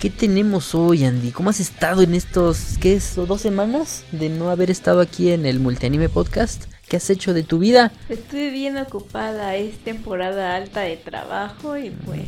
¿Qué 0.00 0.10
tenemos 0.10 0.74
hoy, 0.74 1.04
Andy? 1.04 1.30
¿Cómo 1.30 1.48
has 1.48 1.58
estado 1.58 2.02
en 2.02 2.14
estos, 2.14 2.76
qué 2.80 2.94
es, 2.94 3.14
dos 3.16 3.40
semanas 3.40 4.04
de 4.12 4.28
no 4.28 4.50
haber 4.50 4.70
estado 4.70 5.00
aquí 5.00 5.30
en 5.30 5.46
el 5.46 5.58
Multianime 5.58 6.10
Podcast? 6.10 6.66
¿Qué 6.86 6.98
has 6.98 7.08
hecho 7.08 7.32
de 7.32 7.42
tu 7.42 7.58
vida? 7.58 7.92
Estoy 8.10 8.50
bien 8.50 8.76
ocupada, 8.76 9.56
es 9.56 9.78
temporada 9.78 10.54
alta 10.54 10.82
de 10.82 10.98
trabajo 10.98 11.78
y 11.78 11.90
pues 11.90 12.26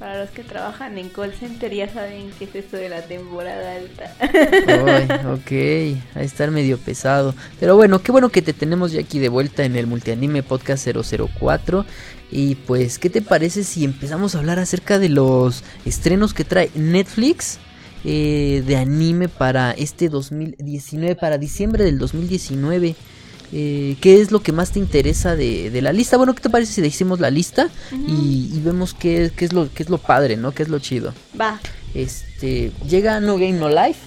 para 0.00 0.18
los 0.18 0.30
que 0.30 0.42
trabajan 0.42 0.96
en 0.96 1.10
call 1.10 1.34
center 1.34 1.72
ya 1.74 1.86
saben 1.92 2.30
qué 2.38 2.46
es 2.46 2.54
esto 2.54 2.78
de 2.78 2.88
la 2.88 3.02
temporada 3.02 3.76
alta. 3.76 4.10
Ay, 4.18 5.06
ok, 5.26 6.16
a 6.16 6.22
estar 6.22 6.50
medio 6.50 6.78
pesado. 6.78 7.34
Pero 7.60 7.76
bueno, 7.76 8.02
qué 8.02 8.10
bueno 8.10 8.30
que 8.30 8.40
te 8.40 8.54
tenemos 8.54 8.92
ya 8.92 9.00
aquí 9.00 9.18
de 9.18 9.28
vuelta 9.28 9.62
en 9.62 9.76
el 9.76 9.86
Multianime 9.86 10.42
Podcast 10.42 10.88
004. 10.88 11.84
Y 12.30 12.54
pues, 12.54 12.98
¿qué 12.98 13.10
te 13.10 13.20
parece 13.20 13.62
si 13.62 13.84
empezamos 13.84 14.34
a 14.34 14.38
hablar 14.38 14.58
acerca 14.58 14.98
de 14.98 15.10
los 15.10 15.64
estrenos 15.84 16.32
que 16.32 16.44
trae 16.44 16.70
Netflix 16.74 17.58
eh, 18.02 18.64
de 18.66 18.76
anime 18.76 19.28
para 19.28 19.72
este 19.72 20.08
2019, 20.08 21.14
para 21.14 21.36
diciembre 21.36 21.84
del 21.84 21.98
2019? 21.98 22.96
Eh, 23.52 23.96
¿Qué 24.00 24.20
es 24.20 24.30
lo 24.30 24.42
que 24.42 24.52
más 24.52 24.70
te 24.70 24.78
interesa 24.78 25.34
de, 25.34 25.70
de, 25.70 25.82
la 25.82 25.92
lista? 25.92 26.16
Bueno, 26.16 26.34
¿qué 26.34 26.40
te 26.40 26.50
parece 26.50 26.72
si 26.72 26.80
decimos 26.80 27.18
la 27.18 27.30
lista 27.30 27.68
y, 28.06 28.48
y 28.54 28.60
vemos 28.64 28.94
qué, 28.94 29.32
qué 29.36 29.44
es 29.44 29.52
lo, 29.52 29.72
qué 29.74 29.82
es 29.82 29.90
lo 29.90 29.98
padre, 29.98 30.36
¿no? 30.36 30.52
¿Qué 30.52 30.62
es 30.62 30.68
lo 30.68 30.78
chido? 30.78 31.12
Va. 31.40 31.60
Este, 31.94 32.70
llega 32.88 33.18
No 33.20 33.34
Game 33.34 33.54
No 33.54 33.68
Life. 33.68 33.98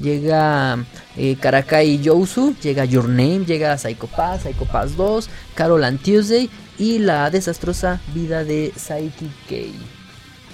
Llega 0.00 0.84
eh, 1.16 1.36
Karakai 1.40 1.98
Yousu, 2.00 2.54
llega 2.62 2.84
Your 2.84 3.08
Name, 3.08 3.44
llega 3.46 3.76
Psycho 3.78 4.06
Pass, 4.08 4.42
Psycho 4.42 4.66
Pass 4.66 4.94
2, 4.96 5.28
Carol 5.54 5.82
and 5.84 6.00
Tuesday 6.02 6.50
y 6.78 6.98
la 6.98 7.30
desastrosa 7.30 8.00
vida 8.14 8.44
de 8.44 8.72
Saiki 8.76 9.30
Kei. 9.48 9.72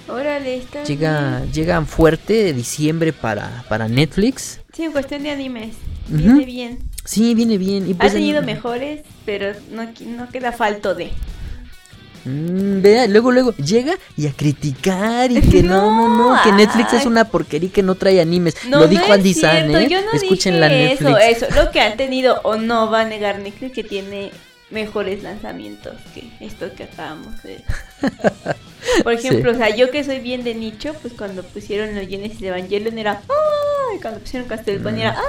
Órale, 0.07 0.57
está 0.57 0.83
Llega, 0.85 1.39
bien. 1.41 1.51
llegan 1.51 1.87
fuerte 1.87 2.33
de 2.33 2.53
diciembre 2.53 3.11
para, 3.11 3.65
para 3.67 3.87
Netflix. 3.89 4.61
Sí, 4.73 4.83
en 4.83 4.91
cuestión 4.93 5.23
de 5.23 5.31
animes. 5.31 5.75
Viene 6.07 6.45
bien. 6.45 6.79
Sí, 7.05 7.33
viene 7.35 7.57
bien. 7.57 7.87
Y 7.87 7.93
Ha 7.93 7.97
pues, 7.97 8.13
tenido 8.13 8.39
en- 8.39 8.45
mejores, 8.45 9.01
pero 9.25 9.53
no, 9.71 9.87
no 10.05 10.29
queda 10.29 10.51
falto 10.51 10.95
de. 10.95 11.11
Mm, 12.25 12.81
vea, 12.81 13.07
luego, 13.07 13.31
luego 13.31 13.53
llega 13.57 13.95
y 14.15 14.27
a 14.27 14.31
criticar 14.31 15.29
y 15.29 15.41
que 15.41 15.61
no, 15.63 15.91
no, 15.91 16.07
no, 16.35 16.41
que 16.41 16.53
Netflix 16.53 16.93
es 16.93 17.05
una 17.05 17.25
porquería 17.25 17.67
y 17.67 17.71
que 17.71 17.83
no 17.83 17.95
trae 17.95 18.21
animes. 18.21 18.55
No, 18.65 18.77
Lo 18.79 18.83
no 18.85 18.87
dijo 18.87 19.03
es 19.05 19.11
Andy 19.11 19.33
San, 19.33 19.75
¿eh? 19.75 19.89
Yo 19.89 20.01
no 20.01 20.11
Escuchen 20.13 20.53
dije 20.53 20.59
la 20.59 20.69
Netflix. 20.69 21.01
Eso, 21.01 21.45
eso. 21.47 21.61
Lo 21.61 21.71
que 21.71 21.81
han 21.81 21.97
tenido 21.97 22.39
o 22.43 22.55
no 22.55 22.89
va 22.89 23.01
a 23.01 23.05
negar 23.05 23.39
Netflix 23.39 23.73
que 23.73 23.83
tiene 23.83 24.31
mejores 24.69 25.21
lanzamientos 25.21 25.95
que 26.13 26.23
estos 26.39 26.71
que 26.71 26.83
acabamos 26.83 27.43
de. 27.43 27.61
Por 29.03 29.13
ejemplo, 29.13 29.51
o 29.51 29.55
sea, 29.55 29.75
yo 29.75 29.91
que 29.91 30.03
soy 30.05 30.19
bien 30.19 30.43
de 30.45 30.55
nicho, 30.55 30.93
pues 31.01 31.13
cuando 31.13 31.43
pusieron 31.43 31.93
los 31.95 32.07
Genesis 32.07 32.41
Evangelion 32.41 32.97
era 32.97 33.21
¡ay! 33.29 33.99
Cuando 34.01 34.21
pusieron 34.21 34.47
Castlevania 34.47 35.09
era 35.09 35.17
¡ay! 35.17 35.23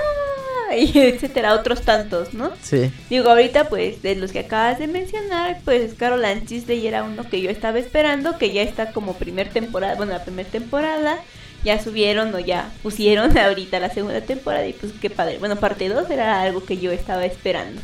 etcétera, 0.72 1.54
otros 1.54 1.82
tantos, 1.82 2.34
¿no? 2.34 2.52
Sí. 2.62 2.90
Digo, 3.10 3.30
ahorita 3.30 3.68
pues 3.68 4.02
de 4.02 4.16
los 4.16 4.32
que 4.32 4.40
acabas 4.40 4.78
de 4.78 4.86
mencionar, 4.86 5.58
pues 5.64 5.94
Carol 5.94 6.24
and 6.24 6.46
Tuesday 6.46 6.86
era 6.86 7.04
uno 7.04 7.28
que 7.28 7.40
yo 7.40 7.50
estaba 7.50 7.78
esperando, 7.78 8.38
que 8.38 8.52
ya 8.52 8.62
está 8.62 8.92
como 8.92 9.14
primer 9.14 9.48
temporada, 9.50 9.94
bueno, 9.96 10.12
la 10.12 10.24
primera 10.24 10.48
temporada, 10.48 11.18
ya 11.64 11.82
subieron 11.82 12.34
o 12.34 12.38
ya 12.38 12.70
pusieron 12.82 13.36
ahorita 13.38 13.80
la 13.80 13.90
segunda 13.90 14.20
temporada 14.20 14.66
y 14.66 14.72
pues 14.72 14.92
qué 15.00 15.10
padre. 15.10 15.38
Bueno, 15.38 15.56
parte 15.56 15.88
2 15.88 16.10
era 16.10 16.42
algo 16.42 16.64
que 16.64 16.78
yo 16.78 16.92
estaba 16.92 17.24
esperando, 17.24 17.80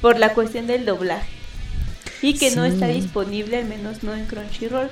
por 0.00 0.18
la 0.18 0.34
cuestión 0.34 0.66
del 0.66 0.84
doblaje. 0.84 1.30
Y 2.22 2.34
que 2.38 2.52
no 2.52 2.64
está 2.64 2.86
disponible, 2.86 3.58
al 3.58 3.66
menos 3.66 4.02
no 4.02 4.14
en 4.14 4.24
Crunchyroll. 4.24 4.88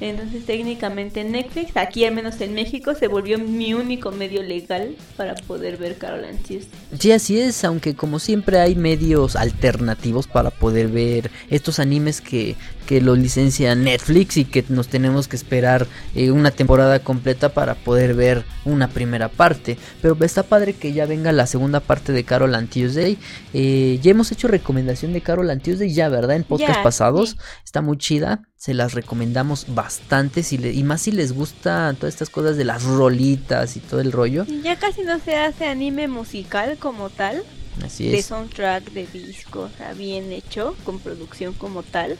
Entonces 0.00 0.44
técnicamente 0.44 1.20
en 1.20 1.32
Netflix, 1.32 1.76
aquí 1.76 2.04
al 2.04 2.14
menos 2.14 2.40
en 2.40 2.54
México, 2.54 2.94
se 2.94 3.08
volvió 3.08 3.38
mi 3.38 3.74
único 3.74 4.10
medio 4.10 4.42
legal 4.42 4.94
para 5.16 5.34
poder 5.34 5.78
ver 5.78 5.96
Carol 5.96 6.24
and 6.24 6.38
Tuesday. 6.42 6.78
Sí, 6.98 7.12
así 7.12 7.40
es, 7.40 7.64
aunque 7.64 7.94
como 7.94 8.18
siempre 8.18 8.58
hay 8.58 8.74
medios 8.74 9.36
alternativos 9.36 10.26
para 10.26 10.50
poder 10.50 10.88
ver 10.88 11.30
estos 11.50 11.78
animes 11.78 12.20
que, 12.20 12.56
que 12.86 13.00
los 13.00 13.18
licencia 13.18 13.74
Netflix 13.74 14.36
y 14.38 14.44
que 14.44 14.64
nos 14.68 14.88
tenemos 14.88 15.28
que 15.28 15.36
esperar 15.36 15.86
eh, 16.14 16.30
una 16.30 16.50
temporada 16.50 17.00
completa 17.00 17.50
para 17.52 17.74
poder 17.74 18.14
ver 18.14 18.44
una 18.64 18.88
primera 18.88 19.28
parte. 19.28 19.76
Pero 20.00 20.16
está 20.24 20.44
padre 20.44 20.72
que 20.74 20.92
ya 20.92 21.04
venga 21.06 21.32
la 21.32 21.46
segunda 21.46 21.80
parte 21.80 22.12
de 22.12 22.24
Carol 22.24 22.54
and 22.54 22.70
Tuesday. 22.70 23.18
Eh, 23.52 23.98
ya 24.02 24.12
hemos 24.12 24.32
hecho 24.32 24.48
recomendación 24.48 25.12
de 25.12 25.20
Carol 25.20 25.50
and 25.50 25.62
Tuesday 25.62 25.92
ya, 25.92 26.08
¿verdad? 26.08 26.36
En 26.36 26.44
podcast 26.44 26.82
pasados. 26.82 27.30
sí. 27.30 27.36
Está 27.64 27.82
muy 27.82 27.98
chida, 27.98 28.42
se 28.56 28.72
las 28.72 28.94
recomendamos 28.94 29.66
bastante 29.74 30.42
si 30.42 30.56
le- 30.56 30.72
y 30.72 30.82
más 30.82 31.02
si 31.02 31.12
les 31.12 31.32
gusta 31.32 31.92
todas 31.98 32.14
estas 32.14 32.30
cosas 32.30 32.56
de 32.56 32.64
las 32.64 32.84
rolitas 32.84 33.76
y 33.76 33.80
todo 33.80 34.00
el 34.00 34.12
rollo. 34.12 34.46
Ya 34.62 34.76
casi 34.76 35.02
no 35.02 35.18
se 35.18 35.34
hace 35.36 35.66
anime 35.66 36.08
musical 36.08 36.76
como 36.78 37.10
tal, 37.10 37.42
Así 37.84 38.08
de 38.08 38.18
es. 38.18 38.26
soundtrack, 38.26 38.92
de 38.92 39.06
disco, 39.06 39.62
o 39.72 39.76
sea, 39.76 39.92
bien 39.92 40.32
hecho, 40.32 40.74
con 40.84 40.98
producción 41.00 41.52
como 41.54 41.82
tal. 41.82 42.16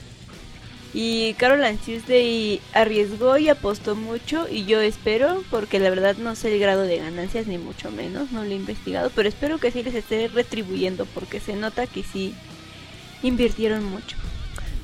Y 0.99 1.35
Carol 1.35 1.63
and 1.63 1.79
Tuesday 1.79 2.59
arriesgó 2.73 3.37
y 3.37 3.51
apostó 3.51 3.95
mucho 3.97 4.47
y 4.51 4.65
yo 4.65 4.81
espero, 4.81 5.43
porque 5.51 5.79
la 5.79 5.91
verdad 5.91 6.17
no 6.17 6.35
sé 6.35 6.55
el 6.55 6.59
grado 6.59 6.83
de 6.85 6.97
ganancias 6.97 7.47
ni 7.47 7.59
mucho 7.59 7.91
menos, 7.91 8.33
no 8.33 8.43
lo 8.45 8.51
he 8.51 8.55
investigado, 8.55 9.11
pero 9.15 9.29
espero 9.29 9.59
que 9.59 9.71
sí 9.71 9.83
les 9.83 9.95
esté 9.95 10.29
retribuyendo 10.29 11.05
porque 11.13 11.39
se 11.39 11.55
nota 11.55 11.87
que 11.87 12.03
sí 12.03 12.33
invirtieron 13.23 13.85
mucho. 13.85 14.17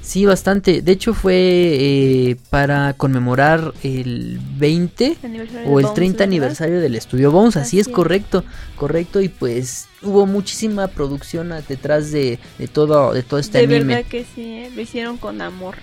Sí, 0.03 0.27
bastante. 0.27 0.83
De 0.83 0.93
hecho 0.93 1.15
fue 1.15 1.35
eh, 1.37 2.37
para 2.51 2.93
conmemorar 2.95 3.73
el 3.83 4.39
20 4.59 5.17
Aniversario 5.23 5.71
o 5.71 5.77
de 5.79 5.83
el 5.83 5.87
Bones, 5.87 5.95
30 5.95 6.13
¿verdad? 6.13 6.23
aniversario 6.25 6.81
del 6.81 6.95
estudio 6.97 7.31
Bones. 7.31 7.57
Así, 7.57 7.79
Así 7.79 7.81
es 7.81 7.87
es. 7.87 7.93
correcto, 7.93 8.45
correcto. 8.77 9.21
Y 9.23 9.29
pues 9.29 9.89
hubo 10.03 10.27
muchísima 10.27 10.89
producción 10.89 11.55
detrás 11.69 12.11
de, 12.11 12.39
de 12.59 12.69
todo, 12.69 13.15
de 13.15 13.23
todo 13.23 13.39
este 13.39 13.59
de 13.59 13.65
anime. 13.77 13.95
verdad 13.95 14.11
que 14.11 14.25
sí, 14.25 14.43
¿eh? 14.43 14.71
lo 14.75 14.83
hicieron 14.83 15.17
con 15.19 15.41
amor. 15.41 15.77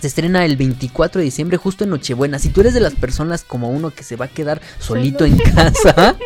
Se 0.00 0.06
estrena 0.06 0.44
el 0.44 0.56
24 0.56 1.18
de 1.18 1.24
diciembre, 1.26 1.56
justo 1.56 1.84
en 1.84 1.90
Nochebuena. 1.90 2.38
Si 2.38 2.48
tú 2.48 2.62
eres 2.62 2.74
de 2.74 2.80
las 2.80 2.94
personas 2.94 3.44
como 3.44 3.70
uno 3.70 3.90
que 3.90 4.02
se 4.02 4.16
va 4.16 4.26
a 4.26 4.28
quedar 4.28 4.60
solito 4.78 5.26
Solo. 5.26 5.32
en 5.32 5.54
casa, 5.54 6.16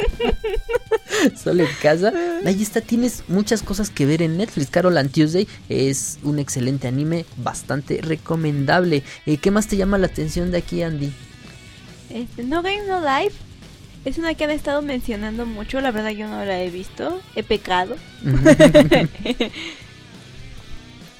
solo 1.42 1.62
en 1.64 1.70
casa, 1.82 2.12
ahí 2.44 2.62
está, 2.62 2.80
tienes 2.80 3.24
muchas 3.26 3.62
cosas 3.62 3.90
que 3.90 4.06
ver 4.06 4.22
en 4.22 4.36
Netflix. 4.36 4.70
Carol 4.70 4.96
and 4.96 5.10
Tuesday 5.10 5.48
es 5.68 6.18
un 6.22 6.38
excelente 6.38 6.86
anime, 6.86 7.26
bastante 7.36 8.00
recomendable. 8.00 9.02
Eh, 9.26 9.38
¿Qué 9.38 9.50
más 9.50 9.66
te 9.66 9.76
llama 9.76 9.98
la 9.98 10.06
atención 10.06 10.50
de 10.52 10.58
aquí, 10.58 10.82
Andy? 10.82 11.12
Este, 12.10 12.44
no 12.44 12.62
Game 12.62 12.86
No 12.86 13.00
Life 13.00 13.36
Es 14.04 14.18
una 14.18 14.34
que 14.34 14.44
han 14.44 14.50
estado 14.50 14.82
mencionando 14.82 15.46
mucho, 15.46 15.80
la 15.80 15.90
verdad 15.90 16.10
yo 16.10 16.28
no 16.28 16.44
la 16.44 16.62
he 16.62 16.70
visto, 16.70 17.20
he 17.34 17.42
pecado. 17.42 17.96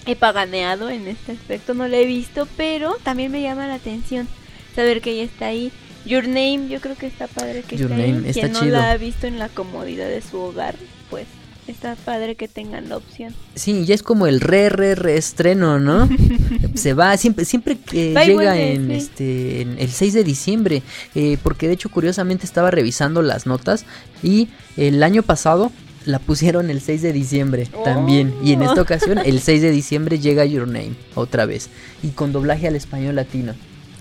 he 0.06 0.16
paganeado 0.16 0.90
en 0.90 1.08
este 1.08 1.32
aspecto, 1.32 1.74
no 1.74 1.88
la 1.88 1.96
he 1.96 2.06
visto, 2.06 2.46
pero 2.56 2.96
también 3.02 3.32
me 3.32 3.42
llama 3.42 3.66
la 3.66 3.74
atención 3.74 4.28
saber 4.74 5.00
que 5.00 5.12
ella 5.12 5.24
está 5.24 5.46
ahí. 5.46 5.72
Your 6.04 6.26
Name, 6.26 6.68
yo 6.68 6.80
creo 6.80 6.96
que 6.96 7.06
está 7.06 7.26
padre 7.26 7.62
que 7.62 7.76
Your 7.76 7.90
está 7.90 8.04
ahí. 8.04 8.22
Está 8.26 8.32
Quien 8.32 8.52
no 8.52 8.64
la 8.64 8.90
ha 8.90 8.96
visto 8.96 9.26
en 9.26 9.38
la 9.38 9.48
comodidad 9.48 10.08
de 10.08 10.20
su 10.20 10.38
hogar, 10.38 10.76
pues 11.08 11.26
está 11.66 11.96
padre 11.96 12.34
que 12.34 12.46
tengan 12.46 12.90
la 12.90 12.98
opción. 12.98 13.34
Sí, 13.54 13.86
ya 13.86 13.94
es 13.94 14.02
como 14.02 14.26
el 14.26 14.40
re, 14.40 14.68
re, 14.68 14.94
re 14.94 15.16
estreno, 15.16 15.78
¿no? 15.78 16.08
Se 16.74 16.92
va, 16.92 17.16
siempre, 17.16 17.46
siempre 17.46 17.78
que 17.78 18.12
llega 18.12 18.58
en 18.58 18.88
sí. 18.88 18.94
este 18.94 19.60
en 19.62 19.78
el 19.78 19.90
6 19.90 20.12
de 20.12 20.24
diciembre, 20.24 20.82
eh, 21.14 21.38
porque 21.42 21.68
de 21.68 21.74
hecho 21.74 21.88
curiosamente 21.88 22.44
estaba 22.44 22.70
revisando 22.70 23.22
las 23.22 23.46
notas 23.46 23.86
y 24.22 24.48
el 24.76 25.02
año 25.02 25.22
pasado 25.22 25.72
la 26.04 26.18
pusieron 26.18 26.70
el 26.70 26.80
6 26.80 27.02
de 27.02 27.12
diciembre 27.12 27.66
también 27.84 28.34
y 28.42 28.52
en 28.52 28.62
esta 28.62 28.80
Oh. 28.80 28.82
ocasión 28.82 29.18
el 29.18 29.40
6 29.40 29.62
de 29.62 29.70
diciembre 29.70 30.18
llega 30.18 30.44
Your 30.44 30.66
Name 30.68 30.92
otra 31.14 31.46
vez 31.46 31.68
y 32.02 32.08
con 32.08 32.32
doblaje 32.32 32.68
al 32.68 32.76
español 32.76 33.16
latino. 33.16 33.54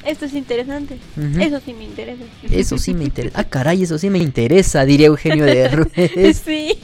Esto 0.06 0.26
es 0.26 0.34
interesante. 0.34 0.98
Eso 1.40 1.62
sí 1.64 1.74
me 1.74 1.86
interesa. 1.86 2.24
Eso 2.52 2.78
sí 2.78 2.94
me 2.94 3.06
interesa. 3.06 3.40
Ah, 3.40 3.46
caray, 3.46 3.84
eso 3.84 3.98
sí 3.98 4.10
me 4.10 4.20
interesa, 4.20 4.84
diría 4.84 5.08
Eugenio 5.08 5.46
de 5.46 5.70
Ruiz. 5.70 6.42
sí. 6.46 6.78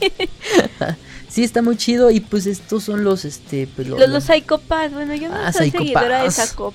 Sí, 1.28 1.44
está 1.44 1.62
muy 1.62 1.76
chido 1.76 2.10
y 2.10 2.18
pues 2.18 2.46
estos 2.46 2.82
son 2.82 3.04
los 3.04 3.24
este 3.24 3.68
pues, 3.76 3.86
lo- 3.86 3.96
Los, 3.98 4.08
lo- 4.08 4.14
los 4.14 4.24
Psychopaths, 4.24 4.92
bueno, 4.92 5.14
yo 5.14 5.28
no 5.28 5.36
Ah, 5.36 5.52
soy 5.52 5.70
seguidora 5.70 6.24
de, 6.24 6.28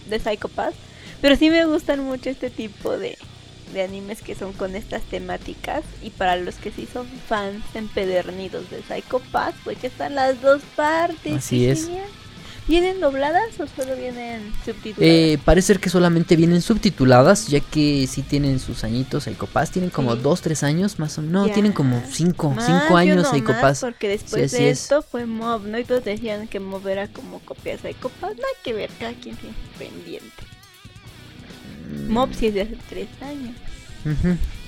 de 0.10 0.20
Psychopaths, 0.20 0.78
pero 1.22 1.36
sí 1.36 1.50
me 1.50 1.66
gustan 1.66 2.00
mucho 2.06 2.30
este 2.30 2.50
tipo 2.50 2.98
de, 2.98 3.18
de 3.74 3.82
animes 3.84 4.22
que 4.22 4.36
son 4.36 4.54
con 4.54 4.76
estas 4.76 5.02
temáticas. 5.04 5.84
Y 6.04 6.10
para 6.12 6.36
los 6.36 6.56
que 6.56 6.72
sí 6.72 6.88
son 6.92 7.08
fans 7.28 7.64
empedernidos 7.74 8.70
de 8.70 8.82
Psychopaths, 8.84 9.58
pues 9.64 9.82
ya 9.82 9.88
están 9.88 10.16
las 10.16 10.42
dos 10.42 10.62
partes. 10.76 11.34
Así 11.36 11.66
es. 11.68 11.86
genial. 11.86 12.06
¿Vienen 12.68 13.00
dobladas 13.00 13.60
o 13.60 13.68
solo 13.68 13.96
vienen 13.96 14.52
subtituladas? 14.66 15.00
Eh, 15.16 15.38
parece 15.46 15.68
ser 15.68 15.80
que 15.80 15.92
solamente 15.92 16.36
vienen 16.36 16.64
subtituladas, 16.64 17.48
ya 17.48 17.60
que 17.60 18.08
sí 18.08 18.24
tienen 18.24 18.58
sus 18.58 18.84
añitos 18.84 19.26
Psychopass, 19.26 19.70
tienen 19.70 19.92
como 19.92 20.16
Sí. 20.16 20.22
2, 20.24 20.42
3 20.42 20.64
años 20.64 20.98
más 20.98 21.16
o 21.20 21.22
menos, 21.22 21.34
no, 21.44 21.48
Ya. 21.48 21.54
tienen 21.54 21.74
como 21.74 22.02
5, 22.12 22.50
Más, 22.50 22.66
5 22.66 22.88
yo 22.90 22.96
años 22.98 23.18
no 23.18 23.30
Psychopass. 23.30 23.82
porque 23.82 24.08
después 24.10 24.50
Sí, 24.52 24.58
de 24.58 24.70
es. 24.72 24.82
esto 24.82 25.04
fue 25.04 25.28
Mob, 25.28 25.68
¿no? 25.68 25.78
Y 25.78 25.84
todos 25.84 26.04
decían 26.04 26.48
que 26.48 26.60
Mob 26.60 26.88
era 26.88 27.08
como 27.08 27.38
copia 27.42 27.74
de 27.78 27.78
Psychopaths. 27.94 28.36
Nada 28.38 28.48
que 28.64 28.74
ver, 28.74 28.90
cada 29.00 29.14
quien 29.14 29.36
tiene 29.36 29.56
pendiente. 29.78 30.32
Es 31.96 32.54
de 32.54 32.62
hace 32.62 32.78
tres 32.90 33.08
años. 33.22 33.56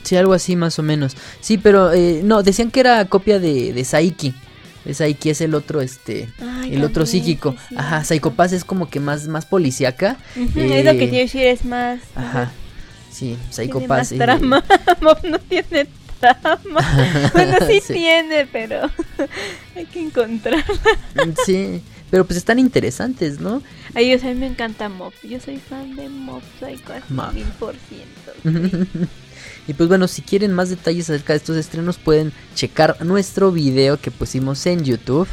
Sí, 0.03 0.15
algo 0.15 0.33
así 0.33 0.56
más 0.56 0.79
o 0.79 0.83
menos. 0.83 1.15
Sí, 1.41 1.57
pero 1.57 1.91
eh, 1.94 2.21
no, 2.24 2.41
decían 2.44 2.71
que 2.71 2.79
era 2.79 3.03
copia 3.06 3.39
de, 3.39 3.74
de 3.74 3.83
Saiki. 3.85 4.33
De 4.85 4.94
Saiki 4.94 5.29
es 5.31 5.41
el 5.41 5.53
otro, 5.53 5.81
este, 5.81 6.29
Ay, 6.39 6.74
el 6.75 6.83
otro 6.83 7.06
psíquico. 7.06 7.51
sí, 7.51 7.57
sí. 7.69 7.75
Ajá, 7.77 8.03
Psychopass 8.06 8.53
es 8.53 8.63
como 8.63 8.89
que 8.89 9.00
más, 9.01 9.27
más 9.27 9.45
policíaca. 9.45 10.18
Ujú, 10.35 10.59
Es 10.62 10.85
lo 10.85 10.91
que 10.94 11.03
Eh, 11.03 11.12
decir, 11.12 11.44
es 11.44 11.65
más. 11.65 12.00
Ajá, 12.15 12.51
sí, 13.12 13.38
Tiene 13.53 13.88
más 13.88 14.12
eh, 14.13 14.18
trama. 14.18 14.63
Mob 15.01 15.18
no 15.25 15.39
tiene 15.39 15.88
trama. 16.21 17.29
bueno, 17.33 17.57
sí, 17.68 17.81
Sí. 17.85 17.94
tiene, 17.94 18.47
pero 18.50 18.89
hay 19.75 19.85
que 19.88 20.01
encontrar. 20.03 20.63
Sí, 21.45 21.81
pero 22.12 22.25
pues 22.25 22.38
están 22.38 22.59
interesantes, 22.59 23.39
¿no? 23.39 23.62
Ay, 23.94 24.13
o 24.13 24.19
sea, 24.19 24.30
a 24.31 24.33
mí 24.33 24.39
me 24.39 24.48
encanta 24.48 24.89
Mob. 24.89 25.13
Yo 25.24 25.39
soy 25.39 25.57
fan 25.57 25.95
de 25.95 26.09
Mob 26.09 26.42
Psycho 26.59 26.94
Mob. 27.09 27.33
mil 27.33 27.45
por 27.59 27.75
ciento. 27.75 28.31
sí. 28.94 29.07
Y 29.68 29.74
pues 29.74 29.89
bueno, 29.89 30.07
si 30.07 30.21
quieren 30.21 30.54
más 30.54 30.69
detalles 30.69 31.09
acerca 31.09 31.33
de 31.33 31.38
estos 31.38 31.57
estrenos 31.57 31.98
pueden 31.98 32.31
checar 32.56 33.04
nuestro 33.06 33.51
video 33.51 34.00
que 34.00 34.12
pusimos 34.12 34.65
en 34.65 34.83
YouTube, 34.83 35.27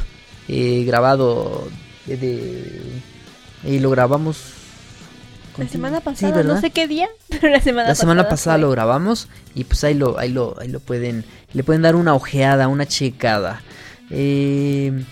eh, 0.48 0.84
grabado 0.84 1.68
de, 2.06 2.16
de- 2.16 2.80
y 3.64 3.78
lo 3.78 3.90
grabamos 3.90 4.38
La 5.56 5.68
semana 5.68 5.98
Sí, 5.98 6.02
pasada, 6.04 6.32
¿verdad? 6.36 6.54
no 6.56 6.60
sé 6.60 6.70
qué 6.70 6.88
día, 6.88 7.08
pero 7.28 7.48
la 7.48 7.60
semana 7.60 7.84
La 7.84 7.88
pasada. 7.90 7.94
semana 8.02 8.28
pasada 8.28 8.56
fue. 8.56 8.62
lo 8.62 8.70
grabamos 8.72 9.28
y 9.54 9.64
pues 9.64 9.84
ahí 9.84 9.94
lo, 9.94 10.18
ahí 10.18 10.30
lo, 10.32 10.56
ahí 10.60 10.68
lo 10.68 10.80
pueden, 10.80 11.24
le 11.52 11.62
pueden 11.62 11.82
dar 11.82 11.94
una 11.96 12.14
ojeada, 12.14 12.66
una 12.68 12.86
checada. 12.86 13.62
Eh, 14.10 15.04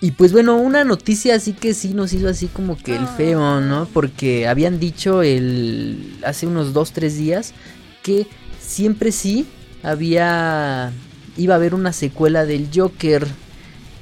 y 0.00 0.10
pues 0.12 0.32
bueno, 0.32 0.56
una 0.56 0.84
noticia 0.84 1.34
así 1.34 1.52
que 1.52 1.74
sí 1.74 1.94
nos 1.94 2.12
hizo 2.12 2.28
así 2.28 2.48
como 2.48 2.76
que 2.76 2.96
el 2.96 3.06
feo, 3.06 3.60
¿no? 3.60 3.86
Porque 3.92 4.46
habían 4.46 4.78
dicho 4.78 5.22
el 5.22 6.18
hace 6.24 6.46
unos 6.46 6.72
dos, 6.72 6.92
tres 6.92 7.16
días 7.16 7.54
que 8.02 8.26
siempre 8.60 9.12
sí 9.12 9.46
había 9.82 10.92
iba 11.36 11.54
a 11.54 11.56
haber 11.56 11.74
una 11.74 11.92
secuela 11.92 12.44
del 12.44 12.68
Joker, 12.74 13.26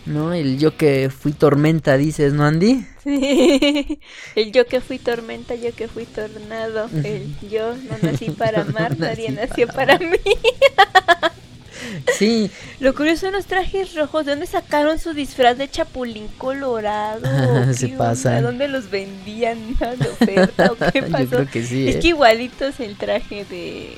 ¿no? 0.07 0.33
El 0.33 0.59
Joker 0.61 1.11
fui 1.11 1.33
tormenta, 1.33 1.97
dices, 1.97 2.33
¿no, 2.33 2.45
Andy? 2.45 2.87
Sí. 3.03 4.01
El 4.35 4.53
yo 4.53 4.67
que 4.67 4.81
fui 4.81 4.99
tormenta, 4.99 5.55
yo 5.55 5.75
que 5.75 5.89
fui 5.89 6.07
tornado. 6.07 6.89
El 7.03 7.35
yo 7.51 7.75
no 7.77 7.99
nací 8.03 8.31
para 8.31 8.63
amar, 8.69 8.99
No 8.99 9.07
nadie 9.07 9.31
nací 9.31 9.49
nació 9.49 9.67
para 9.69 9.99
para 9.99 9.99
mí. 9.99 10.19
Sí, 12.19 12.51
Lo 12.81 12.95
curioso 12.95 13.23
son 13.27 13.33
los 13.33 13.47
trajes 13.47 13.95
rojos. 13.95 14.25
¿De 14.27 14.33
dónde 14.33 14.47
sacaron 14.47 14.99
su 14.99 15.15
disfraz 15.15 15.57
de 15.59 15.69
chapulín 15.71 16.29
colorado? 16.39 17.23
Se 17.75 17.87
¿Qué 17.89 17.93
onda? 17.93 18.05
pasan. 18.11 18.43
¿Dónde 18.43 18.69
los 18.69 18.91
vendían 18.91 19.59
de 19.79 20.09
oferta 20.09 20.73
o 20.73 20.77
qué 20.93 21.01
yo 21.07 21.09
pasó? 21.11 21.27
creo 21.31 21.51
que 21.51 21.63
sí. 21.65 21.89
Es 21.89 21.97
¿eh? 21.97 21.99
que 22.01 22.09
igualito 22.09 22.67
es 22.67 22.81
el 22.81 22.97
traje 22.97 23.45
de, 23.45 23.97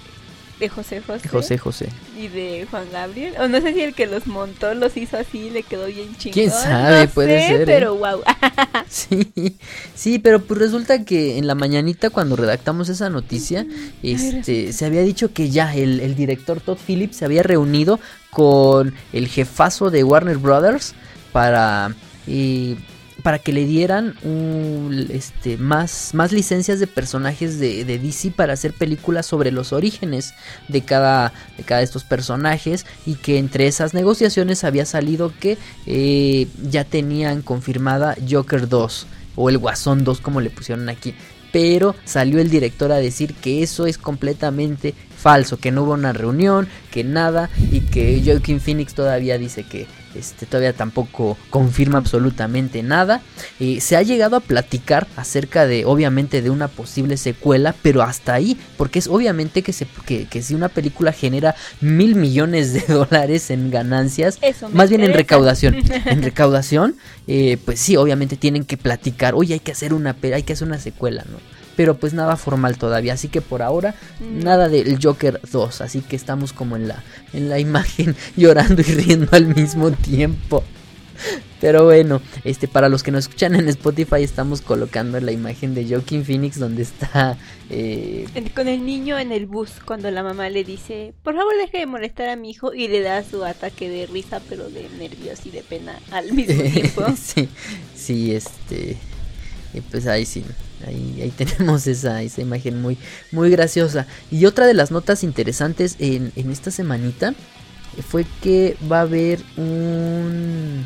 de 0.59 0.69
José 0.69 1.03
José. 1.03 1.29
José 1.29 1.59
José. 1.59 1.89
Y 2.19 2.29
de 2.29 2.67
Juan 2.71 2.87
Gabriel. 2.91 3.35
O 3.39 3.49
no 3.49 3.61
sé 3.61 3.75
si 3.75 3.83
el 3.83 3.95
que 3.95 4.07
los 4.07 4.27
montó 4.27 4.73
los 4.75 4.97
hizo 4.97 5.17
así 5.19 5.47
y 5.47 5.51
le 5.51 5.63
quedó 5.63 5.87
bien 5.87 6.17
chingón. 6.17 6.33
¿Quién 6.33 6.51
sabe? 6.51 7.07
No 7.07 7.13
Puede 7.13 7.41
sé, 7.41 7.49
ser, 7.49 7.61
¿eh? 7.63 7.65
Pero 7.67 7.97
wow. 7.97 8.23
Sí, 8.89 9.57
sí, 9.95 10.19
pero 10.19 10.41
pues 10.41 10.61
resulta 10.61 11.05
que 11.05 11.39
en 11.39 11.47
la 11.47 11.55
mañanita 11.55 12.11
cuando 12.11 12.37
redactamos 12.37 12.89
esa 12.89 13.11
noticia, 13.11 13.67
este, 14.03 14.73
se 14.73 14.87
había 14.87 15.03
dicho 15.03 15.33
que 15.33 15.51
ya 15.51 15.75
el, 15.75 16.01
el 16.01 16.15
director 16.15 16.61
Todd 16.61 16.79
Phillips 16.87 17.17
se 17.17 17.25
había 17.25 17.43
reunido 17.43 17.99
con 18.31 18.95
el 19.13 19.29
jefazo 19.29 19.91
de 19.91 20.05
Warner 20.05 20.39
Brothers 20.39 20.95
para, 21.33 21.95
eh, 22.27 22.77
para 23.27 23.41
que 23.41 23.53
le 23.53 23.65
dieran 23.65 24.15
este, 25.11 25.57
más, 25.57 26.15
licencias 26.31 26.79
de 26.79 26.87
personajes 26.87 27.59
de, 27.59 27.85
de 27.85 27.99
DC 27.99 28.31
para 28.31 28.53
hacer 28.53 28.73
películas 28.73 29.27
sobre 29.27 29.51
los 29.51 29.73
orígenes 29.73 30.33
de 30.69 30.83
cada, 30.83 31.33
de 31.57 31.65
cada 31.65 31.81
de 31.81 31.87
estos 31.87 32.05
personajes 32.05 32.87
y 33.05 33.17
que 33.17 33.39
entre 33.39 33.67
esas 33.67 33.95
negociaciones 33.95 34.63
había 34.63 34.87
salido 34.87 35.33
que 35.41 35.59
eh, 35.87 36.47
ya 36.71 36.85
tenían 36.85 37.43
confirmada 37.43 38.15
Joker 38.31 38.69
2 38.69 39.09
o 39.35 39.51
el 39.51 39.59
Guasón 39.59 40.05
2 40.05 40.21
como 40.21 40.41
le 40.41 40.51
pusieron 40.51 40.89
aquí. 40.89 41.13
Pero 41.51 41.97
salió 42.05 42.41
el 42.41 42.49
director 42.49 42.93
a 42.93 42.99
decir 42.99 43.35
que 43.35 43.65
eso 43.65 43.87
es 43.89 43.99
completamente 43.99 44.95
falso, 45.17 45.59
que 45.59 45.73
no 45.73 45.83
hubo 45.83 45.95
una 45.95 46.13
reunión, 46.13 46.69
que 46.93 47.03
nada 47.03 47.51
y 47.73 47.81
que 47.81 48.23
Joaquin 48.25 48.61
Phoenix 48.61 48.95
todavía 48.95 49.37
dice 49.37 49.65
que 49.65 49.89
este, 50.19 50.47
todavía 50.47 50.73
tampoco 50.73 51.37
confirma 51.51 51.99
absolutamente 51.99 52.83
nada. 52.83 53.23
Eh, 53.61 53.81
se 53.81 53.97
ha 53.97 54.03
llegado 54.03 54.37
a 54.37 54.41
platicar 54.41 55.07
acerca 55.17 55.67
de, 55.67 55.85
obviamente, 55.85 56.43
de 56.43 56.51
una 56.51 56.69
posible 56.69 57.17
secuela, 57.17 57.75
pero 57.83 58.03
hasta 58.03 58.35
ahí, 58.35 58.59
porque 58.77 58.99
es 58.99 59.07
obviamente 59.07 59.63
que, 59.63 59.73
se, 59.73 59.87
que, 60.07 60.27
que 60.27 60.43
si 60.43 60.55
una 60.55 60.69
película 60.69 61.13
genera 61.13 61.55
mil 61.81 62.15
millones 62.17 62.73
de 62.73 62.81
dólares 62.93 63.51
en 63.51 63.71
ganancias, 63.71 64.39
Eso 64.43 64.69
más 64.71 64.89
bien 64.89 65.03
en 65.03 65.13
recaudación, 65.13 65.77
en 66.07 66.23
recaudación, 66.23 66.97
eh, 67.27 67.59
pues 67.65 67.81
sí, 67.81 67.97
obviamente 67.97 68.37
tienen 68.37 68.65
que 68.65 68.77
platicar, 68.77 69.35
oye, 69.35 69.55
hay 69.55 69.61
que 69.61 69.73
hacer 69.73 69.93
una, 69.93 70.17
hay 70.23 70.43
que 70.43 70.53
hacer 70.53 70.67
una 70.67 70.79
secuela, 70.79 71.25
¿no? 71.31 71.39
Pero 71.77 71.97
pues 71.99 72.15
nada 72.15 72.37
formal 72.37 72.79
todavía, 72.79 73.13
así 73.13 73.29
que 73.29 73.41
por 73.43 73.63
ahora 73.63 73.95
Mm. 74.21 74.43
nada 74.43 74.69
del 74.69 74.99
Joker 75.03 75.41
2, 75.53 75.81
así 75.83 76.01
que 76.01 76.17
estamos 76.17 76.53
como 76.53 76.75
en 76.77 76.89
la 76.89 77.03
en 77.33 77.49
la 77.49 77.59
imagen 77.59 78.17
llorando 78.37 78.81
y 78.83 78.85
riendo 78.85 79.29
al 79.33 79.47
mismo 79.55 79.91
tiempo. 79.93 80.65
Pero 81.61 81.85
bueno, 81.87 82.21
este 82.45 82.69
para 82.69 82.91
los 82.91 83.03
que 83.03 83.11
nos 83.11 83.21
escuchan 83.25 83.55
en 83.55 83.67
Spotify 83.69 84.23
estamos 84.23 84.61
colocando 84.61 85.19
la 85.19 85.33
imagen 85.33 85.75
de 85.75 85.89
Joaquin 85.89 86.25
Phoenix 86.27 86.59
donde 86.59 86.83
está 86.83 87.39
eh, 87.71 88.27
Con 88.55 88.69
el 88.69 88.85
niño 88.85 89.19
en 89.19 89.33
el 89.33 89.47
bus, 89.47 89.71
cuando 89.85 90.11
la 90.11 90.23
mamá 90.23 90.51
le 90.51 90.63
dice, 90.65 91.15
por 91.23 91.35
favor 91.35 91.55
deje 91.59 91.79
de 91.79 91.87
molestar 91.87 92.29
a 92.29 92.37
mi 92.37 92.51
hijo, 92.51 92.75
y 92.75 92.89
le 92.89 93.01
da 93.01 93.25
su 93.25 93.43
ataque 93.45 93.89
de 93.89 94.07
risa, 94.07 94.41
pero 94.49 94.69
de 94.69 94.87
nervios 94.99 95.47
y 95.47 95.51
de 95.51 95.63
pena 95.63 95.99
al 96.11 96.33
mismo 96.33 96.63
tiempo. 96.71 97.07
sí, 97.17 97.49
sí, 97.97 98.35
este. 98.35 98.99
Y 99.73 99.81
pues 99.81 100.07
ahí 100.07 100.27
sí, 100.27 100.45
ahí, 100.87 101.21
ahí 101.23 101.31
tenemos 101.37 101.87
esa, 101.87 102.23
esa 102.23 102.41
imagen 102.41 102.81
muy, 102.81 102.99
muy 103.33 103.51
graciosa. 103.51 104.07
Y 104.31 104.47
otra 104.47 104.67
de 104.67 104.75
las 104.75 104.91
notas 104.91 105.23
interesantes 105.23 105.97
en, 105.99 106.33
en 106.37 106.51
esta 106.51 106.71
semanita 106.71 107.35
fue 108.03 108.27
que 108.43 108.77
va 108.91 108.99
a 108.99 109.03
haber 109.03 109.41
un. 109.57 110.85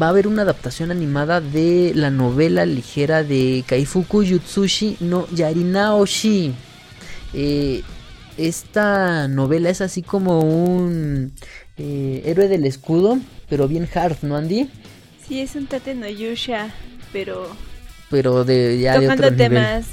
Va 0.00 0.06
a 0.06 0.08
haber 0.10 0.26
una 0.26 0.42
adaptación 0.42 0.90
animada 0.90 1.42
de 1.42 1.92
la 1.94 2.10
novela 2.10 2.64
ligera 2.64 3.22
de 3.22 3.62
Kaifuku 3.66 4.22
Yutsushi 4.22 4.96
no 5.00 5.26
Yarinaoshi. 5.34 6.54
Eh, 7.34 7.82
esta 8.38 9.28
novela 9.28 9.68
es 9.68 9.82
así 9.82 10.02
como 10.02 10.40
un 10.40 11.32
eh, 11.76 12.22
héroe 12.24 12.48
del 12.48 12.64
escudo, 12.64 13.18
pero 13.50 13.68
bien 13.68 13.86
hard, 13.94 14.16
¿no, 14.22 14.36
Andy? 14.36 14.70
Sí, 15.26 15.40
es 15.40 15.54
un 15.56 15.66
Tate 15.66 15.94
no 15.94 16.08
Yusha, 16.08 16.70
pero 17.12 17.48
Pero 18.12 18.44
de 18.44 18.78
ya 18.78 19.00
de 19.00 19.06
tocando 19.06 19.30
nivel. 19.30 19.36
temas 19.36 19.86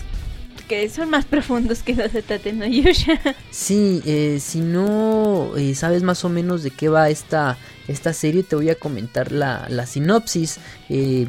que 0.68 0.88
son 0.88 1.10
más 1.10 1.26
profundos 1.26 1.82
que 1.82 1.96
los 1.96 2.14
de 2.14 2.22
Tate 2.22 2.54
no 2.54 2.66
Yusha. 2.68 3.20
Sí, 3.50 4.04
eh, 4.06 4.38
si 4.40 4.60
no 4.60 5.58
eh, 5.58 5.74
sabes 5.74 6.04
más 6.04 6.24
o 6.24 6.30
menos 6.30 6.62
de 6.62 6.70
qué 6.70 6.90
va 6.90 7.10
esta, 7.10 7.58
esta 7.88 8.14
serie, 8.14 8.44
te 8.44 8.56
voy 8.56 8.70
a 8.70 8.76
comentar 8.76 9.32
la, 9.32 9.66
la 9.68 9.88
sinopsis. 9.88 10.60
Eh, 10.90 11.26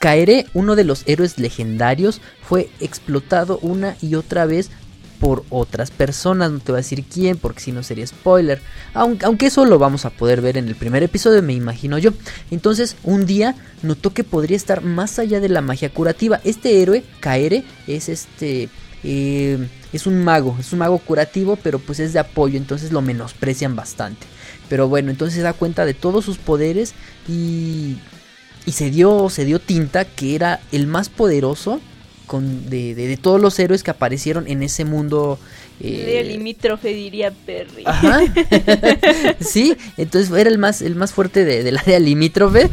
Kaere, 0.00 0.46
uno 0.54 0.76
de 0.76 0.84
los 0.84 1.02
héroes 1.06 1.38
legendarios, 1.38 2.22
fue 2.42 2.70
explotado 2.80 3.58
una 3.60 3.96
y 4.00 4.14
otra 4.14 4.46
vez 4.46 4.70
por 5.20 5.44
otras 5.50 5.90
personas. 5.90 6.50
No 6.50 6.58
te 6.58 6.72
voy 6.72 6.78
a 6.78 6.82
decir 6.82 7.04
quién, 7.04 7.36
porque 7.36 7.60
si 7.60 7.72
no 7.72 7.82
sería 7.82 8.06
spoiler. 8.06 8.60
Aunque, 8.92 9.26
aunque 9.26 9.46
eso 9.46 9.64
lo 9.64 9.78
vamos 9.78 10.04
a 10.04 10.10
poder 10.10 10.40
ver 10.40 10.56
en 10.56 10.68
el 10.68 10.74
primer 10.74 11.02
episodio, 11.02 11.42
me 11.42 11.52
imagino 11.54 11.98
yo. 11.98 12.12
Entonces, 12.50 12.96
un 13.02 13.26
día 13.26 13.54
notó 13.82 14.12
que 14.12 14.24
podría 14.24 14.56
estar 14.56 14.82
más 14.82 15.18
allá 15.18 15.40
de 15.40 15.48
la 15.48 15.60
magia 15.60 15.90
curativa. 15.90 16.40
Este 16.44 16.82
héroe, 16.82 17.04
Kaere, 17.20 17.64
es 17.86 18.08
este. 18.08 18.68
eh, 19.02 19.68
es 19.92 20.06
un 20.08 20.24
mago, 20.24 20.56
es 20.58 20.72
un 20.72 20.80
mago 20.80 20.98
curativo, 20.98 21.56
pero 21.62 21.78
pues 21.78 22.00
es 22.00 22.12
de 22.12 22.18
apoyo, 22.18 22.58
entonces 22.58 22.90
lo 22.90 23.00
menosprecian 23.00 23.76
bastante. 23.76 24.26
Pero 24.68 24.88
bueno, 24.88 25.10
entonces 25.12 25.36
se 25.36 25.42
da 25.42 25.52
cuenta 25.52 25.84
de 25.84 25.94
todos 25.94 26.24
sus 26.24 26.36
poderes 26.36 26.94
y, 27.28 27.98
y 28.66 28.72
se 28.72 28.90
dio, 28.90 29.30
se 29.30 29.44
dio 29.44 29.60
tinta 29.60 30.04
que 30.04 30.34
era 30.34 30.60
el 30.72 30.88
más 30.88 31.10
poderoso 31.10 31.80
con, 32.26 32.68
de, 32.70 32.94
de- 32.94 33.06
de 33.08 33.16
todos 33.16 33.40
los 33.40 33.58
héroes 33.58 33.82
que 33.82 33.90
aparecieron 33.90 34.46
en 34.48 34.62
ese 34.62 34.84
mundo. 34.84 35.38
eh, 35.80 36.22
De 36.24 36.24
limítrofe 36.24 36.88
diría 36.94 37.32
Perry. 37.46 37.82
Ajá. 37.86 38.20
sí, 39.40 39.76
entonces 39.96 40.30
era 40.36 40.50
el 40.50 40.58
más, 40.58 40.82
el 40.82 40.94
más 40.94 41.12
fuerte 41.12 41.44
de- 41.44 41.62
del 41.62 41.76
área 41.78 41.98
limítrofe. 41.98 42.70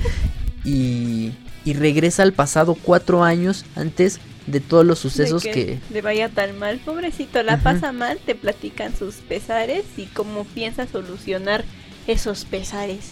Y, 0.64 1.32
y 1.66 1.74
regresa 1.74 2.24
al 2.24 2.34
pasado 2.34 2.76
cuatro 2.76 3.24
años 3.24 3.66
antes 3.76 4.20
de 4.48 4.60
todos 4.60 4.86
los 4.86 5.00
sucesos 5.00 5.44
de 5.44 5.52
que, 5.52 5.80
le 5.92 6.02
vaya 6.02 6.30
tan 6.30 6.58
mal, 6.58 6.80
pobrecito, 6.80 7.42
la 7.44 7.58
pasa 7.58 7.92
mal, 7.92 8.20
te 8.26 8.36
platican 8.36 8.96
sus 8.96 9.16
pesares 9.16 9.84
y 9.98 10.06
cómo 10.06 10.46
piensa 10.46 10.88
solucionar 10.88 11.64
esos 12.08 12.46
pesares. 12.46 13.12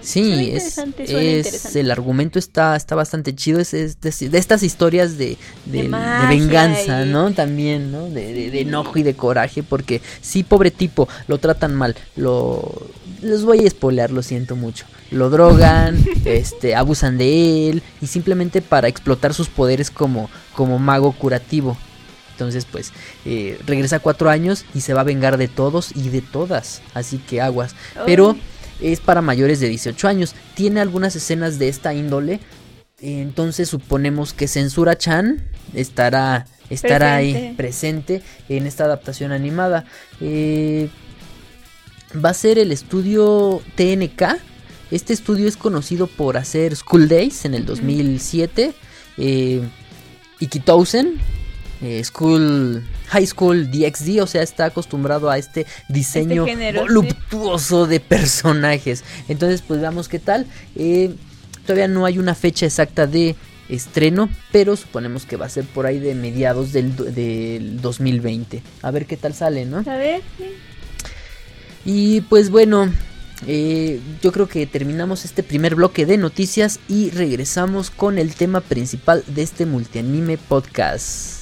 Sí, 0.00 0.52
es, 0.52 1.76
el 1.76 1.90
argumento 1.90 2.38
está, 2.38 2.76
está 2.76 2.94
bastante 2.94 3.34
chido, 3.34 3.60
es, 3.60 3.74
es 3.74 4.00
de, 4.00 4.28
de 4.28 4.38
estas 4.38 4.62
historias 4.62 5.18
de, 5.18 5.36
venganza, 6.28 7.04
y- 7.04 7.08
¿no? 7.08 7.32
También, 7.32 7.92
¿no? 7.92 8.08
De, 8.08 8.60
enojo 8.60 8.98
y 8.98 9.02
de 9.02 9.14
coraje, 9.14 9.62
porque 9.62 10.00
sí, 10.20 10.42
pobre 10.42 10.70
tipo, 10.70 11.08
lo 11.28 11.38
tratan 11.38 11.74
mal, 11.74 11.96
lo... 12.16 12.90
Les 13.20 13.44
voy 13.44 13.64
a 13.64 13.70
spoilear, 13.70 14.10
lo 14.10 14.22
siento 14.22 14.56
mucho. 14.56 14.84
Lo 15.10 15.30
drogan, 15.30 15.96
este, 16.24 16.74
abusan 16.74 17.18
de 17.18 17.70
él, 17.70 17.82
y 18.00 18.06
simplemente 18.06 18.62
para 18.62 18.88
explotar 18.88 19.34
sus 19.34 19.48
poderes 19.48 19.90
como, 19.90 20.28
como 20.54 20.78
mago 20.78 21.12
curativo. 21.12 21.76
Entonces, 22.32 22.66
pues, 22.70 22.92
eh, 23.24 23.58
regresa 23.66 24.00
cuatro 24.00 24.28
años 24.30 24.64
y 24.74 24.80
se 24.80 24.94
va 24.94 25.02
a 25.02 25.04
vengar 25.04 25.36
de 25.36 25.46
todos 25.48 25.94
y 25.94 26.08
de 26.08 26.22
todas. 26.22 26.82
Así 26.94 27.18
que 27.18 27.40
aguas. 27.40 27.76
Pero. 28.06 28.36
Es 28.82 29.00
para 29.00 29.22
mayores 29.22 29.60
de 29.60 29.68
18 29.68 30.08
años. 30.08 30.34
Tiene 30.54 30.80
algunas 30.80 31.14
escenas 31.16 31.58
de 31.58 31.68
esta 31.68 31.94
índole. 31.94 32.40
Entonces 33.00 33.68
suponemos 33.68 34.32
que 34.32 34.46
Censura 34.46 34.96
Chan 34.96 35.44
estará, 35.74 36.46
estará 36.70 37.16
ahí 37.16 37.32
Presente. 37.56 37.56
presente 37.56 38.22
en 38.48 38.66
esta 38.66 38.84
adaptación 38.84 39.32
animada. 39.32 39.84
Eh, 40.20 40.88
va 42.24 42.30
a 42.30 42.34
ser 42.34 42.58
el 42.58 42.70
estudio 42.70 43.60
TNK. 43.74 44.38
Este 44.90 45.12
estudio 45.12 45.48
es 45.48 45.56
conocido 45.56 46.06
por 46.06 46.36
hacer 46.36 46.76
School 46.76 47.08
Days 47.08 47.44
en 47.44 47.54
el 47.54 47.66
2007. 47.66 48.72
Eh, 49.18 49.62
Ikitousen. 50.38 51.18
Eh, 51.82 52.02
School 52.04 52.82
High 53.08 53.26
School 53.26 53.70
DxD, 53.70 54.20
o 54.22 54.26
sea, 54.26 54.42
está 54.42 54.66
acostumbrado 54.66 55.28
a 55.30 55.36
este 55.38 55.66
diseño 55.88 56.44
género, 56.46 56.82
sí. 56.82 56.86
voluptuoso 56.88 57.86
de 57.86 57.98
personajes. 58.00 59.04
Entonces, 59.28 59.62
pues 59.66 59.80
veamos 59.80 60.08
qué 60.08 60.18
tal. 60.18 60.46
Eh, 60.76 61.14
todavía 61.66 61.88
no 61.88 62.04
hay 62.06 62.18
una 62.18 62.34
fecha 62.34 62.66
exacta 62.66 63.06
de 63.06 63.34
estreno, 63.68 64.28
pero 64.52 64.76
suponemos 64.76 65.24
que 65.24 65.36
va 65.36 65.46
a 65.46 65.48
ser 65.48 65.64
por 65.64 65.86
ahí 65.86 65.98
de 65.98 66.14
mediados 66.14 66.72
del, 66.72 66.94
do- 66.94 67.04
del 67.04 67.80
2020. 67.80 68.62
A 68.82 68.90
ver 68.90 69.06
qué 69.06 69.16
tal 69.16 69.34
sale, 69.34 69.64
¿no? 69.64 69.78
A 69.78 69.96
ver, 69.96 70.20
sí. 70.38 70.44
Y 71.84 72.20
pues 72.22 72.50
bueno, 72.50 72.92
eh, 73.46 73.98
yo 74.22 74.30
creo 74.30 74.46
que 74.48 74.66
terminamos 74.66 75.24
este 75.24 75.42
primer 75.42 75.74
bloque 75.74 76.06
de 76.06 76.16
noticias 76.16 76.78
y 76.88 77.10
regresamos 77.10 77.90
con 77.90 78.18
el 78.18 78.34
tema 78.34 78.60
principal 78.60 79.24
de 79.26 79.42
este 79.42 79.66
multianime 79.66 80.38
podcast. 80.38 81.41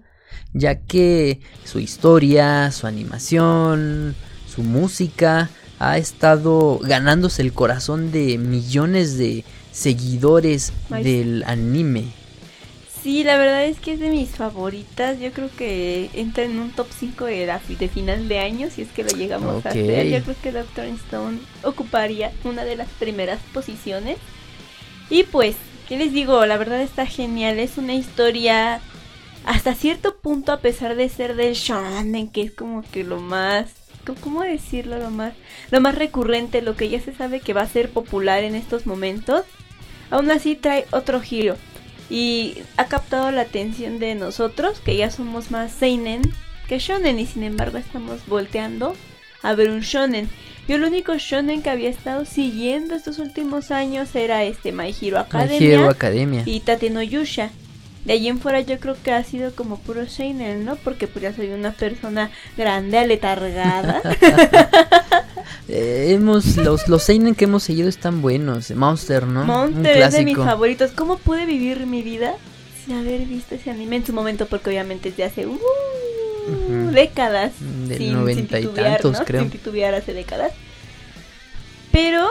Ya 0.53 0.75
que 0.75 1.39
su 1.65 1.79
historia, 1.79 2.71
su 2.71 2.87
animación, 2.87 4.15
su 4.53 4.63
música 4.63 5.49
ha 5.79 5.97
estado 5.97 6.79
ganándose 6.81 7.41
el 7.41 7.51
corazón 7.53 8.11
de 8.11 8.37
millones 8.37 9.17
de 9.17 9.43
seguidores 9.71 10.71
Ay. 10.89 11.03
del 11.03 11.43
anime. 11.45 12.05
Sí, 13.03 13.23
la 13.23 13.37
verdad 13.37 13.65
es 13.65 13.79
que 13.79 13.93
es 13.93 13.99
de 13.99 14.09
mis 14.09 14.29
favoritas. 14.29 15.19
Yo 15.19 15.31
creo 15.31 15.49
que 15.55 16.09
entra 16.15 16.43
en 16.43 16.57
un 16.57 16.71
top 16.71 16.87
5 16.97 17.25
de, 17.25 17.45
la- 17.45 17.61
de 17.67 17.87
final 17.87 18.27
de 18.27 18.39
año, 18.39 18.69
si 18.73 18.81
es 18.81 18.87
que 18.89 19.03
lo 19.03 19.09
llegamos 19.11 19.63
a 19.65 19.69
hacer. 19.69 20.07
Yo 20.07 20.23
creo 20.23 20.35
que 20.41 20.51
Doctor 20.51 20.85
Stone 20.85 21.37
ocuparía 21.63 22.31
una 22.45 22.63
de 22.63 22.75
las 22.75 22.87
primeras 22.97 23.39
posiciones. 23.53 24.17
Y 25.11 25.21
pues, 25.23 25.55
¿qué 25.87 25.97
les 25.97 26.13
digo? 26.13 26.43
La 26.47 26.57
verdad 26.57 26.81
está 26.81 27.05
genial. 27.05 27.59
Es 27.59 27.77
una 27.77 27.93
historia 27.93 28.81
hasta 29.45 29.75
cierto 29.75 30.17
punto, 30.17 30.51
a 30.51 30.59
pesar 30.59 30.95
de 30.95 31.07
ser 31.09 31.35
del 31.35 31.53
shonen, 31.53 32.27
que 32.29 32.41
es 32.41 32.51
como 32.51 32.81
que 32.91 33.03
lo 33.03 33.19
más... 33.19 33.67
¿cómo- 34.05 34.19
¿Cómo 34.21 34.41
decirlo? 34.43 34.99
Lo 34.99 35.09
más, 35.09 35.33
lo 35.71 35.81
más 35.81 35.95
recurrente, 35.95 36.61
lo 36.61 36.75
que 36.75 36.89
ya 36.89 36.99
se 37.01 37.13
sabe 37.13 37.39
que 37.39 37.53
va 37.53 37.61
a 37.61 37.67
ser 37.67 37.89
popular 37.89 38.43
en 38.43 38.53
estos 38.55 38.85
momentos. 38.85 39.43
Aún 40.11 40.29
así 40.29 40.55
trae 40.55 40.85
otro 40.91 41.21
giro 41.21 41.55
y 42.09 42.57
ha 42.77 42.85
captado 42.85 43.31
la 43.31 43.41
atención 43.41 43.97
de 43.97 44.13
nosotros, 44.13 44.79
que 44.79 44.95
ya 44.95 45.09
somos 45.09 45.49
más 45.49 45.71
seinen 45.71 46.21
que 46.67 46.77
shonen 46.79 47.17
y 47.19 47.25
sin 47.25 47.43
embargo 47.43 47.77
estamos 47.79 48.25
volteando 48.27 48.95
a 49.41 49.55
ver 49.55 49.69
un 49.71 49.79
shonen. 49.81 50.29
Yo 50.67 50.75
el 50.75 50.83
único 50.83 51.15
shonen 51.17 51.61
que 51.63 51.69
había 51.71 51.89
estado 51.89 52.25
siguiendo 52.25 52.93
estos 52.95 53.17
últimos 53.19 53.71
años 53.71 54.15
era 54.15 54.43
este 54.43 54.71
My 54.71 54.89
Hero 54.99 55.17
My 55.17 55.23
Academia 55.23 55.73
Hero 55.75 55.89
Academia. 55.89 56.43
y 56.45 56.59
Tate 56.59 56.89
no 56.91 57.01
Yusha. 57.01 57.49
De 58.05 58.13
allí 58.13 58.27
en 58.27 58.39
fuera 58.39 58.61
yo 58.61 58.79
creo 58.79 58.95
que 59.01 59.11
ha 59.11 59.23
sido 59.23 59.53
como 59.55 59.79
puro 59.79 60.07
seinen, 60.07 60.63
¿no? 60.63 60.75
Porque 60.75 61.07
pues 61.07 61.23
ya 61.23 61.33
soy 61.33 61.49
una 61.49 61.71
persona 61.71 62.29
grande, 62.57 62.97
aletargada. 62.99 64.01
Eh, 65.67 66.11
hemos, 66.11 66.57
los, 66.57 66.87
los 66.87 67.01
seinen 67.01 67.33
que 67.33 67.45
hemos 67.45 67.63
seguido 67.63 67.89
están 67.89 68.21
buenos. 68.21 68.69
Monster, 68.69 69.25
¿no? 69.25 69.45
Monster 69.45 69.97
es 69.97 70.13
de 70.13 70.23
mis 70.23 70.37
favoritos. 70.37 70.91
¿Cómo 70.91 71.17
pude 71.17 71.47
vivir 71.47 71.87
mi 71.87 72.03
vida 72.03 72.35
sin 72.85 72.95
haber 72.97 73.21
visto 73.21 73.55
ese 73.55 73.71
anime 73.71 73.95
en 73.97 74.05
su 74.05 74.13
momento? 74.13 74.45
Porque 74.45 74.69
obviamente 74.69 75.09
es 75.09 75.17
de 75.17 75.23
hace 75.23 75.47
uh, 75.47 75.53
Ujú. 75.53 76.91
décadas. 76.91 77.53
Del 77.87 77.97
sin, 77.97 78.13
noventa 78.13 78.57
sin 78.57 78.65
y 78.65 78.67
titubear, 78.67 79.01
tantos, 79.01 79.19
¿no? 79.19 79.25
creo. 79.25 79.41
Sin 79.41 79.49
titubear 79.51 79.95
hace 79.95 80.13
décadas. 80.13 80.51
Pero 81.91 82.27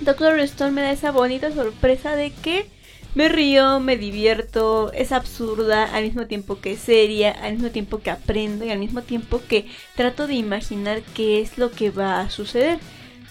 Doctor 0.00 0.38
Stone 0.40 0.72
me 0.72 0.82
da 0.82 0.92
esa 0.92 1.10
bonita 1.10 1.52
sorpresa 1.52 2.16
de 2.16 2.32
que 2.32 2.68
me 3.14 3.28
río, 3.28 3.78
me 3.80 3.96
divierto, 3.96 4.90
es 4.92 5.12
absurda, 5.12 5.84
al 5.84 6.04
mismo 6.04 6.26
tiempo 6.26 6.60
que 6.60 6.72
es 6.72 6.80
seria, 6.80 7.30
al 7.30 7.54
mismo 7.54 7.70
tiempo 7.70 7.98
que 7.98 8.10
aprendo 8.10 8.64
y 8.64 8.70
al 8.70 8.78
mismo 8.78 9.02
tiempo 9.02 9.42
que 9.46 9.66
trato 9.96 10.26
de 10.26 10.34
imaginar 10.34 11.02
qué 11.14 11.40
es 11.40 11.58
lo 11.58 11.70
que 11.70 11.90
va 11.90 12.20
a 12.20 12.30
suceder. 12.30 12.78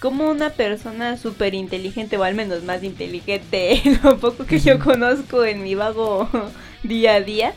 Como 0.00 0.30
una 0.30 0.50
persona 0.50 1.16
súper 1.16 1.54
inteligente, 1.54 2.16
o 2.16 2.24
al 2.24 2.34
menos 2.34 2.64
más 2.64 2.82
inteligente, 2.82 3.82
lo 4.04 4.18
poco 4.18 4.46
que 4.46 4.60
yo 4.60 4.78
conozco 4.78 5.44
en 5.44 5.62
mi 5.62 5.74
vago 5.74 6.28
día 6.84 7.14
a 7.14 7.20
día, 7.20 7.52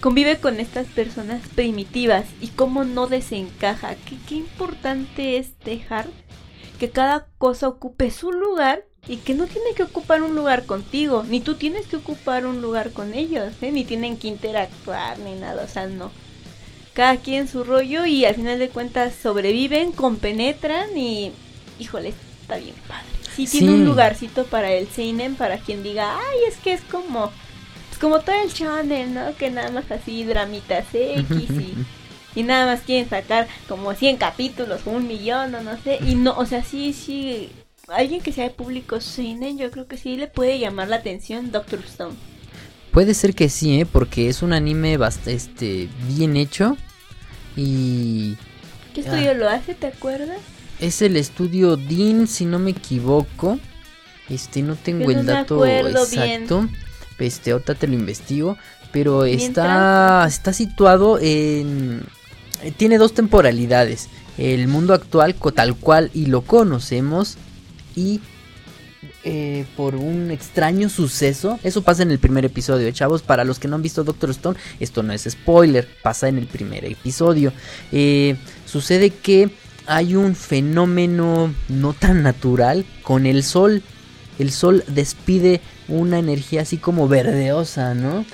convive 0.00 0.38
con 0.38 0.60
estas 0.60 0.86
personas 0.88 1.42
primitivas 1.54 2.26
y 2.40 2.48
cómo 2.48 2.84
no 2.84 3.06
desencaja. 3.06 3.94
Qué, 3.94 4.16
qué 4.28 4.34
importante 4.34 5.38
es 5.38 5.58
dejar 5.60 6.06
que 6.78 6.90
cada 6.90 7.26
cosa 7.38 7.68
ocupe 7.68 8.10
su 8.10 8.32
lugar 8.32 8.84
y 9.08 9.16
que 9.16 9.34
no 9.34 9.46
tiene 9.46 9.72
que 9.74 9.82
ocupar 9.82 10.22
un 10.22 10.34
lugar 10.36 10.66
contigo, 10.66 11.24
ni 11.28 11.40
tú 11.40 11.54
tienes 11.54 11.86
que 11.86 11.96
ocupar 11.96 12.46
un 12.46 12.60
lugar 12.62 12.92
con 12.92 13.14
ellos, 13.14 13.52
¿eh? 13.62 13.72
ni 13.72 13.84
tienen 13.84 14.16
que 14.16 14.28
interactuar 14.28 15.18
ni 15.18 15.34
nada, 15.34 15.64
o 15.64 15.68
sea, 15.68 15.86
no. 15.86 16.10
Cada 16.92 17.16
quien 17.16 17.48
su 17.48 17.64
rollo 17.64 18.04
y 18.04 18.24
al 18.24 18.34
final 18.34 18.58
de 18.58 18.68
cuentas 18.68 19.14
sobreviven, 19.20 19.92
compenetran 19.92 20.96
y 20.96 21.32
híjole, 21.78 22.12
está 22.42 22.56
bien 22.56 22.74
padre. 22.86 23.06
Sí, 23.34 23.46
tiene 23.46 23.72
un 23.72 23.84
lugarcito 23.84 24.44
para 24.44 24.72
el 24.72 24.88
seinen 24.88 25.36
para 25.36 25.58
quien 25.58 25.82
diga, 25.82 26.18
"Ay, 26.18 26.38
es 26.48 26.56
que 26.56 26.72
es 26.72 26.82
como 26.82 27.30
es 27.92 27.98
como 27.98 28.20
todo 28.20 28.36
el 28.42 28.52
channel, 28.52 29.14
¿no? 29.14 29.34
Que 29.36 29.50
nada 29.50 29.70
más 29.70 29.90
así 29.90 30.24
dramitas 30.24 30.86
X 30.92 31.50
y 31.50 31.74
y 32.34 32.42
nada 32.42 32.66
más 32.66 32.80
quieren 32.82 33.08
sacar 33.08 33.48
como 33.68 33.94
100 33.94 34.16
capítulos, 34.16 34.82
un 34.84 35.06
millón 35.08 35.54
o 35.54 35.62
no 35.62 35.76
sé, 35.82 35.98
y 36.06 36.14
no, 36.14 36.36
o 36.36 36.46
sea, 36.46 36.62
sí, 36.62 36.92
sí, 36.92 37.50
alguien 37.90 38.20
que 38.20 38.32
sea 38.32 38.44
de 38.44 38.50
público 38.50 39.00
seinen, 39.00 39.58
yo 39.58 39.70
creo 39.70 39.86
que 39.86 39.96
sí 39.96 40.16
le 40.16 40.26
puede 40.26 40.58
llamar 40.58 40.88
la 40.88 40.96
atención 40.96 41.50
Doctor 41.50 41.80
Stone. 41.86 42.14
Puede 42.92 43.14
ser 43.14 43.34
que 43.34 43.48
sí, 43.48 43.80
¿eh? 43.80 43.86
porque 43.86 44.28
es 44.28 44.42
un 44.42 44.52
anime 44.52 44.96
bastante 44.96 45.34
este, 45.34 45.88
bien 46.08 46.36
hecho 46.36 46.76
y... 47.56 48.36
¿Qué 48.94 49.02
estudio 49.02 49.30
ah. 49.30 49.34
lo 49.34 49.48
hace, 49.48 49.74
te 49.74 49.86
acuerdas? 49.86 50.38
Es 50.80 51.00
el 51.02 51.16
estudio 51.16 51.76
Dean, 51.76 52.26
si 52.26 52.44
no 52.44 52.58
me 52.58 52.72
equivoco. 52.72 53.60
Este, 54.28 54.62
no 54.62 54.74
tengo 54.74 55.10
el 55.10 55.26
dato 55.26 55.64
exacto. 55.64 56.62
Bien. 56.62 56.76
Este, 57.20 57.52
ahorita 57.52 57.76
te 57.76 57.86
lo 57.86 57.94
investigo. 57.94 58.56
Pero 58.90 59.24
está, 59.24 60.24
está 60.26 60.52
situado 60.52 61.18
en... 61.20 62.02
Tiene 62.76 62.98
dos 62.98 63.14
temporalidades. 63.14 64.08
El 64.36 64.66
mundo 64.66 64.94
actual 64.94 65.36
tal 65.54 65.76
cual 65.76 66.10
y 66.12 66.26
lo 66.26 66.42
conocemos 66.42 67.36
y 67.96 68.20
eh, 69.24 69.64
por 69.76 69.94
un 69.96 70.30
extraño 70.30 70.88
suceso. 70.88 71.58
Eso 71.62 71.82
pasa 71.82 72.02
en 72.02 72.10
el 72.10 72.18
primer 72.18 72.44
episodio, 72.44 72.86
¿eh, 72.86 72.92
chavos. 72.92 73.22
Para 73.22 73.44
los 73.44 73.58
que 73.58 73.68
no 73.68 73.76
han 73.76 73.82
visto 73.82 74.04
Doctor 74.04 74.30
Stone, 74.30 74.58
esto 74.78 75.02
no 75.02 75.12
es 75.12 75.26
spoiler, 75.28 75.88
pasa 76.02 76.28
en 76.28 76.38
el 76.38 76.46
primer 76.46 76.84
episodio. 76.84 77.52
Eh, 77.92 78.36
sucede 78.66 79.10
que 79.10 79.50
hay 79.86 80.14
un 80.14 80.34
fenómeno 80.34 81.52
no 81.68 81.92
tan 81.92 82.22
natural 82.22 82.84
con 83.02 83.26
el 83.26 83.42
sol. 83.42 83.82
El 84.38 84.52
sol 84.52 84.84
despide 84.86 85.60
una 85.88 86.18
energía 86.18 86.62
así 86.62 86.76
como 86.76 87.08
verdeosa, 87.08 87.94
¿no? 87.94 88.24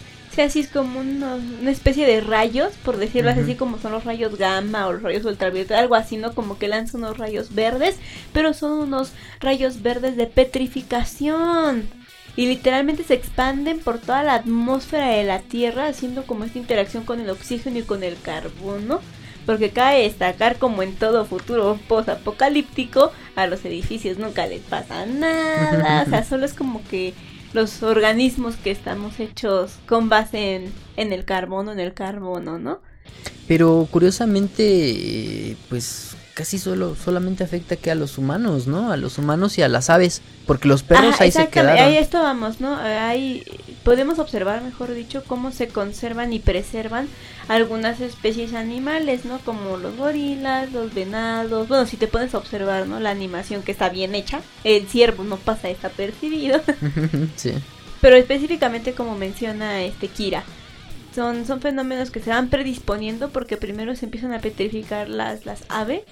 Así 0.43 0.61
es 0.61 0.69
como 0.69 1.01
una 1.01 1.71
especie 1.71 2.07
de 2.07 2.21
rayos, 2.21 2.75
por 2.85 2.97
decirlo 2.97 3.31
así, 3.31 3.55
como 3.55 3.79
son 3.79 3.93
los 3.93 4.05
rayos 4.05 4.37
gamma 4.37 4.87
o 4.87 4.93
los 4.93 5.03
rayos 5.03 5.25
ultravioleta, 5.25 5.79
algo 5.79 5.95
así, 5.95 6.17
¿no? 6.17 6.35
Como 6.35 6.59
que 6.59 6.69
lanzan 6.69 7.03
unos 7.03 7.19
rayos 7.19 7.55
verdes, 7.55 7.97
pero 8.33 8.55
son 8.55 8.73
unos 8.73 9.13
rayos 9.41 9.83
verdes 9.83 10.17
de 10.17 10.27
petrificación. 10.27 11.89
Y 12.37 12.47
literalmente 12.47 13.03
se 13.03 13.15
expanden 13.15 13.81
por 13.81 13.99
toda 13.99 14.23
la 14.23 14.35
atmósfera 14.35 15.09
de 15.09 15.25
la 15.25 15.41
Tierra, 15.41 15.87
haciendo 15.87 16.25
como 16.25 16.45
esta 16.45 16.59
interacción 16.59 17.05
con 17.05 17.21
el 17.21 17.31
oxígeno 17.31 17.79
y 17.79 17.83
con 17.83 18.03
el 18.03 18.21
carbono. 18.21 19.01
Porque 19.47 19.71
cabe 19.71 20.03
destacar, 20.03 20.59
como 20.59 20.83
en 20.83 20.97
todo 20.97 21.25
futuro 21.25 21.79
post-apocalíptico, 21.89 23.13
a 23.37 23.47
los 23.47 23.65
edificios 23.65 24.19
nunca 24.19 24.47
les 24.47 24.61
pasa 24.63 25.07
nada. 25.07 26.03
O 26.03 26.11
sea, 26.11 26.25
solo 26.29 26.45
es 26.45 26.53
como 26.53 26.83
que 26.89 27.15
los 27.53 27.83
organismos 27.83 28.57
que 28.57 28.71
estamos 28.71 29.21
hechos 29.21 29.79
con 29.87 30.09
base 30.09 30.71
en, 30.97 31.13
el 31.13 31.25
carbono, 31.25 31.73
en 31.73 31.81
el 31.81 31.95
carbono, 31.95 32.59
¿no? 32.59 32.81
Pero 33.47 33.87
curiosamente, 33.91 35.57
pues 35.69 36.16
casi 36.37 36.59
solo 36.59 36.95
solamente 36.95 37.45
afecta 37.45 37.77
que 37.77 37.91
a 37.91 37.95
los 37.95 38.19
humanos, 38.19 38.67
¿no? 38.67 38.93
A 38.93 38.99
los 38.99 39.17
humanos 39.17 39.57
y 39.57 39.63
a 39.63 39.71
las 39.71 39.89
aves, 39.89 40.21
porque 40.47 40.69
los 40.69 40.83
perros 40.83 41.19
ahí 41.19 41.33
se 41.33 41.49
quedaron. 41.49 41.83
Ahí 41.83 41.97
esto 41.97 42.21
vamos, 42.21 42.61
¿no? 42.61 42.77
Ahí 42.77 43.43
podemos 43.85 44.19
observar, 44.19 44.63
mejor 44.63 44.93
dicho, 44.93 45.25
cómo 45.27 45.51
se 45.51 45.69
conservan 45.69 46.35
y 46.35 46.39
preservan 46.39 47.09
algunas 47.49 48.03
especies 48.03 48.53
animales, 48.53 49.25
¿no? 49.25 49.39
Como 49.39 49.79
los 49.79 49.97
gorilas, 49.97 50.71
los 50.73 50.93
venados. 50.93 51.69
Bueno, 51.69 51.87
si 51.87 51.97
te 51.97 52.07
pones 52.07 52.35
a 52.35 52.39
observar, 52.39 52.87
¿no? 52.87 53.01
La 53.01 53.09
animación 53.09 53.63
que 53.63 53.73
está 53.73 53.89
bien 53.89 54.15
hecha, 54.15 54.43
el 54.63 54.87
ciervo 54.89 55.25
no 55.25 55.39
pasa 55.39 55.69
desapercibido. 55.69 56.61
sí. 57.37 57.55
Pero 58.03 58.17
específicamente 58.17 58.93
como 58.93 59.17
menciona 59.17 59.85
este 59.85 60.09
Kira, 60.09 60.45
son, 61.15 61.47
son 61.47 61.63
fenómenos 61.63 62.11
que 62.11 62.21
se 62.21 62.29
van 62.29 62.51
predisponiendo 62.51 63.31
porque 63.31 63.57
primero 63.57 63.97
se 63.97 64.05
empiezan 64.05 64.35
a 64.35 64.41
petrificar 64.41 65.09
las, 65.09 65.47
las 65.47 65.65
aves 65.71 66.03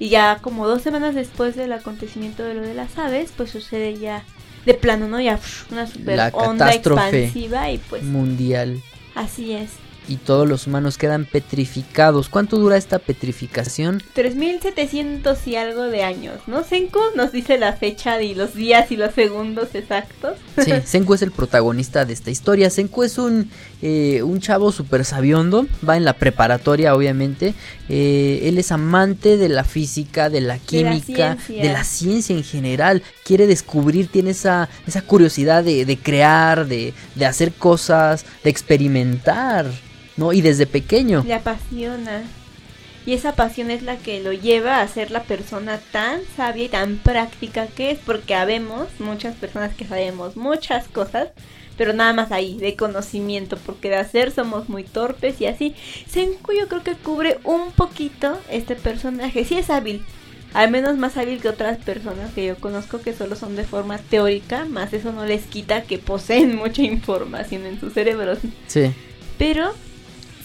y 0.00 0.08
ya 0.08 0.38
como 0.40 0.66
dos 0.66 0.82
semanas 0.82 1.14
después 1.14 1.54
del 1.54 1.72
acontecimiento 1.72 2.42
de 2.42 2.54
lo 2.54 2.62
de 2.62 2.74
las 2.74 2.98
aves, 2.98 3.32
pues 3.36 3.50
sucede 3.50 3.96
ya 3.96 4.24
de 4.66 4.74
plano, 4.74 5.06
¿no? 5.06 5.20
Ya 5.20 5.38
una 5.70 5.86
super 5.86 6.30
onda 6.32 6.72
expansiva 6.74 7.70
y 7.70 7.78
pues 7.78 8.02
mundial. 8.02 8.82
Así 9.14 9.52
es 9.52 9.70
y 10.10 10.16
todos 10.16 10.48
los 10.48 10.66
humanos 10.66 10.98
quedan 10.98 11.24
petrificados. 11.24 12.28
¿Cuánto 12.28 12.58
dura 12.58 12.76
esta 12.76 12.98
petrificación? 12.98 14.02
3700 14.14 15.46
y 15.46 15.54
algo 15.54 15.84
de 15.84 16.02
años, 16.02 16.40
¿no? 16.48 16.64
Senku 16.64 16.98
nos 17.14 17.30
dice 17.30 17.58
la 17.58 17.74
fecha 17.74 18.20
y 18.20 18.34
los 18.34 18.54
días 18.54 18.90
y 18.90 18.96
los 18.96 19.14
segundos 19.14 19.68
exactos. 19.74 20.36
Sí, 20.58 20.72
Senku 20.84 21.14
es 21.14 21.22
el 21.22 21.30
protagonista 21.30 22.04
de 22.04 22.12
esta 22.12 22.30
historia. 22.30 22.70
Senku 22.70 23.04
es 23.04 23.18
un, 23.18 23.50
eh, 23.82 24.22
un 24.22 24.40
chavo 24.40 24.72
súper 24.72 25.04
sabiondo, 25.04 25.66
va 25.86 25.96
en 25.96 26.04
la 26.04 26.14
preparatoria 26.14 26.94
obviamente. 26.94 27.54
Eh, 27.88 28.40
él 28.44 28.58
es 28.58 28.72
amante 28.72 29.36
de 29.36 29.48
la 29.48 29.64
física, 29.64 30.30
de 30.30 30.40
la 30.40 30.58
química, 30.58 31.36
de 31.48 31.72
la, 31.72 31.84
ciencia 31.84 32.36
en 32.36 32.44
general. 32.44 33.02
Quiere 33.24 33.46
descubrir, 33.46 34.08
tiene 34.08 34.30
esa, 34.30 34.68
esa 34.86 35.02
curiosidad 35.02 35.64
de, 35.64 35.84
de 35.84 35.96
crear, 35.96 36.66
de, 36.66 36.94
de 37.14 37.26
hacer 37.26 37.52
cosas, 37.52 38.24
de 38.44 38.50
experimentar. 38.50 39.66
¿no? 40.16 40.32
Y 40.32 40.42
desde 40.42 40.66
pequeño. 40.66 41.24
Le 41.26 41.34
apasiona. 41.34 42.22
Y 43.06 43.14
esa 43.14 43.34
pasión 43.34 43.70
es 43.70 43.82
la 43.82 43.96
que 43.96 44.20
lo 44.20 44.32
lleva 44.32 44.82
a 44.82 44.88
ser 44.88 45.10
la 45.10 45.22
persona 45.22 45.80
tan 45.90 46.20
sabia 46.36 46.64
y 46.64 46.68
tan 46.68 46.98
práctica 46.98 47.66
que 47.66 47.90
es, 47.90 47.98
porque 47.98 48.34
habemos 48.34 48.88
muchas 48.98 49.34
personas 49.36 49.74
que 49.74 49.86
sabemos 49.86 50.36
muchas 50.36 50.86
cosas, 50.86 51.28
pero 51.80 51.94
nada 51.94 52.12
más 52.12 52.30
ahí, 52.30 52.58
de 52.58 52.76
conocimiento, 52.76 53.56
porque 53.64 53.88
de 53.88 53.96
hacer 53.96 54.32
somos 54.32 54.68
muy 54.68 54.84
torpes 54.84 55.40
y 55.40 55.46
así. 55.46 55.74
Senku 56.06 56.52
yo 56.52 56.68
creo 56.68 56.82
que 56.82 56.92
cubre 56.92 57.38
un 57.42 57.72
poquito 57.72 58.38
este 58.50 58.76
personaje, 58.76 59.46
sí 59.46 59.56
es 59.56 59.70
hábil, 59.70 60.02
al 60.52 60.70
menos 60.70 60.98
más 60.98 61.16
hábil 61.16 61.40
que 61.40 61.48
otras 61.48 61.78
personas 61.78 62.34
que 62.34 62.44
yo 62.44 62.56
conozco 62.56 63.00
que 63.00 63.14
solo 63.14 63.34
son 63.34 63.56
de 63.56 63.64
forma 63.64 63.96
teórica, 63.96 64.66
más 64.66 64.92
eso 64.92 65.10
no 65.14 65.24
les 65.24 65.46
quita 65.46 65.84
que 65.84 65.96
poseen 65.96 66.54
mucha 66.58 66.82
información 66.82 67.64
en 67.64 67.80
sus 67.80 67.94
cerebros. 67.94 68.40
Sí. 68.66 68.92
Pero 69.38 69.72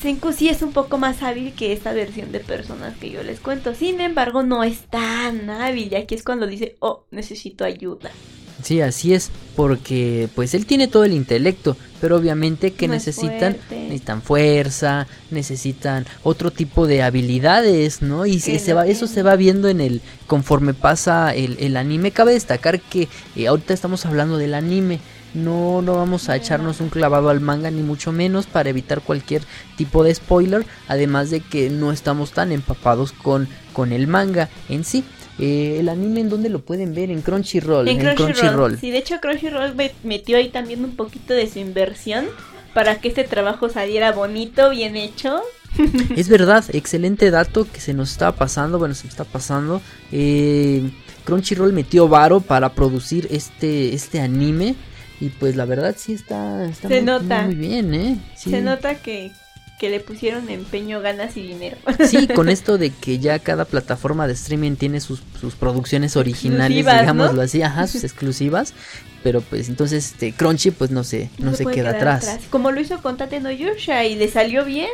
Senku 0.02 0.32
sí 0.32 0.48
es 0.48 0.62
un 0.62 0.72
poco 0.72 0.98
más 0.98 1.22
hábil 1.22 1.52
que 1.52 1.74
esta 1.74 1.92
versión 1.92 2.32
de 2.32 2.40
personas 2.40 2.96
que 2.96 3.10
yo 3.10 3.24
les 3.24 3.42
cuento. 3.42 3.76
Sin 3.76 4.00
embargo, 4.00 4.42
no 4.42 4.64
es 4.64 4.86
tan 4.86 5.50
hábil. 5.50 5.92
Y 5.92 5.96
aquí 5.96 6.16
es 6.16 6.24
cuando 6.24 6.48
dice, 6.48 6.78
oh, 6.80 7.04
necesito 7.12 7.66
ayuda. 7.66 8.12
Sí, 8.66 8.82
así 8.82 9.14
es, 9.14 9.30
porque 9.56 10.28
pues 10.34 10.56
él 10.56 10.66
tiene 10.66 10.88
todo 10.88 11.04
el 11.04 11.14
intelecto, 11.14 11.78
pero 12.02 12.18
obviamente 12.18 12.74
que 12.74 12.88
necesitan, 12.88 13.58
necesitan 13.70 14.24
fuerza, 14.24 15.06
necesitan 15.30 16.08
otro 16.24 16.50
tipo 16.50 16.88
de 16.88 17.04
habilidades, 17.04 18.02
¿no? 18.02 18.26
Y 18.26 18.40
se, 18.40 18.74
va, 18.74 18.88
eso 18.88 19.06
se 19.06 19.22
va 19.22 19.36
viendo 19.36 19.70
en 19.70 19.82
el, 19.82 20.02
conforme 20.26 20.74
pasa 20.74 21.36
el, 21.36 21.58
el 21.60 21.78
anime. 21.78 22.10
Cabe 22.10 22.34
destacar 22.34 22.82
que 22.82 23.08
eh, 23.36 23.46
ahorita 23.46 23.72
estamos 23.72 24.04
hablando 24.08 24.40
del 24.40 24.56
anime, 24.56 25.00
no, 25.36 25.84
no 25.84 25.94
vamos 25.98 26.28
a 26.30 26.36
echarnos 26.36 26.82
un 26.82 26.90
clavado 26.90 27.30
al 27.30 27.42
manga 27.42 27.70
ni 27.70 27.84
mucho 27.84 28.12
menos 28.12 28.48
para 28.48 28.72
evitar 28.72 29.02
cualquier 29.02 29.44
tipo 29.78 30.04
de 30.04 30.16
spoiler. 30.16 30.66
Además 30.88 31.30
de 31.30 31.42
que 31.42 31.70
no 31.70 31.92
estamos 31.92 32.32
tan 32.32 32.52
empapados 32.52 33.12
con, 33.12 33.48
con 33.74 33.92
el 33.92 34.08
manga 34.08 34.50
en 34.70 34.84
sí. 34.84 35.04
Eh, 35.40 35.78
el 35.80 35.90
anime 35.90 36.22
en 36.22 36.30
donde 36.30 36.50
lo 36.50 36.64
pueden 36.64 36.94
ver 36.94 37.12
en 37.12 37.22
Crunchyroll. 37.22 37.88
En, 37.88 38.00
Crunchyroll. 38.16 38.80
Sí, 38.80 38.92
de 38.92 39.00
hecho 39.00 39.20
Crunchyroll 39.20 39.74
metió 40.04 40.38
ahí 40.38 40.50
también 40.50 40.84
un 40.84 40.96
poquito 40.96 41.34
de 41.34 41.50
su 41.50 41.60
inversión 41.60 42.26
para 42.74 43.00
que 43.00 43.10
este 43.10 43.24
trabajo 43.24 43.70
saliera 43.70 44.12
bonito, 44.12 44.70
bien 44.70 44.96
hecho. 44.96 45.42
es 46.16 46.30
verdad, 46.30 46.64
excelente 46.72 47.32
dato 47.32 47.68
que 47.72 47.82
se 47.82 47.94
nos 47.94 48.12
está 48.12 48.34
pasando, 48.34 48.80
bueno, 48.80 48.94
se 48.96 49.06
me 49.06 49.10
está 49.10 49.26
pasando. 49.26 49.82
Eh, 50.12 50.90
Crunchyroll 51.26 51.74
metió 51.74 52.08
varo 52.08 52.40
para 52.40 52.74
producir 52.74 53.28
este, 53.32 53.94
este 53.94 54.22
anime. 54.22 54.76
Y 55.22 55.30
pues 55.30 55.56
la 55.56 55.64
verdad 55.66 55.96
sí 55.98 56.14
está, 56.14 56.66
está 56.66 56.90
Se 56.90 57.02
nota. 57.02 57.44
muy 57.44 57.56
bien, 57.56 57.94
¿eh? 57.94 58.18
Se 58.36 58.62
nota 58.62 58.96
que, 58.96 59.32
que 59.80 59.90
le 59.90 60.00
pusieron 60.00 60.50
empeño, 60.50 61.02
ganas 61.02 61.36
y 61.38 61.42
dinero. 61.42 61.78
Sí, 62.08 62.28
con 62.28 62.50
esto 62.50 62.78
de 62.78 62.92
que 62.92 63.20
ya 63.20 63.40
cada 63.40 63.66
plataforma 63.66 64.28
de 64.28 64.34
streaming 64.34 64.76
tiene 64.76 65.02
sus, 65.02 65.22
sus 65.40 65.56
producciones 65.56 66.16
originales, 66.16 66.78
Exclusivas, 66.78 67.02
digámoslo 67.02 67.38
¿no? 67.38 67.42
así, 67.42 67.62
ajá, 67.62 67.88
sus 67.88 68.04
exclusivas, 68.06 68.74
pero 69.24 69.42
pues 69.42 69.70
entonces 69.70 70.12
este 70.12 70.34
Crunchy 70.34 70.72
pues 70.72 70.92
no 70.92 71.04
se, 71.04 71.30
no, 71.40 71.54
se, 71.56 71.64
puede 71.64 71.78
queda 71.78 71.92
atrás. 71.92 72.40
Como 72.50 72.72
lo 72.72 72.80
hizo 72.80 73.02
con 73.02 73.18
Tate 73.18 73.40
no 73.40 73.52
Yusha 73.52 74.06
y 74.06 74.16
le 74.16 74.30
salió 74.30 74.64
bien. 74.66 74.90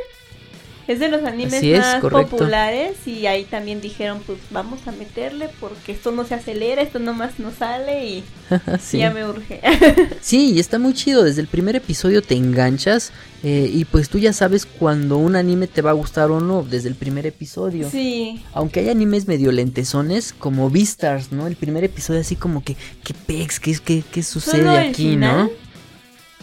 Es 0.87 0.99
de 0.99 1.09
los 1.09 1.23
animes 1.23 1.61
es, 1.63 1.79
más 1.79 2.01
correcto. 2.01 2.37
populares 2.37 3.07
y 3.07 3.25
ahí 3.27 3.43
también 3.43 3.81
dijeron 3.81 4.21
pues 4.25 4.39
vamos 4.49 4.87
a 4.87 4.91
meterle 4.91 5.49
porque 5.59 5.91
esto 5.91 6.11
no 6.11 6.25
se 6.25 6.35
acelera, 6.35 6.81
esto 6.81 6.99
nomás 6.99 7.39
no 7.39 7.51
sale 7.51 8.05
y 8.07 8.23
sí. 8.81 8.97
ya 8.97 9.11
me 9.11 9.25
urge. 9.25 9.61
Sí, 10.21 10.53
y 10.53 10.59
está 10.59 10.79
muy 10.79 10.93
chido. 10.93 11.23
Desde 11.23 11.41
el 11.41 11.47
primer 11.47 11.75
episodio 11.75 12.21
te 12.21 12.35
enganchas 12.35 13.11
eh, 13.43 13.69
y 13.73 13.85
pues 13.85 14.09
tú 14.09 14.17
ya 14.19 14.33
sabes 14.33 14.65
cuando 14.65 15.17
un 15.17 15.35
anime 15.35 15.67
te 15.67 15.81
va 15.81 15.91
a 15.91 15.93
gustar 15.93 16.29
o 16.31 16.39
no 16.39 16.63
desde 16.63 16.89
el 16.89 16.95
primer 16.95 17.25
episodio. 17.25 17.89
sí, 17.89 18.43
Aunque 18.53 18.81
hay 18.81 18.89
animes 18.89 19.27
medio 19.27 19.51
lentesones 19.51 20.33
como 20.37 20.69
Beastars, 20.69 21.31
¿no? 21.31 21.47
El 21.47 21.55
primer 21.55 21.83
episodio 21.83 22.19
así 22.21 22.35
como 22.35 22.63
que, 22.63 22.75
¿qué 23.03 23.13
pex? 23.13 23.59
¿Qué, 23.59 23.77
qué, 23.83 24.03
qué 24.11 24.23
sucede 24.23 24.57
Solo 24.61 24.71
el 24.77 24.89
aquí, 24.89 25.09
final, 25.11 25.37
no? 25.45 25.51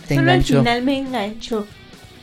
Te 0.07 0.15
solo 0.15 0.21
enganchó. 0.31 0.55
el 0.55 0.61
final 0.61 0.83
me 0.83 0.99
enganchó. 0.99 1.59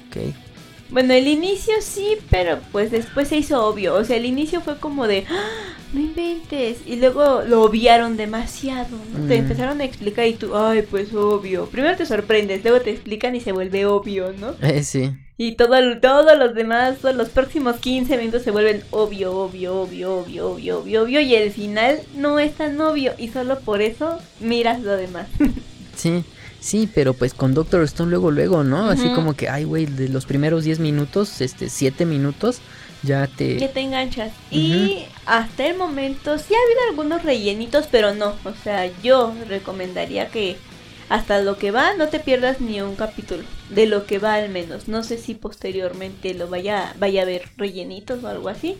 Ok. 0.08 0.45
Bueno, 0.90 1.14
el 1.14 1.28
inicio 1.28 1.74
sí, 1.82 2.18
pero 2.30 2.60
pues 2.72 2.92
después 2.92 3.28
se 3.28 3.38
hizo 3.38 3.66
obvio. 3.66 3.96
O 3.96 4.04
sea, 4.04 4.18
el 4.18 4.26
inicio 4.26 4.62
fue 4.62 4.78
como 4.78 5.08
de, 5.08 5.26
"Ah, 5.30 5.74
no 5.94 6.00
inventes. 6.00 6.78
Y 6.86 6.98
luego 6.98 7.42
lo 7.48 7.64
obviaron 7.64 8.18
demasiado, 8.18 8.98
¿no? 9.14 9.28
Te 9.28 9.36
Mm. 9.36 9.44
empezaron 9.44 9.82
a 9.82 9.86
explicar 9.86 10.28
y 10.28 10.34
tú, 10.34 10.56
ay, 10.56 10.84
pues 10.84 11.14
obvio. 11.14 11.66
Primero 11.68 11.96
te 11.98 12.06
sorprendes, 12.06 12.64
luego 12.64 12.82
te 12.82 12.92
explican 12.92 13.36
y 13.36 13.42
se 13.42 13.52
vuelve 13.52 13.86
obvio, 13.86 14.32
¿no? 14.40 14.54
Eh, 14.62 14.84
sí. 14.84 15.12
Y 15.38 15.54
todo, 15.54 15.76
todos 16.00 16.38
los 16.38 16.54
demás, 16.56 17.00
todos 17.02 17.16
los 17.16 17.28
próximos 17.30 17.76
15 17.78 18.18
minutos 18.18 18.44
se 18.44 18.52
vuelven 18.52 18.84
obvio, 18.92 19.34
obvio, 19.36 19.82
obvio, 19.82 20.14
obvio, 20.20 20.48
obvio, 20.52 20.80
obvio, 20.80 21.02
obvio. 21.04 21.20
Y 21.20 21.36
el 21.36 21.52
final 21.52 22.00
no 22.16 22.40
es 22.40 22.54
tan 22.54 22.80
obvio. 22.80 23.14
Y 23.18 23.28
solo 23.30 23.60
por 23.60 23.82
eso 23.82 24.18
miras 24.40 24.82
lo 24.82 24.96
demás. 24.96 25.28
Sí, 25.96 26.24
sí, 26.66 26.90
pero 26.94 27.14
pues 27.14 27.34
con 27.34 27.54
Doctor 27.54 27.84
Stone 27.84 28.10
luego, 28.10 28.32
luego, 28.32 28.64
¿no? 28.64 28.90
Así 28.90 29.08
como 29.10 29.36
que, 29.36 29.48
ay, 29.48 29.64
güey, 29.64 29.86
de 29.86 30.10
los 30.10 30.26
primeros 30.26 30.64
10 30.64 30.80
minutos, 30.80 31.40
este, 31.42 31.70
7 31.70 32.06
minutos, 32.06 32.60
ya 33.04 33.28
te... 33.28 33.58
que 33.58 33.68
te 33.68 33.82
enganchas. 33.82 34.32
Y 34.50 35.06
hasta 35.26 35.68
el 35.68 35.78
momento 35.78 36.38
sí 36.40 36.54
ha 36.54 36.66
habido 36.66 36.82
algunos 36.90 37.24
rellenitos, 37.24 37.88
pero 37.92 38.16
no. 38.16 38.34
O 38.44 38.54
sea, 38.64 38.90
yo 39.04 39.34
recomendaría 39.48 40.30
que 40.30 40.58
hasta 41.08 41.40
lo 41.42 41.58
que 41.58 41.70
va 41.70 41.94
no 41.96 42.08
te 42.08 42.20
pierdas 42.20 42.60
ni 42.60 42.82
un 42.82 42.96
capítulo. 42.96 43.44
De 43.70 43.86
lo 43.86 44.06
que 44.08 44.18
va 44.18 44.34
al 44.34 44.50
menos. 44.50 44.88
No 44.88 45.04
sé 45.04 45.20
si 45.20 45.36
posteriormente 45.36 46.34
lo 46.34 46.48
vaya, 46.48 46.96
vaya 46.98 47.22
a 47.22 47.24
haber 47.24 47.44
rellenitos 47.58 48.24
o 48.24 48.28
algo 48.28 48.50
así. 48.50 48.76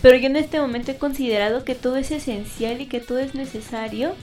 Pero 0.00 0.16
yo 0.16 0.26
en 0.26 0.36
este 0.36 0.58
momento 0.58 0.92
he 0.92 0.96
considerado 0.96 1.64
que 1.64 1.74
todo 1.74 1.96
es 1.96 2.10
esencial 2.10 2.80
y 2.80 2.86
que 2.86 3.00
todo 3.00 3.18
es 3.18 3.34
necesario. 3.34 4.14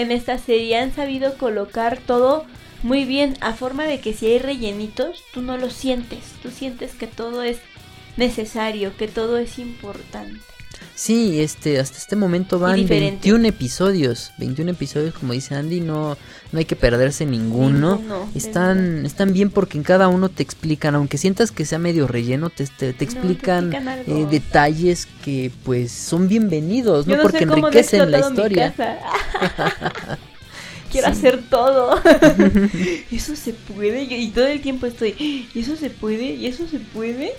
En 0.00 0.12
esta 0.12 0.38
serie 0.38 0.78
han 0.78 0.94
sabido 0.94 1.36
colocar 1.36 1.98
todo 1.98 2.46
muy 2.82 3.04
bien 3.04 3.36
a 3.42 3.52
forma 3.52 3.84
de 3.84 4.00
que 4.00 4.14
si 4.14 4.28
hay 4.28 4.38
rellenitos, 4.38 5.22
tú 5.34 5.42
no 5.42 5.58
lo 5.58 5.68
sientes. 5.68 6.20
Tú 6.42 6.50
sientes 6.50 6.94
que 6.94 7.06
todo 7.06 7.42
es 7.42 7.58
necesario, 8.16 8.96
que 8.96 9.08
todo 9.08 9.36
es 9.36 9.58
importante. 9.58 10.40
Sí, 10.94 11.40
este, 11.40 11.80
hasta 11.80 11.98
este 11.98 12.14
momento 12.16 12.58
van 12.58 12.76
diferente. 12.76 13.30
21 13.30 13.48
episodios. 13.48 14.32
21 14.38 14.72
episodios, 14.72 15.14
como 15.14 15.32
dice 15.32 15.54
Andy, 15.54 15.80
no, 15.80 16.16
no 16.52 16.58
hay 16.58 16.64
que 16.64 16.76
perderse 16.76 17.24
ninguno. 17.26 18.00
Están, 18.34 19.06
están 19.06 19.32
bien 19.32 19.50
porque 19.50 19.78
en 19.78 19.84
cada 19.84 20.08
uno 20.08 20.28
te 20.28 20.42
explican, 20.42 20.94
aunque 20.94 21.18
sientas 21.18 21.52
que 21.52 21.64
sea 21.64 21.78
medio 21.78 22.06
relleno, 22.06 22.50
te, 22.50 22.66
te, 22.66 22.92
te 22.92 23.06
No, 23.06 23.10
explican, 23.10 23.72
eh, 24.06 24.26
detalles 24.30 25.08
que 25.24 25.50
pues 25.64 25.90
son 25.90 26.28
bienvenidos, 26.28 27.06
¿no? 27.06 27.16
no 27.16 27.22
porque 27.22 27.44
enriquecen 27.44 28.10
la 28.10 28.20
historia. 28.20 28.74
Quiero 30.90 31.06
Sí. 31.08 31.12
hacer 31.12 31.42
todo. 31.48 32.00
eso 33.10 33.36
se 33.36 33.52
puede. 33.52 34.02
Y 34.02 34.28
todo 34.28 34.46
el 34.46 34.60
tiempo 34.60 34.86
estoy. 34.86 35.10
¿Y 35.54 35.58
eso 35.58 35.76
se 35.76 35.90
puede? 35.90 36.34
¿Y 36.34 36.46
eso 36.46 36.66
se 36.68 36.78
puede? 36.78 37.32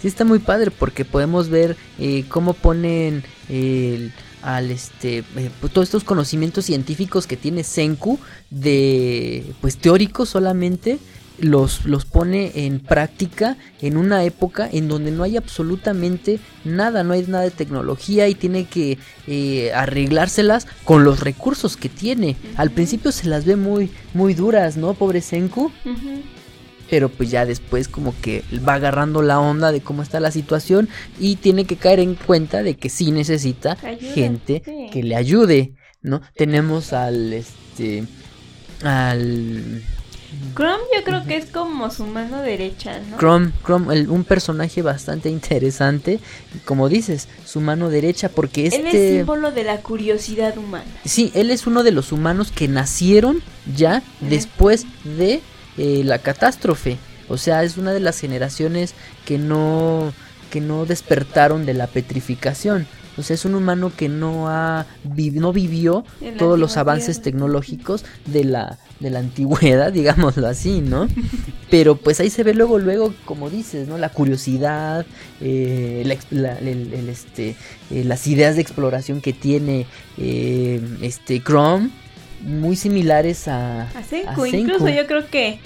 Sí 0.00 0.08
está 0.08 0.24
muy 0.24 0.38
padre 0.38 0.70
porque 0.70 1.04
podemos 1.04 1.48
ver 1.48 1.76
eh, 1.98 2.24
cómo 2.28 2.54
ponen 2.54 3.22
el 3.48 4.12
al 4.42 4.70
este 4.70 5.18
eh, 5.18 5.50
pues, 5.60 5.70
todos 5.70 5.88
estos 5.88 6.02
conocimientos 6.02 6.64
científicos 6.64 7.26
que 7.26 7.36
tiene 7.36 7.62
Senku 7.62 8.18
de 8.48 9.44
pues 9.60 9.76
teóricos 9.76 10.30
solamente 10.30 10.98
los, 11.40 11.84
los 11.84 12.04
pone 12.04 12.52
en 12.66 12.80
práctica 12.80 13.56
en 13.80 13.96
una 13.96 14.24
época 14.24 14.68
en 14.70 14.88
donde 14.88 15.10
no 15.10 15.22
hay 15.22 15.36
absolutamente 15.36 16.38
nada, 16.64 17.02
no 17.02 17.12
hay 17.14 17.24
nada 17.26 17.44
de 17.44 17.50
tecnología 17.50 18.28
y 18.28 18.34
tiene 18.34 18.64
que 18.64 18.98
eh, 19.26 19.72
arreglárselas 19.72 20.66
con 20.84 21.04
los 21.04 21.20
recursos 21.20 21.76
que 21.76 21.88
tiene. 21.88 22.36
Al 22.56 22.70
principio 22.70 23.12
se 23.12 23.28
las 23.28 23.44
ve 23.44 23.56
muy, 23.56 23.90
muy 24.14 24.34
duras, 24.34 24.76
¿no? 24.76 24.94
Pobre 24.94 25.20
Senku 25.20 25.70
pero 26.90 27.08
pues 27.08 27.30
ya 27.30 27.46
después 27.46 27.86
como 27.86 28.12
que 28.20 28.42
va 28.68 28.74
agarrando 28.74 29.22
la 29.22 29.38
onda 29.38 29.70
de 29.70 29.80
cómo 29.80 30.02
está 30.02 30.18
la 30.18 30.32
situación 30.32 30.88
y 31.20 31.36
tiene 31.36 31.64
que 31.64 31.76
caer 31.76 32.00
en 32.00 32.16
cuenta 32.16 32.64
de 32.64 32.74
que 32.74 32.90
sí 32.90 33.12
necesita 33.12 33.76
gente 33.76 34.62
sí. 34.64 34.88
que 34.92 35.04
le 35.04 35.14
ayude, 35.14 35.74
¿no? 36.02 36.20
Tenemos 36.34 36.92
al 36.92 37.32
este 37.32 38.04
al 38.82 39.82
Chrome 40.54 40.82
yo 40.96 41.02
creo 41.04 41.24
que 41.24 41.36
es 41.36 41.46
como 41.46 41.90
su 41.90 42.06
mano 42.06 42.40
derecha, 42.42 43.00
¿no? 43.10 43.18
Chrome, 43.18 43.52
Chrome 43.64 43.94
el- 43.94 44.10
un 44.10 44.24
personaje 44.24 44.82
bastante 44.82 45.28
interesante, 45.28 46.20
como 46.64 46.88
dices, 46.88 47.28
su 47.44 47.60
mano 47.60 47.90
derecha 47.90 48.28
porque 48.28 48.66
Él 48.66 48.72
es 48.74 48.78
este 48.84 49.16
símbolo 49.18 49.50
de 49.52 49.64
la 49.64 49.78
curiosidad 49.78 50.56
humana. 50.56 50.84
Sí, 51.04 51.32
él 51.34 51.50
es 51.50 51.66
uno 51.66 51.82
de 51.82 51.92
los 51.92 52.12
humanos 52.12 52.52
que 52.52 52.68
nacieron 52.68 53.42
ya 53.76 54.02
después 54.20 54.86
de 55.04 55.40
eh, 55.78 56.02
la 56.04 56.18
catástrofe. 56.18 56.98
O 57.28 57.36
sea, 57.38 57.62
es 57.62 57.76
una 57.76 57.92
de 57.92 58.00
las 58.00 58.18
generaciones 58.20 58.94
que 59.24 59.38
no 59.38 60.12
que 60.50 60.60
no 60.60 60.84
despertaron 60.84 61.64
de 61.64 61.74
la 61.74 61.86
petrificación. 61.86 62.86
O 63.20 63.22
sea, 63.22 63.34
es 63.34 63.44
un 63.44 63.54
humano 63.54 63.92
que 63.96 64.08
no 64.08 64.48
ha 64.48 64.86
vi- 65.04 65.30
no 65.30 65.52
vivió 65.52 66.04
En 66.20 66.36
todos 66.36 66.58
los 66.58 66.76
avances 66.76 67.16
tierra. 67.20 67.24
tecnológicos 67.38 68.04
de 68.26 68.44
la 68.44 68.78
de 69.00 69.08
la 69.08 69.20
antigüedad, 69.20 69.92
digámoslo 69.94 70.46
así, 70.46 70.80
¿no? 70.82 71.08
Pero 71.70 71.96
pues 71.96 72.20
ahí 72.20 72.28
se 72.28 72.42
ve 72.42 72.52
luego, 72.52 72.78
luego, 72.78 73.14
como 73.24 73.48
dices, 73.48 73.88
¿no? 73.88 73.96
La 73.96 74.10
curiosidad, 74.10 75.06
eh, 75.40 76.02
la 76.30 76.58
el- 76.58 76.92
el, 76.92 77.08
este, 77.08 77.56
eh, 77.90 78.04
las 78.04 78.26
ideas 78.26 78.56
de 78.56 78.62
exploración 78.62 79.20
que 79.22 79.32
tiene 79.32 79.86
eh, 80.18 80.80
este 81.00 81.40
Chrome, 81.42 81.88
muy 82.44 82.76
similares 82.76 83.48
a, 83.48 83.82
A 83.90 84.02
Senku. 84.02 84.28
a 84.30 84.34
Senku. 84.34 84.46
Incluso 84.56 84.88
yo 84.90 85.06
creo 85.06 85.26
que 85.30 85.60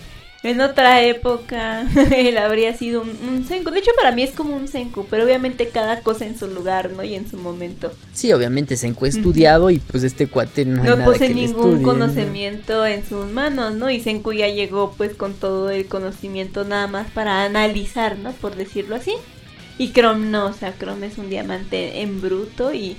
en 0.44 0.60
otra 0.60 1.02
época 1.02 1.88
él 2.14 2.36
habría 2.36 2.76
sido 2.76 3.00
un, 3.00 3.10
un 3.26 3.44
Senku. 3.46 3.70
De 3.70 3.78
hecho, 3.78 3.90
para 3.96 4.12
mí 4.12 4.22
es 4.22 4.32
como 4.32 4.54
un 4.54 4.68
Senku, 4.68 5.06
pero 5.08 5.24
obviamente 5.24 5.70
cada 5.70 6.02
cosa 6.02 6.26
en 6.26 6.38
su 6.38 6.46
lugar, 6.46 6.90
¿no? 6.90 7.02
Y 7.02 7.14
en 7.14 7.28
su 7.28 7.38
momento. 7.38 7.90
Sí, 8.12 8.30
obviamente 8.32 8.76
Senku 8.76 9.06
ha 9.06 9.08
estudiado 9.08 9.70
y 9.70 9.78
pues 9.78 10.04
este 10.04 10.26
cuate 10.26 10.66
no, 10.66 10.82
hay 10.82 10.88
No 10.90 10.96
nada 10.96 11.06
posee 11.06 11.28
que 11.28 11.34
le 11.34 11.46
ningún 11.46 11.82
conocimiento 11.82 12.84
en 12.84 13.06
sus 13.08 13.26
manos, 13.26 13.74
¿no? 13.74 13.90
Y 13.90 14.00
Senku 14.00 14.34
ya 14.34 14.48
llegó 14.48 14.92
pues 14.92 15.14
con 15.14 15.32
todo 15.32 15.70
el 15.70 15.86
conocimiento 15.86 16.64
nada 16.64 16.88
más 16.88 17.10
para 17.10 17.44
analizar, 17.44 18.18
¿no? 18.18 18.32
Por 18.32 18.54
decirlo 18.54 18.96
así. 18.96 19.14
Y 19.78 19.92
Chrome 19.92 20.26
no, 20.26 20.46
o 20.48 20.52
sea, 20.52 20.74
Chrome 20.78 21.06
es 21.06 21.16
un 21.16 21.30
diamante 21.30 22.02
en 22.02 22.20
bruto 22.20 22.72
y... 22.72 22.96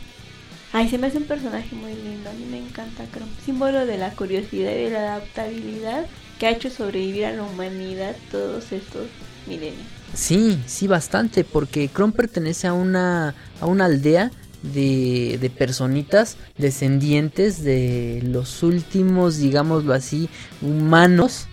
Ay, 0.73 0.89
se 0.89 0.97
me 0.97 1.07
hace 1.07 1.19
un 1.19 1.23
personaje 1.23 1.73
muy 1.73 1.93
lindo, 1.93 2.29
a 2.29 2.33
mí 2.33 2.45
me 2.51 2.57
encanta 2.57 3.05
Chrome. 3.13 3.31
Símbolo 3.45 3.85
de 3.85 3.97
la 3.97 4.09
curiosidad 4.09 4.71
y 4.71 4.85
de 4.85 4.89
la 4.89 5.15
adaptabilidad 5.15 6.05
que 6.39 6.47
ha 6.47 6.51
hecho 6.51 6.69
sobrevivir 6.69 7.25
a 7.25 7.33
la 7.33 7.43
humanidad 7.43 8.15
todos 8.31 8.71
estos 8.71 9.07
milenios. 9.47 9.85
Sí, 10.13 10.59
sí, 10.65 10.87
bastante, 10.87 11.43
porque 11.43 11.89
Chrome 11.89 12.13
pertenece 12.13 12.67
a 12.67 12.73
una, 12.73 13.35
a 13.59 13.65
una 13.65 13.85
aldea 13.85 14.31
de, 14.61 15.37
de 15.39 15.49
personitas 15.49 16.37
descendientes 16.57 17.63
de 17.63 18.21
los 18.23 18.63
últimos, 18.63 19.37
digámoslo 19.37 19.93
así, 19.93 20.29
humanos 20.61 21.47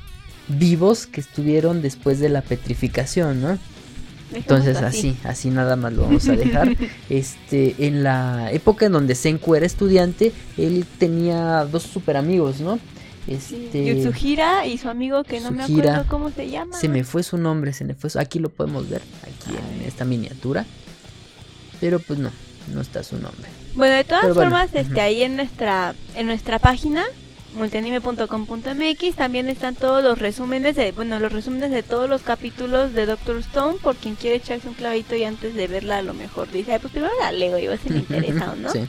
vivos 0.48 1.06
que 1.06 1.20
estuvieron 1.20 1.82
después 1.82 2.18
de 2.20 2.28
la 2.28 2.42
petrificación, 2.42 3.42
¿no? 3.42 3.58
Entonces 4.34 4.78
así, 4.78 5.16
así 5.24 5.50
nada 5.50 5.76
más 5.76 5.92
lo 5.92 6.02
vamos 6.02 6.28
a 6.28 6.36
dejar. 6.36 6.76
Este, 7.10 7.74
en 7.86 8.02
la 8.02 8.50
época 8.52 8.86
en 8.86 8.92
donde 8.92 9.14
Senku 9.14 9.54
era 9.54 9.66
estudiante, 9.66 10.32
él 10.56 10.86
tenía 10.98 11.66
dos 11.66 11.82
super 11.82 12.16
amigos, 12.16 12.60
¿no? 12.60 12.78
Este, 13.28 13.84
Yutsuhira 13.84 14.66
y 14.66 14.78
su 14.78 14.88
amigo 14.88 15.22
que 15.24 15.40
no 15.40 15.50
me 15.52 15.58
Yutsuhira. 15.62 15.92
acuerdo 15.92 16.10
cómo 16.10 16.30
se 16.30 16.50
llama. 16.50 16.76
se 16.76 16.88
me 16.88 17.04
fue 17.04 17.22
su 17.22 17.36
nombre, 17.38 17.72
se 17.72 17.84
me 17.84 17.94
fue 17.94 18.10
su- 18.10 18.18
aquí 18.18 18.38
lo 18.38 18.48
podemos 18.48 18.88
ver, 18.88 19.00
aquí 19.22 19.56
en 19.56 19.86
esta 19.86 20.04
miniatura. 20.04 20.64
Pero 21.80 21.98
pues 22.00 22.18
no, 22.18 22.30
no 22.72 22.80
está 22.80 23.02
su 23.02 23.16
nombre. 23.16 23.48
Bueno, 23.74 23.94
de 23.96 24.04
todas 24.04 24.22
Pero 24.22 24.34
bueno, 24.34 24.50
formas, 24.50 24.74
este, 24.74 24.92
ujú. 24.92 25.00
ahí 25.00 25.22
en 25.22 25.36
nuestra, 25.36 25.94
en 26.14 26.26
nuestra 26.26 26.58
página 26.58 27.04
multianime.com.mx 27.56 29.14
también 29.16 29.48
están 29.48 29.74
todos 29.74 30.02
los 30.02 30.18
resúmenes 30.18 30.74
de, 30.76 30.92
bueno, 30.92 31.18
los 31.18 31.32
resúmenes 31.32 31.70
de 31.70 31.82
todos 31.82 32.08
los 32.08 32.22
capítulos 32.22 32.92
de 32.94 33.06
Doctor 33.06 33.36
Stone 33.38 33.78
por 33.82 33.96
quien 33.96 34.14
quiere 34.14 34.36
echarse 34.36 34.68
un 34.68 34.74
clavito 34.74 35.14
y 35.16 35.24
antes 35.24 35.54
de 35.54 35.66
verla 35.66 35.98
a 35.98 36.02
lo 36.02 36.14
mejor 36.14 36.50
dice, 36.50 36.72
"Ay, 36.72 36.78
pues 36.80 36.92
primero 36.92 37.12
la 37.20 37.30
leo 37.32 37.58
y 37.58 37.66
va 37.66 37.74
a 37.74 37.78
ser 37.78 37.92
interesado, 37.96 38.56
¿no? 38.56 38.70
Sí. 38.70 38.80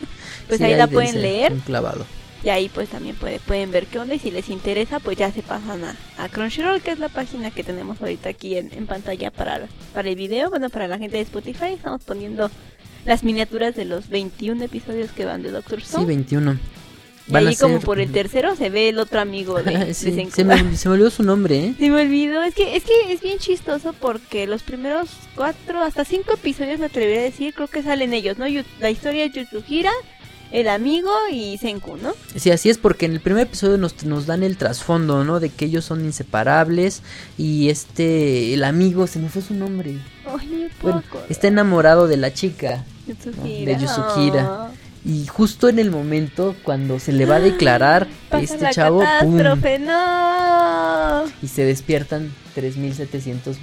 Pues 0.48 0.60
Sí, 0.60 0.64
ahí 0.66 0.76
la 0.76 0.88
de 0.88 0.94
pueden 0.94 1.22
leer 1.22 1.52
Un 1.52 1.60
clavado. 1.60 2.06
Y 2.44 2.50
ahí 2.50 2.70
pues 2.74 2.90
también 2.90 3.16
puede, 3.16 3.40
pueden 3.40 3.72
ver 3.72 3.86
qué 3.88 4.00
onda 4.00 4.16
y 4.16 4.20
si 4.20 4.30
les 4.32 4.50
interesa 4.50 5.00
pues 5.00 5.18
ya 5.18 5.32
se 5.32 5.42
pasan 5.42 5.84
a, 5.84 5.96
a 6.18 6.30
Crunchyroll 6.30 6.82
que 6.82 6.92
es 6.92 7.00
la 7.00 7.10
página 7.10 7.52
que 7.52 7.64
tenemos 7.64 8.02
ahorita 8.02 8.30
aquí 8.30 8.58
en, 8.58 8.72
en 8.74 8.86
pantalla 8.86 9.32
para, 9.32 9.68
para 9.94 10.10
el 10.10 10.16
video, 10.16 10.50
bueno 10.50 10.70
para 10.70 10.88
la 10.88 10.98
gente 10.98 11.18
de 11.18 11.24
Spotify 11.24 11.74
estamos 11.74 12.04
poniendo 12.04 12.50
las 13.06 13.24
miniaturas 13.24 13.76
de 13.76 13.86
los 13.86 14.10
21 14.10 14.64
episodios 14.64 15.12
que 15.12 15.26
van 15.26 15.42
de 15.44 15.52
Doctor 15.52 15.80
Sí, 15.82 15.86
Stone. 15.88 16.06
21. 16.06 16.54
y 17.28 17.32
Van 17.32 17.48
ahí 17.48 17.56
como 17.56 17.78
ser- 17.78 17.86
por 17.86 18.00
el 18.02 18.12
tercero 18.12 18.56
se 18.58 18.70
ve 18.70 18.90
el 18.90 19.00
otro 19.00 19.22
amigo 19.22 19.62
de, 19.64 19.78
de 19.86 19.94
Sí, 19.94 20.12
Senku. 20.14 20.32
se, 20.36 20.44
me, 20.44 20.76
se 20.76 20.90
me 20.90 20.96
olvidó 20.96 21.10
su 21.10 21.24
nombre, 21.24 21.58
¿eh? 21.68 21.74
Se 21.80 21.90
me 21.90 22.02
olvidó, 22.02 22.44
es 22.44 22.54
que, 22.56 22.76
es 22.76 22.84
que 22.84 23.14
es 23.14 23.22
bien 23.22 23.40
chistoso 23.40 23.94
porque 23.94 24.48
los 24.48 24.64
primeros 24.64 25.10
cuatro, 25.36 25.82
hasta 25.82 26.04
cinco 26.04 26.34
episodios 26.34 26.80
me 26.80 26.88
atrevería 26.88 27.22
a 27.22 27.24
decir, 27.24 27.54
creo 27.54 27.68
que 27.70 27.84
salen 27.84 28.14
ellos, 28.14 28.38
¿no? 28.38 28.46
La 28.82 28.90
historia 28.90 29.24
de 29.24 29.32
Yutsuhira, 29.32 29.92
el 30.54 30.70
amigo 30.70 31.10
y 31.32 31.58
Senku, 31.58 31.98
¿no? 31.98 32.14
Sí, 32.36 32.52
así 32.52 32.70
es, 32.70 32.78
porque 32.78 33.08
en 33.08 33.14
el 33.14 33.20
primer 33.20 33.48
episodio 33.48 33.78
nos, 33.80 34.06
nos 34.06 34.28
dan 34.28 34.44
el 34.44 34.56
trasfondo, 34.56 35.24
¿no? 35.24 35.40
De 35.40 35.50
que 35.50 35.66
ellos 35.66 35.84
son 35.84 36.06
inseparables 36.06 37.02
y 37.40 37.70
este, 37.70 38.54
el 38.54 38.64
amigo, 38.64 39.08
se 39.08 39.18
me 39.18 39.30
fue 39.30 39.42
su 39.42 39.56
nombre. 39.56 39.98
Ay, 40.28 40.70
Bueno, 40.82 41.04
está 41.28 41.48
enamorado 41.48 42.08
de 42.08 42.18
la 42.18 42.34
chica. 42.34 42.86
Yutsuhira. 43.08 43.74
de 43.74 43.80
Yutsuhira. 43.80 44.48
Ah. 44.48 44.72
Y 45.04 45.26
justo 45.26 45.70
en 45.70 45.80
el 45.80 45.90
momento 45.90 46.56
cuando 46.64 47.00
se 47.00 47.12
le 47.12 47.26
va 47.26 47.38
a 47.38 47.40
declarar 47.40 48.08
este 48.40 48.70
chavo, 48.70 49.04
¡pum! 49.22 49.38
catástrofe, 49.38 49.80
no. 49.80 51.24
Y 51.42 51.48
se 51.48 51.66
despiertan 51.66 52.32
3700 52.54 53.58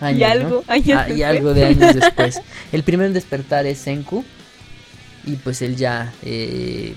años. 0.00 0.20
Y 0.20 0.22
algo, 0.22 0.64
¿no? 0.66 0.72
años 0.72 1.02
Ah, 1.04 1.10
y 1.10 1.22
algo 1.24 1.52
de 1.52 1.64
años 1.64 1.94
después. 2.00 2.40
El 2.70 2.84
primero 2.84 3.08
en 3.08 3.12
despertar 3.12 3.66
es 3.66 3.78
Senku. 3.78 4.24
Y 5.28 5.36
pues 5.36 5.62
él 5.62 5.76
ya 5.76 6.12
eh, 6.22 6.94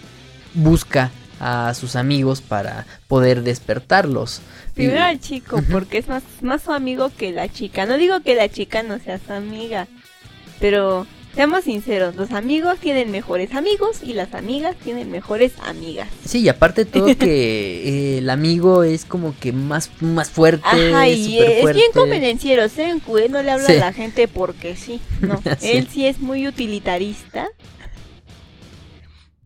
busca 0.54 1.12
a 1.40 1.74
sus 1.74 1.96
amigos 1.96 2.42
para 2.42 2.86
poder 3.08 3.42
despertarlos. 3.44 4.42
Primero 4.76 5.02
al 5.04 5.20
chico, 5.20 5.62
porque 5.72 5.98
es 5.98 6.08
más, 6.08 6.24
más 6.42 6.62
su 6.62 6.72
amigo 6.72 7.12
que 7.18 7.32
la 7.32 7.50
chica. 7.50 7.86
No 7.86 7.98
digo 7.98 8.22
que 8.22 8.36
la 8.36 8.48
chica 8.48 8.84
no 8.84 9.00
sea 9.00 9.20
su 9.26 9.34
amiga, 9.34 9.88
pero 10.60 11.08
seamos 11.36 11.64
sinceros, 11.64 12.16
los 12.16 12.32
amigos 12.32 12.78
tienen 12.80 13.10
mejores 13.10 13.54
amigos 13.56 14.02
y 14.04 14.14
las 14.14 14.34
amigas 14.36 14.76
tienen 14.84 15.10
mejores 15.10 15.54
amigas. 15.66 16.08
Sí, 16.26 16.42
y 16.42 16.50
aparte 16.50 16.86
todo 16.86 17.06
que 17.18 18.16
eh, 18.16 18.18
el 18.20 18.30
amigo 18.30 18.84
es 18.84 19.06
como 19.06 19.34
que 19.40 19.52
más, 19.52 19.90
más 20.00 20.30
fuerte. 20.30 20.64
Ajá, 20.68 21.08
y 21.10 21.40
es 21.40 21.74
bien 21.74 21.92
convenenciero, 21.94 22.70
Senku, 22.70 23.18
¿eh? 23.18 23.30
no 23.30 23.42
le 23.42 23.50
habla 23.52 23.66
Sí. 23.66 23.74
a 23.74 23.80
la 23.80 23.94
gente 23.94 24.28
porque 24.28 24.76
sí, 24.76 25.02
no, 25.22 25.42
Sí. 25.60 25.72
él 25.72 25.88
sí 25.92 26.06
es 26.06 26.20
muy 26.20 26.48
utilitarista. 26.48 27.48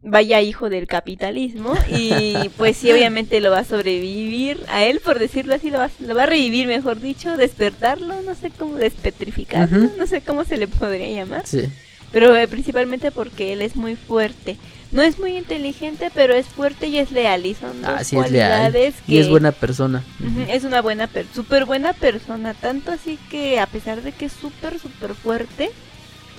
Vaya 0.08 0.40
hijo 0.40 0.70
del 0.70 0.86
capitalismo 0.86 1.74
y 1.92 2.36
pues 2.58 2.78
sí 2.78 2.92
obviamente 2.92 3.40
lo 3.42 3.50
va 3.50 3.60
a 3.60 3.64
sobrevivir 3.66 4.60
a 4.70 4.84
él 4.84 5.00
por 5.00 5.18
decirlo 5.18 5.56
así 5.56 5.72
lo 5.72 5.80
va, 5.80 5.90
lo 6.00 6.14
va 6.14 6.24
a 6.24 6.28
revivir 6.28 6.68
mejor 6.68 7.02
dicho 7.02 7.36
despertarlo 7.38 8.22
no 8.22 8.36
sé 8.36 8.52
cómo 8.52 8.76
despetrificarlo 8.76 9.90
no 9.98 10.06
sé 10.06 10.22
cómo 10.22 10.44
se 10.44 10.58
le 10.58 10.68
podría 10.68 11.10
llamar 11.10 11.42
Sí. 11.48 11.64
pero 12.12 12.36
eh, 12.36 12.48
principalmente 12.48 13.10
porque 13.10 13.52
él 13.54 13.64
es 13.64 13.76
muy 13.76 13.96
fuerte 13.96 14.58
no 14.92 15.02
es 15.02 15.18
muy 15.18 15.38
inteligente 15.38 16.12
pero 16.14 16.36
es 16.36 16.46
fuerte 16.46 16.86
y 16.86 17.00
es 17.00 17.12
leal 17.12 17.44
y 17.48 17.56
son 17.56 17.82
dos 17.82 17.92
Ah, 17.98 18.04
sí, 18.04 18.16
es 18.16 18.30
leal. 18.30 18.52
cualidades 18.62 18.94
Y 19.08 19.18
es 19.18 19.26
que- 19.26 19.32
buena 19.32 19.52
persona. 19.52 20.04
Es 20.48 20.64
una 20.66 20.82
buena, 20.84 21.08
per 21.08 21.26
súper 21.34 21.66
buena 21.66 21.94
persona, 21.94 22.54
tanto 22.54 22.92
así 22.92 23.18
que 23.32 23.60
a 23.60 23.66
pesar 23.66 24.04
de 24.04 24.12
que 24.12 24.26
es 24.26 24.34
súper, 24.34 24.80
súper 24.80 25.16
fuerte, 25.16 25.72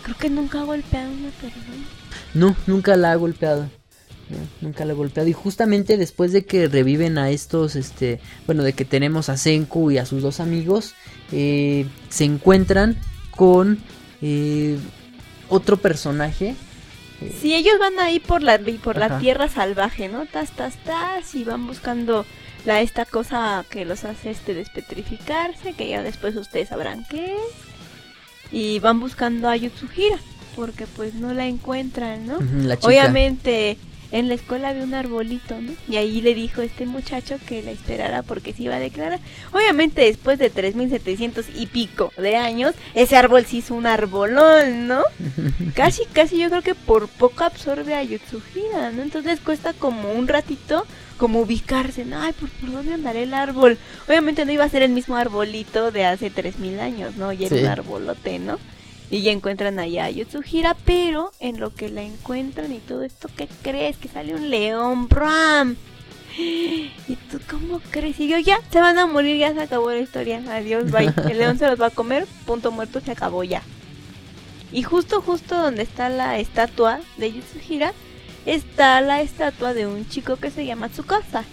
creo 0.06 0.16
que 0.18 0.30
nunca 0.30 0.60
ha 0.60 0.64
golpeado 0.64 1.10
una 1.10 1.30
persona. 1.30 1.84
No, 2.32 2.54
nunca 2.68 2.96
la 2.96 3.10
ha 3.10 3.16
golpeado. 3.16 3.68
No, 4.30 4.38
nunca 4.60 4.84
la 4.84 4.92
ha 4.92 4.96
golpeado. 4.96 5.28
Y 5.28 5.32
justamente 5.32 5.96
después 5.96 6.30
de 6.30 6.44
que 6.44 6.68
reviven 6.68 7.18
a 7.18 7.30
estos, 7.30 7.74
este, 7.74 8.20
bueno, 8.46 8.62
de 8.62 8.72
que 8.72 8.84
tenemos 8.84 9.28
a 9.28 9.36
Senku 9.36 9.90
y 9.90 9.98
a 9.98 10.06
sus 10.06 10.22
dos 10.22 10.38
amigos, 10.38 10.94
eh, 11.32 11.86
se 12.08 12.24
encuentran 12.24 12.96
con 13.32 13.78
eh, 14.22 14.78
otro 15.48 15.76
personaje. 15.76 16.54
eh, 17.20 17.36
Si 17.40 17.54
ellos 17.56 17.74
van 17.80 17.98
ahí 17.98 18.20
por 18.20 18.44
la 18.44 18.60
por 18.84 18.98
la 18.98 19.18
tierra 19.18 19.48
salvaje, 19.48 20.08
¿no? 20.08 20.26
Tas, 20.26 20.52
tas, 20.52 20.76
tas, 20.84 21.34
y 21.34 21.42
van 21.42 21.66
buscando 21.66 22.24
la 22.64 22.80
esta 22.80 23.06
cosa 23.06 23.64
que 23.70 23.84
los 23.84 24.04
hace 24.04 24.30
este 24.30 24.54
despetrificarse, 24.54 25.72
que 25.72 25.88
ya 25.88 26.04
después 26.04 26.36
ustedes 26.36 26.68
sabrán 26.68 27.04
qué 27.10 27.34
es. 27.34 27.65
Y 28.52 28.78
van 28.80 29.00
buscando 29.00 29.48
a 29.48 29.56
Yutsuhira, 29.56 30.18
porque 30.54 30.86
pues 30.86 31.14
no 31.14 31.34
la 31.34 31.46
encuentran, 31.46 32.26
¿no? 32.26 32.36
ujú, 32.36 32.62
la 32.62 32.76
chica. 32.76 32.88
Obviamente 32.88 33.76
en 34.12 34.28
la 34.28 34.34
escuela 34.34 34.68
había 34.68 34.84
un 34.84 34.94
arbolito, 34.94 35.60
¿no? 35.60 35.72
Y 35.88 35.96
ahí 35.96 36.20
le 36.20 36.34
dijo 36.34 36.62
este 36.62 36.86
muchacho 36.86 37.38
que 37.46 37.62
la 37.62 37.70
esperara 37.70 38.22
porque 38.22 38.52
se 38.52 38.62
iba 38.62 38.76
a 38.76 38.80
declarar. 38.80 39.20
Obviamente 39.52 40.02
después 40.02 40.38
de 40.38 40.50
3700 40.50 41.46
y 41.54 41.66
pico 41.66 42.12
de 42.16 42.36
años, 42.36 42.74
ese 42.94 43.16
árbol 43.16 43.44
se 43.46 43.56
hizo 43.56 43.74
un 43.74 43.86
arbolón, 43.86 44.86
¿no? 44.86 45.02
Casi, 45.74 46.04
casi 46.06 46.38
yo 46.38 46.48
creo 46.48 46.62
que 46.62 46.74
por 46.74 47.08
poco 47.08 47.44
absorbe 47.44 47.94
a 47.94 48.02
Yutsuhira, 48.02 48.90
¿no? 48.92 49.02
Entonces 49.02 49.40
cuesta 49.40 49.72
como 49.72 50.12
un 50.12 50.28
ratito 50.28 50.86
como 51.16 51.40
ubicarse, 51.40 52.04
¿no? 52.04 52.20
Ay, 52.20 52.32
¿por, 52.32 52.48
por 52.50 52.72
dónde 52.72 52.94
andará 52.94 53.18
el 53.18 53.34
árbol? 53.34 53.78
Obviamente 54.08 54.44
no 54.44 54.52
iba 54.52 54.64
a 54.64 54.68
ser 54.68 54.82
el 54.82 54.90
mismo 54.92 55.16
arbolito 55.16 55.90
de 55.90 56.04
hace 56.06 56.30
3000 56.30 56.80
años, 56.80 57.16
¿no? 57.16 57.32
Y 57.32 57.44
era 57.44 57.56
Sí. 57.56 57.62
un 57.62 57.68
arbolote, 57.68 58.38
¿no? 58.38 58.58
Y 59.10 59.22
ya 59.22 59.30
encuentran 59.30 59.78
allá 59.78 60.06
a 60.06 60.10
Yutsuhira, 60.10 60.76
pero 60.84 61.30
en 61.38 61.60
lo 61.60 61.72
que 61.72 61.88
la 61.88 62.02
encuentran 62.02 62.72
y 62.72 62.78
todo 62.78 63.02
esto, 63.04 63.28
¿qué 63.36 63.48
crees? 63.62 63.96
Que 63.96 64.08
sale 64.08 64.34
un 64.34 64.50
león, 64.50 65.06
Bram. 65.08 65.76
¿Y 66.38 67.16
tú 67.30 67.38
cómo 67.48 67.80
crees? 67.90 68.18
Y 68.20 68.28
yo, 68.28 68.38
ya, 68.38 68.58
se 68.70 68.80
van 68.80 68.98
a 68.98 69.06
morir, 69.06 69.36
ya 69.38 69.52
se 69.54 69.60
acabó 69.60 69.90
la 69.90 70.00
historia. 70.00 70.42
Adiós, 70.50 70.90
bye. 70.90 71.12
El 71.30 71.38
león 71.38 71.58
se 71.58 71.68
los 71.68 71.80
va 71.80 71.86
a 71.86 71.90
comer, 71.90 72.26
punto 72.46 72.72
muerto, 72.72 73.00
se 73.00 73.12
acabó 73.12 73.44
ya. 73.44 73.62
Y 74.72 74.82
justo, 74.82 75.22
justo 75.22 75.56
donde 75.56 75.82
está 75.84 76.08
la 76.08 76.38
estatua 76.38 77.00
de 77.16 77.32
Yutsuhira, 77.32 77.92
está 78.46 79.00
la 79.00 79.20
estatua 79.20 79.74
de 79.74 79.86
un 79.86 80.08
chico 80.08 80.36
que 80.36 80.50
se 80.50 80.64
llama 80.64 80.88
Tsukasa. 80.88 81.44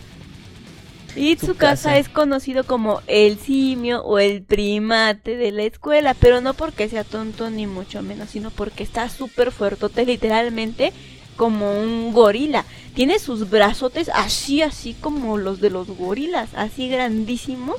Y 1.15 1.35
Tsukasa. 1.35 1.53
Tsukasa 1.53 1.97
es 1.97 2.09
conocido 2.09 2.63
como 2.63 3.01
el 3.07 3.37
simio 3.37 4.03
o 4.03 4.19
el 4.19 4.43
primate 4.43 5.35
de 5.35 5.51
la 5.51 5.63
escuela, 5.63 6.13
pero 6.13 6.41
no 6.41 6.53
porque 6.53 6.89
sea 6.89 7.03
tonto 7.03 7.49
ni 7.49 7.67
mucho 7.67 8.01
menos, 8.01 8.29
sino 8.29 8.49
porque 8.49 8.83
está 8.83 9.09
súper 9.09 9.51
fuertote, 9.51 10.05
literalmente 10.05 10.93
como 11.35 11.79
un 11.79 12.13
gorila. 12.13 12.65
Tiene 12.95 13.19
sus 13.19 13.49
brazotes 13.49 14.09
así, 14.13 14.61
así 14.61 14.93
como 14.93 15.37
los 15.37 15.59
de 15.59 15.69
los 15.69 15.87
gorilas, 15.87 16.49
así 16.55 16.89
grandísimos. 16.89 17.77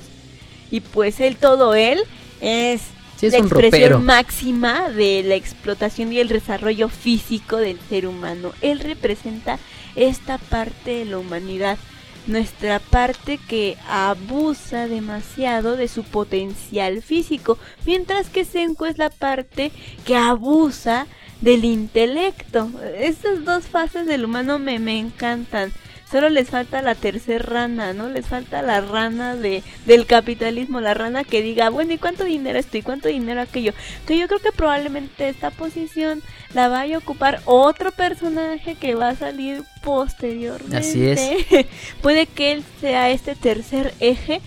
Y 0.71 0.81
pues 0.81 1.21
él, 1.21 1.37
todo 1.37 1.75
él, 1.75 2.01
es 2.41 2.83
Sí, 3.31 3.37
es 3.37 3.41
la 3.41 3.41
un 3.41 3.47
expresión 3.47 3.93
ropero. 3.93 4.01
máxima 4.01 4.91
de 4.91 5.23
la 5.23 5.35
explotación 5.35 6.13
y 6.13 6.19
el 6.19 6.29
desarrollo 6.29 6.89
físico 6.89 7.57
del 7.57 7.79
ser 7.89 8.07
humano. 8.07 8.53
Él 8.61 8.81
representa 8.81 9.59
esta 9.97 10.39
parte 10.39 10.91
de 10.91 11.05
la 11.05 11.19
humanidad, 11.19 11.79
nuestra 12.27 12.81
parte 12.81 13.39
que 13.49 13.77
abusa 13.89 14.89
demasiado 14.89 15.77
de 15.77 15.89
su 15.89 16.05
potencial 16.05 17.03
físico, 17.03 17.59
mientras 17.85 18.29
que 18.29 18.45
Senku 18.45 18.87
es 18.87 18.99
la 18.99 19.11
parte 19.11 19.73
que 20.05 20.17
abusa 20.17 21.07
del 21.41 21.65
intelecto. 21.65 22.71
Estas 22.99 23.45
dos 23.45 23.65
fases 23.65 24.07
del 24.07 24.25
humano 24.25 24.59
me, 24.59 24.79
me 24.79 24.99
encantan. 24.99 25.73
Solo 26.11 26.29
les 26.29 26.51
falta 26.51 26.83
la 26.83 26.95
tercer 26.95 27.47
rana, 27.47 27.93
¿no? 27.93 28.09
Les 28.09 28.27
falta 28.27 28.63
la 28.63 28.81
rana 28.81 29.37
de, 29.37 29.63
del 29.87 30.07
capitalismo, 30.07 30.81
la 30.81 30.95
rana 30.95 31.25
que 31.25 31.43
diga, 31.43 31.71
bueno, 31.71 31.93
¿y 31.93 31.99
cuánto 31.99 32.25
dinero 32.25 32.59
esto? 32.59 32.77
¿Y 32.77 32.83
cuánto 32.83 33.09
dinero 33.09 33.41
aquello? 33.41 33.73
Que 34.07 34.19
yo 34.19 34.29
creo 34.29 34.41
que 34.41 34.53
probablemente 34.53 35.29
esta 35.29 35.51
posición 35.51 36.23
la 36.53 36.69
vaya 36.69 36.97
a 36.97 36.99
ocupar 36.99 37.41
otro 37.47 37.91
personaje 37.91 38.77
que 38.77 38.95
va 38.95 39.09
a 39.09 39.17
salir 39.17 39.65
posteriormente. 39.83 40.77
Así 40.77 41.07
es. 41.07 41.21
Puede 42.03 42.27
que 42.27 42.53
él 42.53 42.65
sea 42.81 43.11
este 43.11 43.35
tercer 43.35 43.95
eje 44.01 44.41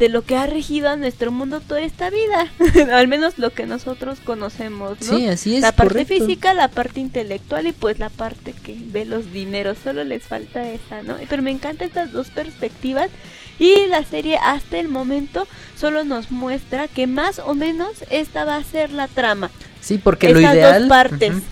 de 0.00 0.08
lo 0.08 0.22
que 0.22 0.34
ha 0.36 0.46
regido 0.46 0.88
a 0.88 0.96
nuestro 0.96 1.30
mundo 1.30 1.60
toda 1.60 1.82
esta 1.82 2.08
vida. 2.10 2.50
Al 2.96 3.06
menos 3.06 3.38
lo 3.38 3.50
que 3.50 3.66
nosotros 3.66 4.18
conocemos, 4.24 4.98
¿no? 5.02 5.16
Sí, 5.18 5.28
así 5.28 5.56
es. 5.56 5.60
la 5.60 5.72
parte 5.72 6.04
correcto. 6.06 6.24
física, 6.26 6.54
la 6.54 6.68
parte 6.68 7.00
intelectual 7.00 7.66
y 7.66 7.72
pues 7.72 7.98
la 7.98 8.08
parte 8.08 8.54
que 8.64 8.76
ve 8.86 9.04
los 9.04 9.30
dineros. 9.30 9.76
Solo 9.84 10.02
les 10.02 10.22
falta 10.22 10.66
esa, 10.68 11.02
¿no? 11.02 11.16
Pero 11.28 11.42
me 11.42 11.50
encantan 11.50 11.86
estas 11.86 12.12
dos 12.12 12.30
perspectivas 12.30 13.10
y 13.58 13.86
la 13.88 14.02
serie 14.02 14.38
hasta 14.42 14.78
el 14.78 14.88
momento 14.88 15.46
solo 15.78 16.02
nos 16.02 16.30
muestra 16.30 16.88
que 16.88 17.06
más 17.06 17.38
o 17.38 17.54
menos 17.54 17.90
esta 18.10 18.46
va 18.46 18.56
a 18.56 18.64
ser 18.64 18.90
la 18.92 19.06
trama. 19.06 19.50
Sí, 19.82 19.98
porque 19.98 20.30
lo 20.32 20.38
Estas 20.40 20.54
ideal. 20.54 20.80
dos 20.80 20.88
partes. 20.88 21.30
ujú, 21.30 21.42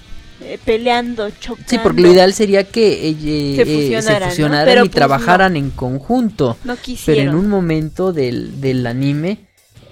eh, 0.43 0.59
peleando, 0.65 1.31
chocando. 1.31 1.69
Sí, 1.69 1.79
porque 1.83 2.03
lo 2.03 2.13
ideal 2.13 2.33
sería 2.33 2.65
que 2.65 3.09
eh, 3.11 3.17
Se 3.21 3.63
eh, 3.63 3.65
se 3.65 3.65
fusionaran, 3.75 4.21
¿no? 4.21 4.29
fusionaran 4.31 4.65
Pero, 4.67 4.85
y 4.85 4.89
pues, 4.89 4.95
trabajaran 4.95 5.57
en 5.57 5.71
conjunto. 5.71 6.57
No 6.65 6.75
Pero 6.75 6.83
quisieron. 6.83 7.29
en 7.29 7.35
un 7.35 7.49
momento 7.49 8.13
del, 8.13 8.61
del 8.61 8.87
anime 8.87 9.39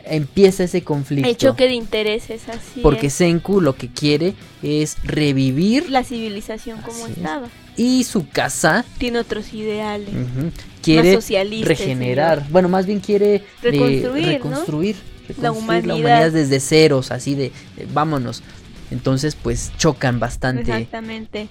empieza 0.05 0.65
ese 0.65 0.83
conflicto. 0.83 1.29
El 1.29 1.37
choque 1.37 1.65
de 1.65 1.75
intereses, 1.75 2.43
así 2.49 2.81
porque 2.81 3.09
es. 3.09 3.13
Senku 3.15 3.61
lo 3.61 3.75
que 3.75 3.89
quiere 3.89 4.35
es 4.63 4.97
revivir 5.03 5.91
La 5.91 6.05
civilización 6.05 6.81
como 6.83 7.05
Así 7.05 7.13
es. 7.13 7.17
estaba. 7.19 7.49
y 7.77 8.05
su 8.05 8.29
casa 8.29 8.85
Tiene 8.99 9.19
otros 9.19 9.53
ideales. 9.53 10.09
ujú, 10.11 10.53
quiere 10.81 11.15
socialista 11.15 11.73
el 11.73 11.77
regenerar. 11.77 12.47
Bueno, 12.51 12.69
más 12.69 12.87
bien 12.87 13.01
quiere 13.01 13.27
de- 13.29 13.43
Reconstruir, 13.63 14.23
¿no? 14.27 14.29
reconstruir, 14.33 14.97
La 14.97 15.51
reconstruir 15.51 15.85
humanidad. 15.91 16.31
desde 16.31 16.61
ceros, 16.61 17.11
así 17.11 17.35
de 17.35 17.47
eh, 17.47 17.87
vámonos. 17.93 18.45
Entonces, 18.91 19.35
pues 19.35 19.73
chocan 19.77 20.21
bastante 20.21 20.89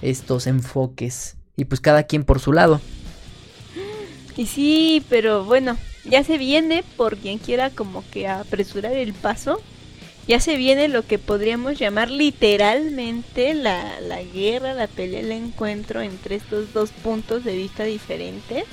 estos 0.02 0.46
enfoques 0.46 1.36
y 1.56 1.66
pues 1.66 1.80
cada 1.80 2.04
quien 2.04 2.24
por 2.24 2.40
su 2.40 2.52
lado. 2.52 2.80
Y 4.36 4.46
sí, 4.46 5.02
pero 5.08 5.44
bueno, 5.44 5.76
ya 6.04 6.22
se 6.22 6.38
viene 6.38 6.84
por 6.96 7.16
quien 7.16 7.38
quiera 7.38 7.70
como 7.70 8.04
que 8.10 8.28
apresurar 8.28 8.92
el 8.92 9.14
paso. 9.14 9.60
Ya 10.28 10.40
se 10.40 10.56
viene 10.56 10.88
lo 10.88 11.06
que 11.06 11.18
podríamos 11.18 11.78
llamar 11.78 12.10
literalmente 12.10 13.54
la, 13.54 14.00
la 14.00 14.22
guerra, 14.22 14.74
la 14.74 14.88
pelea, 14.88 15.20
el 15.20 15.30
encuentro 15.30 16.00
entre 16.00 16.34
estos 16.34 16.72
dos 16.72 16.90
puntos 16.90 17.44
de 17.44 17.56
vista 17.56 17.84
diferentes. 17.84 18.64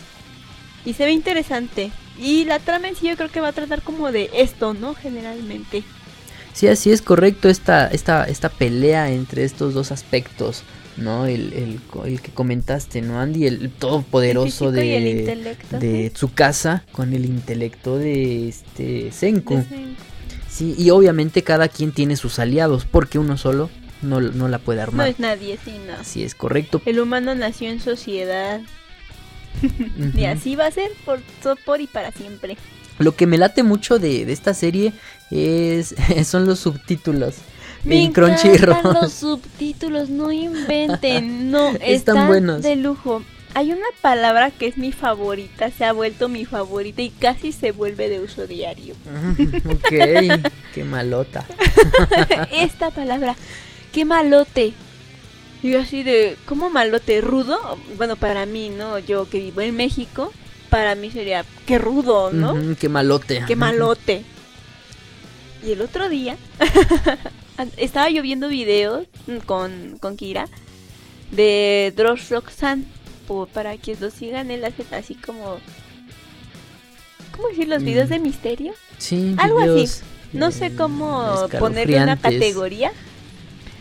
Y 0.84 0.94
se 0.94 1.06
ve 1.06 1.12
interesante. 1.12 1.92
Y 2.18 2.46
la 2.46 2.60
trama 2.60 2.90
en 2.90 2.96
sí 2.96 3.08
yo 3.08 3.16
creo 3.16 3.30
que 3.30 3.40
va 3.40 3.50
a 3.50 3.54
tratar 3.54 3.84
como 3.84 4.12
de 4.12 4.30
esto, 4.34 4.74
¿no? 4.74 4.96
Generalmente. 4.96 5.84
Sí, 6.54 6.68
así 6.68 6.92
es 6.92 7.02
correcto 7.02 7.50
esta, 7.50 7.88
esta, 7.88 8.26
esta 8.26 8.50
pelea 8.50 9.10
entre 9.12 9.44
estos 9.44 9.74
dos 9.74 9.92
aspectos, 9.92 10.64
¿no? 10.98 11.26
El, 11.26 11.52
el, 11.54 11.80
el 12.06 12.22
que 12.22 12.32
comentaste, 12.32 13.02
¿no, 13.02 13.20
Andy? 13.20 13.48
El 13.48 13.72
todopoderoso 13.72 14.70
El 14.70 14.76
de, 14.76 15.58
de 15.80 16.10
Tsukasa 16.12 16.84
con 16.92 17.14
el 17.14 17.26
intelecto 17.26 17.98
de 17.98 18.50
este 18.50 19.12
Senku. 19.12 19.56
De 19.58 19.64
Senku. 19.64 20.02
Sí, 20.48 20.76
y 20.78 20.92
obviamente 20.92 21.42
cada 21.42 21.68
quien 21.68 21.92
tiene 21.92 22.16
sus 22.16 22.38
aliados, 22.38 22.86
porque 22.86 23.18
uno 23.18 23.38
solo 23.38 23.72
no, 24.04 24.22
no 24.22 24.48
la 24.48 24.60
puede 24.60 24.78
No 24.78 24.84
armar. 24.84 25.08
es 25.08 25.20
nadie, 25.20 25.58
sí, 25.66 25.74
no. 25.88 25.94
Así 25.94 26.24
es 26.24 26.36
correcto. 26.36 26.82
El 26.86 27.00
humano 27.00 27.34
nació 27.34 27.70
en 27.72 27.80
sociedad. 27.80 28.62
Y 30.16 30.26
así 30.26 30.56
va 30.56 30.68
a 30.68 30.72
ser 30.72 30.92
por, 31.06 31.20
por 31.66 31.80
y 31.82 31.88
para 31.88 32.12
siempre. 32.12 32.58
Lo 33.00 33.16
que 33.16 33.28
me 33.28 33.38
late 33.38 33.64
mucho 33.64 34.00
de, 34.00 34.26
de 34.26 34.34
esta 34.34 34.54
serie 34.54 34.94
es 35.32 35.96
son 36.26 36.46
los 36.46 36.60
subtítulos. 36.60 37.36
Me 37.84 38.06
en 38.06 38.14
Crunchyroll. 38.14 38.78
los 39.02 39.12
subtítulos, 39.12 40.10
no 40.10 40.32
inventen, 40.32 41.52
no, 41.52 41.70
Están 41.72 41.82
están 41.90 42.28
buenos. 42.28 42.62
de 42.62 42.76
lujo. 42.78 43.22
Hay 43.56 43.72
una 43.72 43.86
palabra 44.02 44.50
que 44.50 44.68
es 44.68 44.78
mi 44.78 44.92
favorita, 44.92 45.70
se 45.70 45.86
ha 45.86 45.92
vuelto 45.92 46.28
mi 46.28 46.44
favorita 46.46 47.02
y 47.04 47.10
casi 47.12 47.52
se 47.52 47.72
vuelve 47.72 48.10
de 48.10 48.20
uso 48.20 48.48
diario. 48.48 48.96
ok, 49.70 49.90
qué 50.74 50.84
malota. 50.84 51.46
Esta 52.52 52.90
palabra, 52.90 53.36
qué 53.92 54.06
malote. 54.06 54.74
Y 55.62 55.72
yo 55.72 55.82
así 55.82 56.04
de, 56.04 56.36
¿cómo 56.46 56.70
malote? 56.70 57.22
¿Rudo? 57.22 57.78
Bueno, 57.96 58.16
para 58.16 58.46
mí, 58.46 58.70
¿no? 58.70 58.98
Yo 59.00 59.30
que 59.30 59.40
vivo 59.40 59.62
en 59.62 59.76
México, 59.76 60.34
para 60.74 60.96
mí 60.96 61.12
sería, 61.12 61.46
qué 61.68 61.78
rudo, 61.78 62.32
¿no? 62.34 62.54
Ujú, 62.54 62.76
qué 62.80 62.90
malote. 62.90 63.44
Qué 63.48 63.56
malote. 63.56 64.24
Y 65.64 65.72
el 65.74 65.82
otro 65.82 66.10
día 66.10 66.36
estaba 67.78 68.10
yo 68.10 68.24
viendo 68.24 68.48
videos 68.48 69.06
con, 69.46 70.00
con 70.02 70.18
Kira 70.18 70.48
de 71.30 71.94
Dross 71.96 72.30
Roxanne. 72.30 72.86
Para 73.54 73.78
que 73.78 73.96
lo 74.00 74.10
sigan, 74.10 74.50
él 74.50 74.66
hace 74.66 74.84
así 74.96 75.14
como. 75.14 75.58
¿Cómo 77.36 77.48
decir? 77.50 77.68
Los 77.68 77.84
videos 77.84 78.08
Mm. 78.08 78.14
de 78.14 78.20
misterio. 78.20 78.74
Sí, 78.98 79.36
Algo 79.38 79.60
así. 79.60 80.02
No 80.34 80.48
eh, 80.48 80.52
sé 80.52 80.76
cómo 80.76 81.48
ponerle 81.60 82.02
una 82.02 82.18
categoría. 82.18 82.92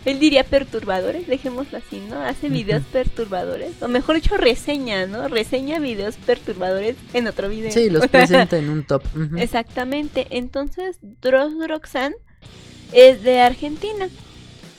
Él 0.05 0.19
diría 0.19 0.43
perturbadores, 0.43 1.27
dejémoslo 1.27 1.77
así, 1.77 2.01
¿no? 2.09 2.21
Hace 2.21 2.49
videos 2.49 2.83
perturbadores. 2.91 3.81
O 3.81 3.87
mejor 3.87 4.15
dicho, 4.15 4.35
reseña, 4.35 5.05
¿no? 5.07 5.27
Reseña 5.29 5.79
videos 5.79 6.15
perturbadores 6.17 6.95
en 7.13 7.27
otro 7.27 7.47
video. 7.47 7.71
Sí, 7.71 7.89
los 7.89 8.07
presenta 8.09 8.57
en 8.57 8.69
un 8.69 8.83
top. 8.83 9.03
Exactamente. 9.37 10.27
Entonces, 10.31 10.97
Dross 11.21 11.53
Roxanne 11.67 12.15
es 12.91 13.23
de 13.23 13.39
Argentina. 13.41 14.09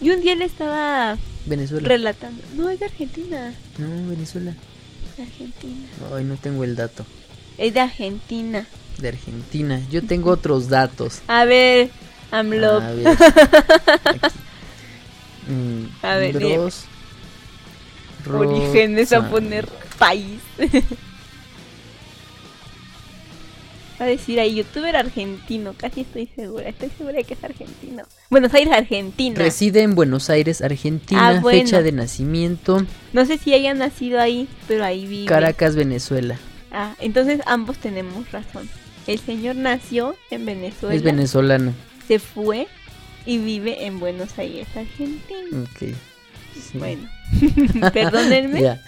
Y 0.01 0.11
un 0.11 0.21
día 0.21 0.35
le 0.35 0.45
estaba 0.45 1.17
Venezuela. 1.47 1.89
relatando. 1.89 2.43
No, 2.55 2.69
es 2.69 2.81
de 2.81 2.87
Argentina. 2.87 3.55
No, 3.79 3.89
Venezuela. 4.11 4.55
Argentina. 5.19 5.87
Ay, 6.15 6.25
no 6.25 6.37
tengo 6.37 6.65
el 6.65 6.77
dato. 6.77 7.07
Es 7.57 7.73
de 7.73 7.81
Argentina. 7.81 8.67
De 8.99 9.09
Argentina. 9.09 9.81
Yo 9.91 10.03
tengo 10.05 10.31
otros 10.31 10.69
datos. 10.69 11.21
A 11.29 11.45
ver, 11.45 11.89
AMLO. 12.31 12.81
A 12.81 12.91
ver. 12.93 13.07
Aquí. 14.05 14.21
Mm, 15.49 15.85
A 16.05 16.17
ver. 16.17 16.39
Dross 16.39 16.85
Orígenes 18.33 19.13
a 19.13 19.17
Roxanne. 19.17 19.31
poner 19.35 19.69
país. 19.99 20.41
Va 24.01 24.07
a 24.07 24.09
decir 24.09 24.41
ahí, 24.41 24.57
youtuber 24.57 24.97
argentino. 24.97 25.73
Casi 25.77 26.01
estoy 26.01 26.29
segura. 26.35 26.69
Estoy 26.69 26.91
segura 26.99 27.15
de 27.15 27.25
que 27.25 27.35
es 27.35 27.45
argentino. 27.45 28.03
Buenos 28.29 28.53
Aires, 28.55 28.73
Argentina. 28.73 29.37
Reside 29.39 29.83
en 29.83 29.95
Buenos 29.95 30.31
Aires, 30.31 30.63
Argentina. 30.63 31.29
Ah, 31.29 31.41
bueno. 31.41 31.61
Fecha 31.61 31.81
de 31.81 31.93
nacimiento. 31.93 32.85
No 33.13 33.25
sé 33.25 33.39
si 33.39 33.55
haya 33.55 33.73
nacido 33.73 34.21
ahí, 34.21 34.49
pero 34.67 34.85
ahí 34.85 35.07
vive. 35.07 35.27
Caracas, 35.27 35.77
Venezuela. 35.77 36.37
Ah, 36.73 36.97
entonces 36.99 37.41
ambos 37.47 37.79
tenemos 37.79 38.31
razón. 38.33 38.69
El 39.07 39.21
señor 39.21 39.55
nació 39.55 40.17
en 40.31 40.45
Venezuela, 40.45 40.95
Es 40.97 41.03
venezolano. 41.05 41.73
se 42.09 42.19
fue 42.19 42.67
y 43.27 43.39
vive 43.39 43.87
en 43.87 44.01
Buenos 44.01 44.39
Aires, 44.39 44.69
Argentina. 44.75 45.63
Ok. 45.63 45.95
Sí. 46.55 46.79
Bueno, 46.79 47.09
perdónenme. 47.93 48.61
Ya. 48.63 48.83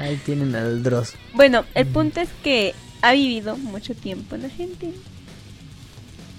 Ahí 0.00 0.20
tienen 0.24 0.54
al 0.54 0.82
Dross. 0.82 1.14
Bueno, 1.32 1.64
el 1.74 1.86
punto 1.86 2.20
es 2.20 2.28
que 2.42 2.74
ha 3.02 3.12
vivido 3.12 3.56
mucho 3.56 3.94
tiempo 3.94 4.34
en 4.34 4.44
Argentina. 4.44 4.92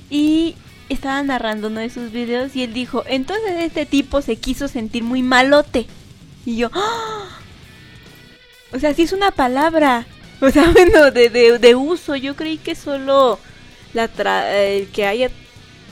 Y 0.10 0.56
estaba 0.89 1.22
narrando 1.24 1.67
uno 1.67 1.80
de 1.80 1.89
sus 1.89 2.12
videos 2.12 2.56
y 2.56 2.63
él 2.63 2.74
dijo, 2.74 3.04
entonces 3.08 3.54
este 3.60 3.86
tipo 3.86 4.22
se 4.22 4.38
quiso 4.38 4.67
sentir 4.67 5.04
muy 5.04 5.22
malote. 5.22 5.88
Y 6.46 6.58
yo, 6.58 6.70
¡Ah! 6.74 7.39
o 8.72 8.80
sea, 8.80 8.93
sí 8.93 9.04
es 9.04 9.13
una 9.13 9.32
palabra. 9.32 10.06
O 10.39 10.50
sea, 10.50 10.70
bueno, 10.74 11.12
de, 11.12 11.30
de, 11.30 11.60
de 11.60 11.76
uso. 11.76 12.15
Yo 12.15 12.36
creí 12.36 12.58
que 12.58 12.76
solo 12.76 13.39
la 13.93 14.08
tra 14.08 14.56
el 14.62 14.88
que 14.88 15.06
haya 15.06 15.30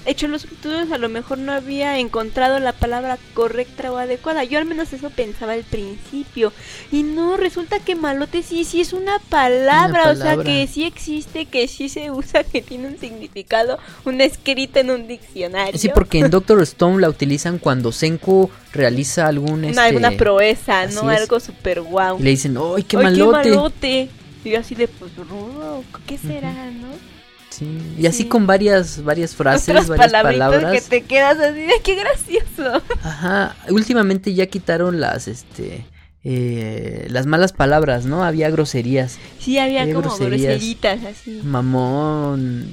hecho 0.05 0.27
los 0.27 0.45
estudios 0.45 0.91
a 0.91 0.97
lo 0.97 1.09
mejor 1.09 1.37
no 1.37 1.51
había 1.51 1.97
encontrado 1.99 2.59
la 2.59 2.73
palabra 2.73 3.17
correcta 3.33 3.91
o 3.91 3.97
adecuada. 3.97 4.43
Yo 4.43 4.59
al 4.59 4.65
menos 4.65 4.93
eso 4.93 5.09
pensaba 5.09 5.53
al 5.53 5.63
principio. 5.63 6.53
Y 6.91 7.03
no, 7.03 7.37
resulta 7.37 7.79
que 7.79 7.95
malote 7.95 8.43
sí, 8.43 8.63
sí 8.65 8.81
es 8.81 8.93
una 8.93 9.19
palabra. 9.29 10.03
Una 10.03 10.11
O 10.11 10.15
sea, 10.15 10.37
que 10.37 10.67
sí 10.67 10.83
existe, 10.83 11.45
que 11.45 11.67
sí 11.67 11.89
se 11.89 12.11
usa, 12.11 12.43
que 12.43 12.61
tiene 12.61 12.87
un 12.87 12.97
significado, 12.97 13.79
una 14.05 14.23
escrita 14.23 14.79
en 14.79 14.91
un 14.91 15.07
diccionario. 15.07 15.79
Sí, 15.79 15.89
porque 15.93 16.19
en 16.19 16.29
Doctor 16.29 16.61
Stone 16.61 17.01
la 17.01 17.09
utilizan 17.09 17.57
cuando 17.57 17.91
Senku 17.91 18.49
realiza 18.73 19.27
algún 19.27 19.65
este, 19.65 19.79
alguna 19.79 20.11
proeza, 20.11 20.85
¿no? 20.87 21.09
así. 21.09 21.21
Algo 21.21 21.39
super 21.39 21.81
guau. 21.81 22.19
y 22.19 22.23
le 22.23 22.29
dicen, 22.31 22.57
¡ay, 22.57 22.83
qué 22.83 22.97
¡Ay, 22.97 23.03
malote! 23.03 23.49
malote! 23.49 24.09
Y 24.43 24.49
yo 24.51 24.59
así 24.59 24.75
de, 24.75 24.87
pues, 24.87 25.11
¿qué 26.05 26.17
será, 26.17 26.53
no? 26.71 27.14
Sí, 27.57 27.95
Y 27.97 28.05
así 28.07 28.23
Sí. 28.23 28.29
con 28.29 28.47
varias 28.47 29.03
varias 29.03 29.35
frases, 29.35 29.69
Otras 29.69 29.87
varias 30.11 30.11
palabras. 30.23 30.71
que 30.73 30.81
te 30.81 31.01
quedas 31.03 31.39
así 31.39 31.61
de, 31.61 31.73
¡qué 31.83 31.95
gracioso! 31.95 32.81
Ajá, 33.03 33.55
últimamente 33.69 34.33
ya 34.33 34.45
quitaron 34.47 34.99
las 34.99 35.27
este 35.27 35.85
eh, 36.27 37.05
las 37.11 37.27
malas 37.27 37.53
palabras, 37.53 38.05
¿no? 38.05 38.23
Había 38.23 38.49
groserías, 38.49 39.17
Sí, 39.39 39.59
había 39.59 39.85
Qué 39.85 39.93
como 39.93 40.07
groserías. 40.09 40.53
groseritas 40.55 41.03
así. 41.05 41.39
mamón 41.43 42.67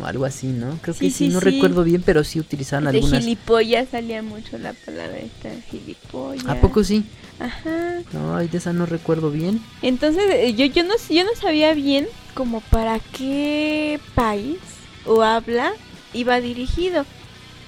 o 0.00 0.06
algo 0.06 0.24
así, 0.24 0.46
¿no? 0.48 0.78
Creo 0.80 0.94
que 0.96 1.10
Sí, 1.10 1.28
no 1.28 1.40
recuerdo 1.40 1.84
bien, 1.84 2.02
pero 2.02 2.24
sí 2.24 2.38
utilizaban 2.40 2.84
De 2.84 2.90
algunas. 2.98 3.20
gilipollas 3.20 3.88
salía 3.90 4.22
mucho 4.22 4.58
la 4.58 4.72
palabra 4.72 5.18
esta, 5.18 5.50
gilipollas. 5.70 6.46
¿A 6.46 6.60
poco 6.60 6.82
sí? 6.84 7.04
Ajá. 7.40 7.98
No, 8.12 8.38
de 8.38 8.48
esa 8.56 8.72
no 8.72 8.86
recuerdo 8.86 9.30
bien. 9.30 9.60
Entonces, 9.82 10.24
eh, 10.30 10.54
yo, 10.54 10.66
yo, 10.66 10.84
no, 10.84 10.94
yo 11.10 11.24
no 11.24 11.30
sabía 11.40 11.74
bien 11.74 12.06
como 12.34 12.60
para 12.60 12.98
qué 12.98 14.00
país 14.14 14.58
o 15.06 15.22
habla 15.22 15.72
iba 16.12 16.40
dirigido. 16.40 17.06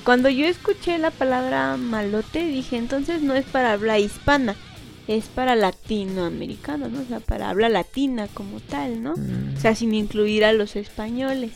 Cuando 0.04 0.28
yo 0.28 0.46
escuché 0.46 0.98
la 0.98 1.10
palabra 1.10 1.76
malote, 1.76 2.44
dije, 2.46 2.76
entonces 2.76 3.22
no 3.22 3.34
es 3.34 3.44
para 3.44 3.72
habla 3.72 3.98
hispana, 3.98 4.54
es 5.08 5.26
para 5.26 5.56
latinoamericano, 5.56 6.88
¿no? 6.88 7.00
O 7.00 7.04
sea, 7.04 7.20
para 7.20 7.50
habla 7.50 7.68
latina 7.68 8.28
como 8.32 8.60
tal, 8.60 9.02
¿no? 9.02 9.14
Mm, 9.16 9.56
O 9.56 9.60
sea, 9.60 9.74
sin 9.74 9.94
incluir 9.94 10.44
a 10.44 10.52
los 10.52 10.76
españoles. 10.76 11.52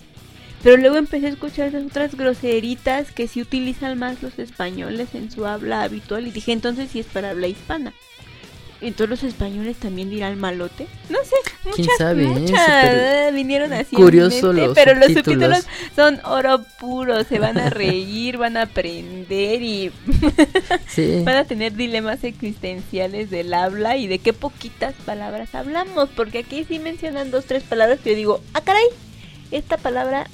Pero 0.63 0.77
luego 0.77 0.97
empecé 0.97 1.27
a 1.27 1.31
escuchar 1.31 1.69
esas 1.69 1.85
otras 1.87 2.17
groseritas 2.17 3.13
que 3.13 3.29
sí 3.29 3.41
utilizan 3.41 3.99
más 3.99 4.23
los 4.23 4.39
españoles 4.39 5.15
en 5.15 5.31
su 5.31 5.47
habla 5.47 5.83
habitual 5.83 6.27
y 6.27 6.33
dije, 6.33 6.53
entonces 6.53 6.91
sí 6.91 7.01
es 7.01 7.07
para 7.07 7.31
habla 7.31 7.47
hispana. 7.47 7.95
Entonces 8.83 9.11
los 9.11 9.23
españoles 9.25 9.77
también 9.77 10.09
dirán 10.09 10.39
malote. 10.41 10.87
No 11.11 11.19
sé, 11.23 11.35
muchas, 11.65 11.77
¿Quién 11.77 11.89
sabe, 11.99 12.27
muchas 12.27 12.69
eh, 12.85 13.31
vinieron 13.35 13.73
así. 13.75 13.95
curioso 13.95 14.53
mente, 14.55 14.67
los 14.69 14.75
pero 14.75 14.95
los 14.95 15.07
subtítulos. 15.13 15.59
subtítulos 15.59 15.67
son 15.95 16.21
oro 16.25 16.65
puro, 16.79 17.23
se 17.25 17.39
van 17.39 17.59
a 17.59 17.69
reír, 17.69 18.39
van 18.39 18.57
a 18.57 18.63
aprender 18.63 19.63
y 19.63 19.93
Sí. 20.89 21.23
van 21.25 21.37
a 21.37 21.45
tener 21.45 21.75
dilemas 21.75 22.25
existenciales 22.25 23.29
del 23.31 23.53
habla 23.53 23.97
y 23.99 24.07
de 24.07 24.19
qué 24.19 24.33
poquitas 24.33 24.95
palabras 25.05 25.55
hablamos, 25.55 26.09
porque 26.17 26.39
aquí 26.39 26.65
sí 26.65 26.79
mencionan 26.79 27.31
dos, 27.31 27.45
tres 27.45 27.63
palabras 27.63 28.01
que 28.01 28.11
yo 28.11 28.17
digo, 28.17 28.41
ah, 28.55 28.63
caray, 28.63 28.85
esta 29.51 29.77
palabra 29.77 30.27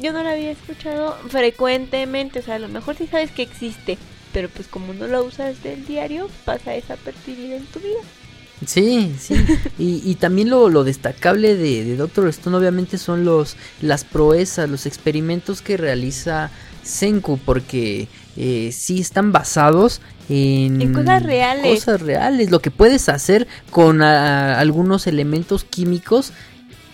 yo 0.00 0.12
no 0.14 0.22
la 0.22 0.30
había 0.32 0.50
escuchado 0.50 1.14
frecuentemente, 1.28 2.38
o 2.38 2.42
sea, 2.42 2.54
a 2.54 2.58
lo 2.58 2.68
mejor 2.68 2.96
sí 2.96 3.06
sabes 3.06 3.30
que 3.32 3.42
existe, 3.42 3.98
pero 4.32 4.48
pues 4.48 4.68
como 4.68 4.92
no 4.94 5.06
la 5.06 5.22
usas 5.22 5.62
del 5.62 5.84
diario, 5.86 6.28
pasa 6.44 6.72
desapercibida 6.72 7.56
en 7.56 7.66
tu 7.66 7.80
vida. 7.80 8.00
Sí, 8.66 9.12
sí. 9.18 9.34
Y, 9.78 10.02
y 10.08 10.14
también 10.16 10.48
lo, 10.50 10.68
lo 10.68 10.84
destacable 10.84 11.56
de, 11.56 11.84
de 11.84 11.96
Doctor 11.96 12.28
Stone 12.28 12.56
obviamente 12.56 12.96
son 12.98 13.24
los 13.24 13.56
las 13.80 14.04
proezas, 14.04 14.68
los 14.70 14.86
experimentos 14.86 15.62
que 15.62 15.76
realiza 15.76 16.50
Senku, 16.84 17.38
porque 17.38 18.06
eh, 18.36 18.70
sí 18.72 19.00
están 19.00 19.32
basados 19.32 20.00
en, 20.28 20.80
En 20.80 20.92
cosas 20.94 21.22
reales. 21.24 21.84
Cosas 21.84 22.00
reales, 22.02 22.50
lo 22.50 22.60
que 22.60 22.70
puedes 22.70 23.08
hacer 23.08 23.46
con 23.70 24.00
algunos 24.02 25.06
elementos 25.08 25.64
químicos 25.64 26.32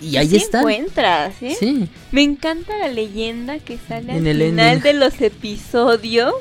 y 0.01 0.17
ahí 0.17 0.29
Sí 0.29 0.37
están. 0.37 0.61
encuentras, 0.61 1.35
¿eh? 1.43 1.57
Sí, 1.59 1.89
Me 2.13 2.23
encanta 2.23 2.77
la 2.79 2.89
leyenda 2.89 3.59
que 3.59 3.79
sale 3.89 4.13
En 4.17 4.27
al 4.27 4.41
el 4.41 4.51
final 4.51 4.69
ending. 4.77 4.83
de 4.85 4.93
los 4.95 5.21
episodios, 5.21 6.33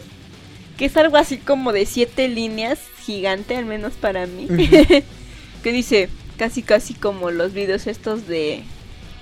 que 0.78 0.86
es 0.86 0.96
algo 0.98 1.18
así 1.18 1.38
como 1.38 1.74
de 1.74 1.86
siete 1.86 2.28
líneas, 2.28 2.80
gigante 3.06 3.56
al 3.56 3.66
menos 3.66 3.94
para 3.94 4.28
mí, 4.28 4.48
que 5.64 5.72
dice 5.72 6.10
casi 6.38 6.62
casi 6.62 6.94
como 6.94 7.32
los 7.32 7.54
videos 7.54 7.88
estos 7.88 8.28
de 8.28 8.64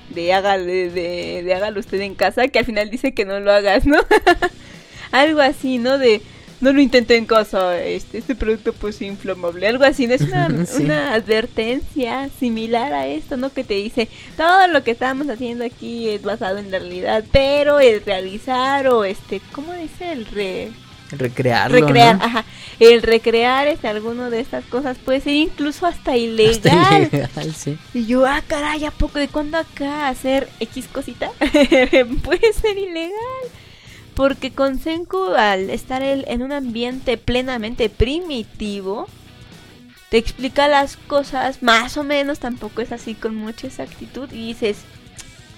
de 0.10 0.34
hágale 0.34 0.90
de, 0.90 1.42
de 1.44 1.54
hágalo 1.54 1.80
usted 1.80 2.00
en 2.02 2.14
casa, 2.16 2.48
que 2.48 2.60
al 2.60 2.66
final 2.66 2.90
dice 2.90 3.14
que 3.14 3.26
no 3.26 3.40
lo 3.40 3.52
hagas, 3.52 3.86
¿no? 3.86 3.98
algo 5.12 5.42
así, 5.42 5.78
¿no? 5.78 5.98
De 5.98 6.22
no 6.62 6.72
lo 6.72 6.82
intente 6.82 7.16
en 7.18 7.26
casa, 7.26 7.82
este, 7.82 8.18
este 8.18 8.34
producto 8.36 8.74
pues 8.74 8.96
es 8.96 9.04
inflamable, 9.04 9.68
algo 9.68 9.84
así, 9.84 10.08
¿no? 10.08 10.14
Es 10.14 10.22
una, 10.22 10.50
Sí. 10.66 10.84
una 10.84 11.14
advertencia 11.14 12.30
similar 12.40 12.94
a 12.94 13.08
esto, 13.08 13.38
¿no? 13.38 13.52
Que 13.52 13.64
te 13.64 13.76
dice, 13.76 14.08
todo 14.38 14.68
lo 14.68 14.84
que 14.84 14.92
estamos 14.92 15.28
haciendo 15.30 15.66
aquí 15.66 16.10
es 16.10 16.22
basado 16.22 16.58
en 16.58 16.72
la 16.72 16.80
realidad, 16.80 17.24
pero 17.32 17.80
el 17.80 18.04
realizar 18.04 18.88
o 18.88 19.04
este, 19.04 19.42
¿cómo 19.52 19.74
dice? 19.74 20.12
El 20.12 20.26
re... 20.26 20.72
recrearlo. 21.18 21.80
recrear, 21.80 22.18
¿no? 22.18 22.24
ajá, 22.24 22.46
el 22.80 23.02
recrear 23.02 23.68
este, 23.68 23.88
alguno 23.88 24.30
de 24.30 24.40
estas 24.40 24.66
cosas 24.66 24.98
puede 24.98 25.22
ser 25.22 25.34
incluso 25.34 25.86
hasta 25.86 26.18
ilegal. 26.18 26.56
Hasta 26.56 27.00
ilegal, 27.00 27.56
sí. 27.56 27.78
Y 27.94 28.06
yo, 28.06 28.26
ah, 28.26 28.42
caray, 28.48 28.86
¿a 28.86 28.92
poco 28.92 29.20
de 29.20 29.28
cuándo 29.28 29.58
acá 29.58 30.08
hacer 30.08 30.50
X 30.60 30.88
cosita? 30.92 31.30
Puede 32.24 32.54
ser 32.54 32.78
ilegal. 32.78 33.12
Porque 34.14 34.52
con 34.52 34.80
Senku, 34.80 35.34
al 35.38 35.70
estar 35.70 36.02
él 36.02 36.24
en 36.28 36.42
un 36.42 36.54
ambiente 36.54 37.18
plenamente 37.18 37.90
primitivo, 37.90 39.08
te 40.10 40.18
explica 40.18 40.70
las 40.70 40.96
cosas 40.96 41.62
más 41.62 41.98
o 41.98 42.04
menos, 42.04 42.40
tampoco 42.40 42.82
es 42.82 42.94
así 42.94 43.14
con 43.14 43.36
mucha 43.36 43.68
exactitud. 43.68 44.32
Y 44.32 44.48
dices, 44.48 44.78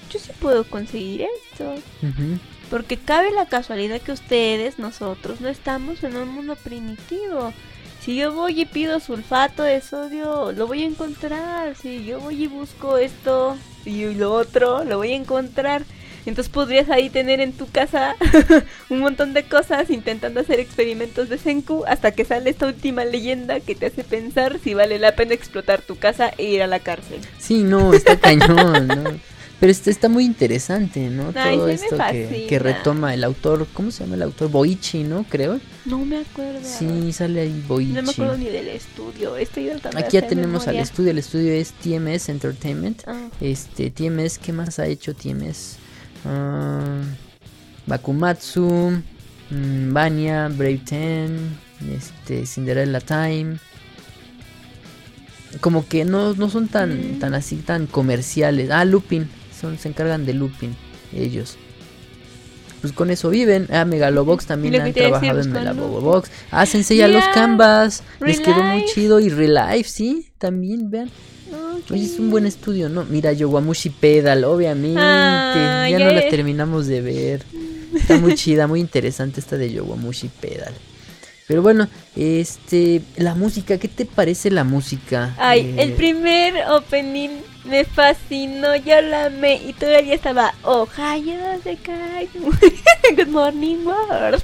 yo 0.10 0.20
sí 0.20 0.32
puedo 0.40 0.64
conseguir 0.64 1.28
esto. 1.52 1.76
Ujú. 2.02 2.40
Porque 2.70 2.98
cabe 2.98 3.32
la 3.32 3.46
casualidad 3.46 4.02
que 4.02 4.12
ustedes, 4.12 4.78
nosotros, 4.78 5.42
no 5.42 5.48
estamos 5.48 6.04
en 6.04 6.18
un 6.18 6.30
mundo 6.30 6.56
primitivo. 6.56 7.54
Si 8.02 8.16
yo 8.16 8.34
voy 8.34 8.62
y 8.62 8.66
pido 8.66 9.00
sulfato 9.00 9.64
de 9.64 9.82
sodio, 9.82 10.52
lo 10.52 10.68
voy 10.68 10.84
a 10.84 10.88
encontrar. 10.88 11.76
Si 11.76 12.06
yo 12.06 12.20
voy 12.20 12.44
y 12.44 12.48
busco 12.48 12.98
esto 12.98 13.58
y 13.86 14.14
lo 14.14 14.34
otro, 14.34 14.84
lo 14.84 14.98
voy 14.98 15.14
a 15.14 15.16
encontrar. 15.16 15.84
Entonces 16.26 16.52
podrías 16.52 16.90
ahí 16.90 17.10
tener 17.10 17.40
en 17.40 17.54
tu 17.54 17.68
casa 17.72 18.18
un 18.90 19.00
montón 19.00 19.34
de 19.34 19.44
cosas 19.44 19.90
intentando 19.90 20.42
hacer 20.42 20.60
experimentos 20.60 21.30
de 21.30 21.38
Senku 21.38 21.86
hasta 21.88 22.12
que 22.12 22.26
sale 22.26 22.50
esta 22.50 22.68
última 22.68 23.06
leyenda 23.06 23.62
que 23.62 23.76
te 23.76 23.86
hace 23.86 24.04
pensar 24.04 24.60
si 24.62 24.74
vale 24.74 25.00
la 25.00 25.16
pena 25.16 25.34
explotar 25.34 25.82
tu 25.82 25.98
casa 25.98 26.34
e 26.38 26.44
ir 26.44 26.62
a 26.62 26.68
la 26.68 26.80
cárcel. 26.80 27.22
Sí, 27.40 27.64
no, 27.64 27.94
está 27.94 28.18
cañón, 28.20 28.88
¿no? 28.88 29.20
Pero 29.60 29.72
este 29.72 29.90
está 29.90 30.08
muy 30.08 30.24
interesante, 30.24 31.10
¿no? 31.10 31.34
Ay, 31.34 31.58
Todo 31.58 31.68
esto 31.70 31.98
que, 32.48 32.60
retoma 32.60 33.16
el 33.16 33.24
autor, 33.24 33.68
¿cómo 33.74 33.90
se 33.90 34.04
llama 34.04 34.16
el 34.16 34.22
autor? 34.22 34.52
Boichi, 34.52 35.04
¿no? 35.04 35.24
Creo. 35.28 35.60
No 35.86 36.06
me 36.06 36.18
acuerdo. 36.20 36.60
Sí, 36.64 37.12
sale 37.12 37.42
ahí 37.42 37.64
Boichi. 37.68 37.94
No 37.94 38.04
me 38.04 38.12
acuerdo 38.12 38.38
ni 38.38 38.46
del 38.46 38.68
estudio. 38.68 39.36
Estoy 39.36 39.72
Aquí 39.96 40.12
ya 40.12 40.28
tenemos 40.28 40.68
al 40.68 40.76
estudio, 40.76 41.10
el 41.10 41.18
estudio 41.18 41.54
es 41.54 41.72
TMS 41.72 42.30
Entertainment. 42.30 43.02
Ah. 43.08 43.30
Este, 43.42 43.90
TMS, 43.90 44.38
¿qué 44.38 44.54
más 44.54 44.78
ha 44.78 44.86
hecho 44.86 45.16
TMS? 45.16 45.78
Ah, 46.24 47.02
Bakumatsu, 47.88 49.02
mm, 49.50 49.94
Vania, 49.94 50.50
Brave 50.50 50.82
Ten, 50.86 51.58
este, 51.96 52.46
Cinderella 52.46 53.00
Time. 53.02 53.58
Como 55.62 55.88
que 55.88 56.06
no, 56.06 56.34
no 56.36 56.50
son 56.50 56.68
tan, 56.68 57.16
Mm. 57.16 57.20
tan 57.20 57.34
así, 57.34 57.56
tan 57.56 57.88
comerciales. 57.88 58.70
Ah, 58.70 58.86
Lupin, 58.86 59.28
son, 59.60 59.78
se 59.78 59.90
encargan 59.90 60.26
de 60.26 60.34
Lupin, 60.34 60.76
ellos. 61.14 61.58
Pues 62.82 62.94
con 62.94 63.10
eso 63.10 63.30
viven. 63.30 63.68
Ah, 63.72 63.86
Megalobox 63.86 64.46
también 64.46 64.80
han 64.80 64.94
trabajado 64.94 65.42
en 65.42 65.52
Megalobox. 65.52 66.30
Hácense 66.52 66.96
ya 66.96 67.08
los 67.08 67.22
Mira, 67.22 67.34
canvas. 67.34 68.04
Les 68.20 68.40
quedó 68.40 68.62
muy 68.62 68.86
chido. 68.86 69.20
Y 69.20 69.30
Relife, 69.30 69.90
sí, 69.90 70.28
también, 70.38 70.92
vean. 70.92 71.10
Oye, 71.90 72.04
es 72.04 72.20
un 72.20 72.30
buen 72.30 72.46
estudio, 72.46 72.90
¿no? 72.90 73.06
Mira, 73.06 73.32
Yowamushi 73.32 73.90
Pedal, 73.90 74.44
obviamente. 74.44 75.00
Ah, 75.02 75.88
ya 75.90 76.00
no 76.00 76.12
la 76.12 76.30
terminamos 76.30 76.88
de 76.88 77.02
ver. 77.02 77.44
Está 77.96 78.18
muy 78.18 78.36
chida, 78.36 78.68
muy 78.68 78.80
interesante 78.80 79.40
esta 79.40 79.58
de 79.58 79.72
Yowamushi 79.72 80.30
Pedal. 80.40 80.74
Pero 81.48 81.62
bueno, 81.62 81.88
este, 82.16 83.02
la 83.16 83.34
música, 83.34 83.78
¿qué 83.78 83.88
te 83.88 84.06
parece 84.06 84.52
la 84.52 84.66
música? 84.66 85.34
Ay, 85.38 85.62
Eh, 85.62 85.84
el 85.84 85.94
primer 85.94 86.56
opening 86.70 87.30
me 87.64 87.86
fascinó, 87.86 88.76
yo 88.76 89.00
la 89.02 89.26
amé 89.26 89.62
y 89.66 89.74
todavía 89.74 90.14
estaba 90.14 90.54
Ohio 90.64 91.38
de 91.64 91.78
Good 93.16 93.28
morning 93.28 93.86
world. 93.86 94.44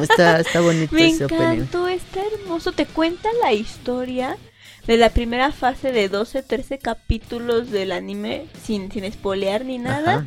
Está, 0.00 0.40
está 0.40 0.60
bonito 0.60 0.94
Me 0.94 1.08
ese 1.08 1.26
opening. 1.26 1.42
encantó, 1.42 1.88
está 1.88 2.20
hermoso. 2.34 2.72
Te 2.72 2.86
cuenta 2.86 3.28
la 3.42 3.52
historia 3.52 4.38
de 4.86 4.96
la 4.96 5.10
primera 5.10 5.52
fase 5.52 5.92
de 5.92 6.08
12, 6.08 6.42
13 6.42 6.78
capítulos 6.78 7.70
del 7.70 7.92
anime 7.92 8.46
sin, 8.64 8.90
sin 8.90 9.10
spoilear 9.12 9.64
ni 9.66 9.78
nada. 9.78 10.14
Ajá. 10.14 10.26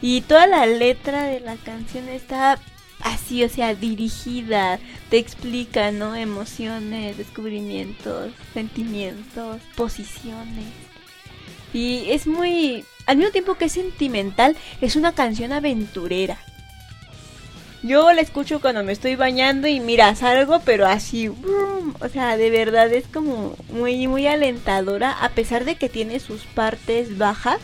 Y 0.00 0.20
toda 0.22 0.46
la 0.46 0.66
letra 0.66 1.24
de 1.24 1.40
la 1.40 1.56
canción 1.56 2.08
está 2.08 2.58
así, 3.04 3.44
o 3.44 3.48
sea, 3.48 3.74
dirigida, 3.74 4.80
te 5.10 5.18
explica, 5.18 5.92
¿no? 5.92 6.16
Emociones, 6.16 7.16
descubrimientos, 7.16 8.32
sentimientos, 8.52 9.60
posiciones. 9.76 10.64
Y 11.72 12.06
es 12.08 12.26
muy, 12.26 12.84
al 13.06 13.18
mismo 13.18 13.30
tiempo 13.30 13.54
que 13.54 13.66
es 13.66 13.72
sentimental, 13.72 14.56
es 14.80 14.96
una 14.96 15.12
canción 15.12 15.52
aventurera. 15.52 16.38
Yo 17.82 18.10
la 18.12 18.22
escucho 18.22 18.62
cuando 18.62 18.82
me 18.82 18.92
estoy 18.92 19.14
bañando 19.14 19.68
y 19.68 19.78
mira, 19.78 20.14
salgo, 20.14 20.60
pero 20.64 20.86
así, 20.86 21.28
o 21.28 22.08
sea, 22.10 22.38
de 22.38 22.48
verdad 22.48 22.90
es 22.90 23.06
como 23.06 23.54
muy, 23.68 24.08
muy 24.08 24.26
alentadora, 24.26 25.12
a 25.12 25.28
pesar 25.30 25.66
de 25.66 25.76
que 25.76 25.90
tiene 25.90 26.18
sus 26.18 26.44
partes 26.44 27.18
bajas, 27.18 27.60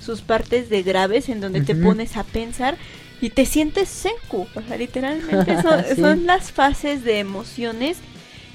sus 0.00 0.20
partes 0.20 0.70
de 0.70 0.84
graves 0.84 1.28
en 1.28 1.40
donde 1.40 1.62
te 1.62 1.74
pones 1.74 2.16
a 2.16 2.22
pensar 2.22 2.76
y 3.20 3.30
te 3.30 3.46
sientes 3.46 3.88
senku, 3.88 4.48
o 4.54 4.62
sea, 4.62 4.76
literalmente 4.76 5.60
son, 5.62 5.84
Sí. 5.94 6.00
son 6.00 6.26
las 6.26 6.52
fases 6.52 7.04
de 7.04 7.18
emociones 7.20 7.98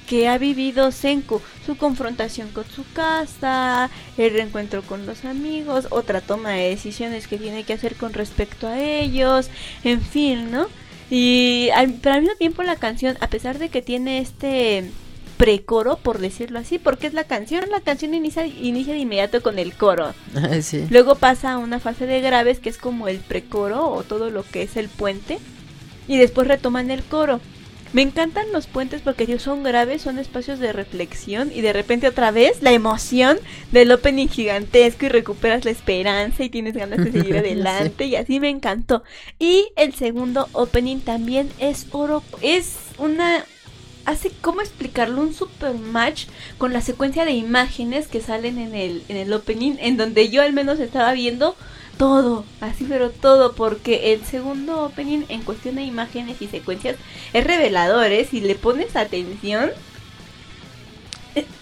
que 0.06 0.28
ha 0.28 0.36
vivido 0.38 0.90
Senku, 0.92 1.40
su 1.64 1.76
confrontación 1.76 2.50
con 2.50 2.64
su 2.68 2.84
casa, 2.92 3.90
el 4.16 4.32
reencuentro 4.32 4.82
con 4.82 5.06
los 5.06 5.24
amigos, 5.24 5.86
otra 5.90 6.20
toma 6.20 6.50
de 6.50 6.70
decisiones 6.70 7.28
que 7.28 7.38
tiene 7.38 7.64
que 7.64 7.72
hacer 7.74 7.96
con 7.96 8.12
respecto 8.12 8.66
a 8.68 8.78
ellos, 8.80 9.48
en 9.84 10.02
fin, 10.02 10.50
¿no? 10.50 10.66
Y 11.10 11.70
al, 11.74 11.94
pero 11.94 12.16
al 12.16 12.22
mismo 12.22 12.36
tiempo 12.36 12.62
la 12.62 12.76
canción, 12.76 13.16
a 13.20 13.28
pesar 13.28 13.58
de 13.58 13.68
que 13.70 13.82
tiene 13.82 14.18
este 14.18 14.92
precoro, 15.42 15.96
por 15.96 16.20
decirlo 16.20 16.60
así, 16.60 16.78
porque 16.78 17.08
es 17.08 17.14
la 17.14 17.24
canción, 17.24 17.64
la 17.68 17.80
canción 17.80 18.14
inicia, 18.14 18.46
inicia 18.46 18.94
de 18.94 19.00
inmediato 19.00 19.42
con 19.42 19.58
el 19.58 19.74
coro. 19.74 20.14
Sí. 20.62 20.86
Luego 20.88 21.16
pasa 21.16 21.52
a 21.52 21.58
una 21.58 21.80
fase 21.80 22.06
de 22.06 22.20
graves 22.20 22.60
que 22.60 22.68
es 22.68 22.78
como 22.78 23.08
el 23.08 23.18
precoro 23.18 23.88
o 23.88 24.04
todo 24.04 24.30
lo 24.30 24.44
que 24.44 24.62
es 24.62 24.76
el 24.76 24.88
puente. 24.88 25.38
Y 26.06 26.16
después 26.16 26.46
retoman 26.46 26.92
el 26.92 27.02
coro. 27.02 27.40
Me 27.92 28.02
encantan 28.02 28.52
los 28.52 28.68
puentes 28.68 29.02
porque 29.02 29.24
ellos 29.24 29.42
son 29.42 29.64
graves, 29.64 30.02
son 30.02 30.20
espacios 30.20 30.60
de 30.60 30.72
reflexión 30.72 31.50
y 31.52 31.60
de 31.60 31.72
repente 31.72 32.06
otra 32.06 32.30
vez 32.30 32.62
la 32.62 32.72
emoción 32.72 33.38
del 33.72 33.90
opening 33.90 34.28
gigantesco 34.28 35.06
y 35.06 35.08
recuperas 35.08 35.64
la 35.64 35.72
esperanza 35.72 36.44
y 36.44 36.50
tienes 36.50 36.74
ganas 36.74 37.04
de 37.04 37.10
seguir 37.10 37.36
adelante 37.38 38.04
y 38.06 38.14
así 38.14 38.38
me 38.38 38.48
encantó. 38.48 39.02
Y 39.40 39.66
el 39.74 39.92
segundo 39.94 40.48
opening 40.52 41.00
también 41.00 41.50
es 41.58 41.86
oro, 41.90 42.22
es 42.40 42.76
una 42.98 43.44
hace 44.04 44.30
cómo 44.40 44.60
explicarlo 44.60 45.20
un 45.20 45.34
super 45.34 45.74
match 45.74 46.26
con 46.58 46.72
la 46.72 46.80
secuencia 46.80 47.24
de 47.24 47.32
imágenes 47.32 48.08
que 48.08 48.20
salen 48.20 48.58
en 48.58 48.74
el 48.74 49.02
en 49.08 49.16
el 49.16 49.32
opening 49.32 49.76
en 49.78 49.96
donde 49.96 50.28
yo 50.28 50.42
al 50.42 50.52
menos 50.52 50.80
estaba 50.80 51.12
viendo 51.12 51.56
todo, 51.98 52.44
así 52.60 52.84
pero 52.88 53.10
todo, 53.10 53.52
porque 53.52 54.12
el 54.12 54.24
segundo 54.24 54.84
opening 54.84 55.24
en 55.28 55.42
cuestión 55.42 55.76
de 55.76 55.82
imágenes 55.82 56.40
y 56.40 56.48
secuencias 56.48 56.96
es 57.32 57.44
revelador, 57.44 58.06
¿eh? 58.06 58.26
Si 58.28 58.40
le 58.40 58.54
pones 58.54 58.96
atención, 58.96 59.70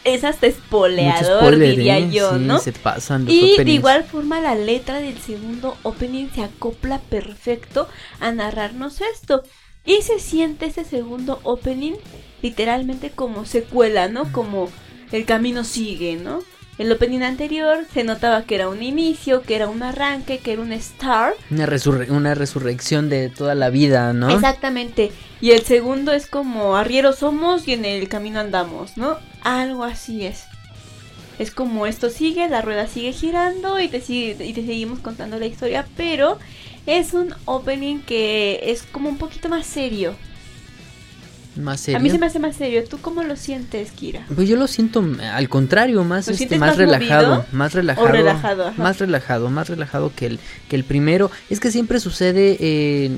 es 0.05 0.25
hasta 0.25 0.47
espoleador, 0.47 1.59
diría 1.59 1.99
¿eh? 1.99 2.11
yo, 2.11 2.35
sí, 2.35 2.41
¿no? 2.41 2.59
Se 2.59 2.73
pasan 2.73 3.25
los 3.25 3.35
Y 3.35 3.57
de 3.63 3.71
igual 3.71 4.05
forma 4.05 4.41
la 4.41 4.55
letra 4.55 4.99
del 4.99 5.19
segundo 5.19 5.77
opening 5.83 6.29
se 6.35 6.43
acopla 6.43 6.99
perfecto 6.99 7.89
a 8.19 8.33
narrarnos 8.33 9.01
esto. 9.01 9.43
Y 9.85 10.03
se 10.03 10.19
siente 10.19 10.67
ese 10.67 10.85
segundo 10.85 11.41
opening 11.43 11.95
literalmente 12.43 13.11
como 13.11 13.45
secuela, 13.45 14.09
¿no? 14.09 14.31
Como 14.33 14.69
el 15.13 15.25
camino 15.25 15.65
sigue, 15.65 16.17
¿no? 16.17 16.41
El 16.79 16.91
opening 16.93 17.21
anterior 17.21 17.85
se 17.93 18.05
notaba 18.05 18.45
que 18.45 18.55
era 18.55 18.71
un 18.71 18.83
inicio, 18.83 19.43
que 19.43 19.55
era 19.55 19.69
un 19.69 19.83
arranque, 19.83 20.39
que 20.39 20.53
era 20.55 20.63
un 20.63 20.73
start. 20.81 21.35
Una, 21.51 21.67
resurre- 21.67 22.09
una 22.11 22.35
resurrección 22.35 23.11
de 23.11 23.29
toda 23.29 23.55
la 23.55 23.69
vida, 23.69 24.15
¿no? 24.15 24.31
Exactamente. 24.31 25.13
Y 25.43 25.51
el 25.51 25.63
segundo 25.63 26.13
es 26.13 26.27
como 26.27 26.77
arrieros 26.77 27.19
somos 27.19 27.69
y 27.69 27.75
en 27.75 27.85
el 27.85 28.09
camino 28.09 28.41
andamos, 28.41 28.97
¿no? 28.97 29.19
Algo 29.43 29.85
así 29.85 30.25
es. 30.25 30.45
Es 31.39 31.51
como 31.51 31.87
esto 31.87 32.09
sigue, 32.11 32.49
la 32.49 32.63
rueda 32.63 32.87
sigue 32.87 33.13
girando 33.13 33.79
y 33.81 33.89
te, 33.89 34.01
sigue, 34.01 34.45
y 34.47 34.53
te 34.53 34.65
seguimos 34.65 35.01
contando 35.01 35.39
la 35.39 35.47
historia, 35.47 35.87
pero 35.97 36.39
es 36.87 37.15
un 37.15 37.35
opening 37.45 37.99
que 38.01 38.61
es 38.65 38.83
como 38.83 39.09
un 39.09 39.19
poquito 39.19 39.49
más 39.49 39.67
serio. 39.67 40.15
Más 41.57 41.81
serio. 41.81 41.99
A 41.99 42.03
mí 42.03 42.11
se 42.11 42.19
me 42.19 42.27
hace 42.27 42.39
más 42.39 42.57
serio. 42.57 42.85
¿Tú 42.89 42.99
cómo 43.01 43.23
lo 43.23 43.37
sientes, 43.37 43.91
Kira? 43.91 44.25
Pues 44.35 44.49
yo 44.49 44.57
lo 44.57 44.67
siento 44.67 45.03
mm, 45.03 45.21
al 45.21 45.49
contrario, 45.49 46.05
más 46.05 46.29
¿Lo 46.29 46.35
este, 46.35 46.59
más, 46.59 46.71
más 46.71 46.77
relajado, 46.77 47.29
movido 47.29 47.47
más 47.53 47.75
relajado, 47.75 48.09
relajado, 48.09 48.67
ajá? 48.69 48.83
más 48.83 48.99
relajado, 48.99 49.51
más 49.51 49.69
relajado 49.69 50.13
que 50.15 50.27
el 50.27 50.41
que 50.69 50.77
el 50.77 50.85
primero. 50.85 51.31
Es 51.51 51.59
que 51.61 51.71
siempre 51.71 51.99
sucede 52.01 52.57
eh, 52.61 53.11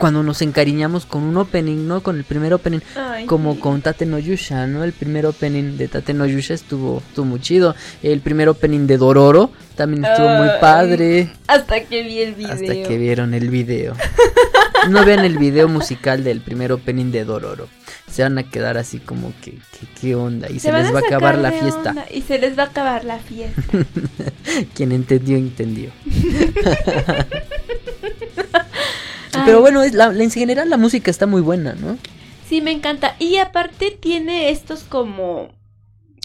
cuando 0.00 0.22
nos 0.22 0.40
encariñamos 0.40 1.04
con 1.04 1.22
un 1.22 1.36
opening, 1.36 1.86
¿no? 1.86 2.02
Con 2.02 2.16
el 2.16 2.24
primer 2.24 2.54
opening, 2.54 2.80
Ay, 2.96 3.26
como 3.26 3.54
sí. 3.54 3.60
con 3.60 3.82
Tate 3.82 4.06
no 4.06 4.18
Yusha, 4.18 4.66
¿no? 4.66 4.82
El 4.82 4.92
primer 4.92 5.26
opening 5.26 5.76
de 5.76 5.88
Tate 5.88 6.14
no 6.14 6.26
Yusha 6.26 6.54
estuvo, 6.54 7.02
estuvo 7.06 7.26
muy 7.26 7.40
chido. 7.40 7.76
El 8.02 8.20
primer 8.20 8.48
opening 8.48 8.86
de 8.86 8.96
Dororo 8.96 9.52
también 9.76 10.04
estuvo 10.04 10.28
muy 10.28 10.48
padre. 10.60 11.30
Hasta 11.46 11.84
que 11.84 12.02
vi 12.02 12.20
el 12.20 12.34
video. 12.34 12.52
Hasta 12.52 12.72
que 12.88 12.98
vieron 12.98 13.34
el 13.34 13.50
video. 13.50 13.94
No 14.88 15.04
vean 15.04 15.26
el 15.26 15.36
video 15.36 15.68
musical 15.68 16.24
del 16.24 16.40
primer 16.40 16.72
opening 16.72 17.10
de 17.10 17.26
Dororo. 17.26 17.68
Se 18.10 18.22
van 18.22 18.38
a 18.38 18.44
quedar 18.44 18.78
así 18.78 18.98
como 18.98 19.30
que, 19.42 19.50
que 19.50 19.86
qué 20.00 20.14
onda. 20.14 20.50
Y 20.50 20.58
se, 20.58 20.72
les 20.72 20.92
va 20.92 21.00
a 21.00 21.02
acabar 21.02 21.36
la 21.36 21.52
fiesta. 21.52 21.90
onda 21.90 22.06
Y 22.10 22.22
se 22.22 22.38
les 22.38 22.58
va 22.58 22.62
a 22.62 22.66
acabar 22.66 23.04
la 23.04 23.18
fiesta. 23.18 23.62
Quien 24.74 24.92
entendió, 24.92 25.36
entendió. 25.36 25.90
Ay. 29.40 29.46
Pero 29.46 29.60
bueno, 29.60 29.82
es 29.82 29.94
la, 29.94 30.12
la- 30.12 30.22
en 30.24 30.30
general 30.30 30.70
la 30.70 30.76
música 30.76 31.10
está 31.10 31.26
muy 31.26 31.40
buena, 31.42 31.74
¿no? 31.74 31.98
Sí, 32.48 32.60
me 32.60 32.72
encanta. 32.72 33.16
Y 33.18 33.36
aparte 33.36 33.90
tiene 33.90 34.50
estos 34.50 34.82
como... 34.82 35.48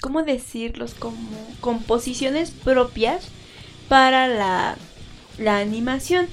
¿Cómo 0.01 0.23
decirlos? 0.23 0.93
Como 0.93 1.17
composiciones 1.61 2.51
propias 2.51 3.27
para 3.89 4.27
la, 4.27 4.75
la 5.37 5.57
animación. 5.59 6.27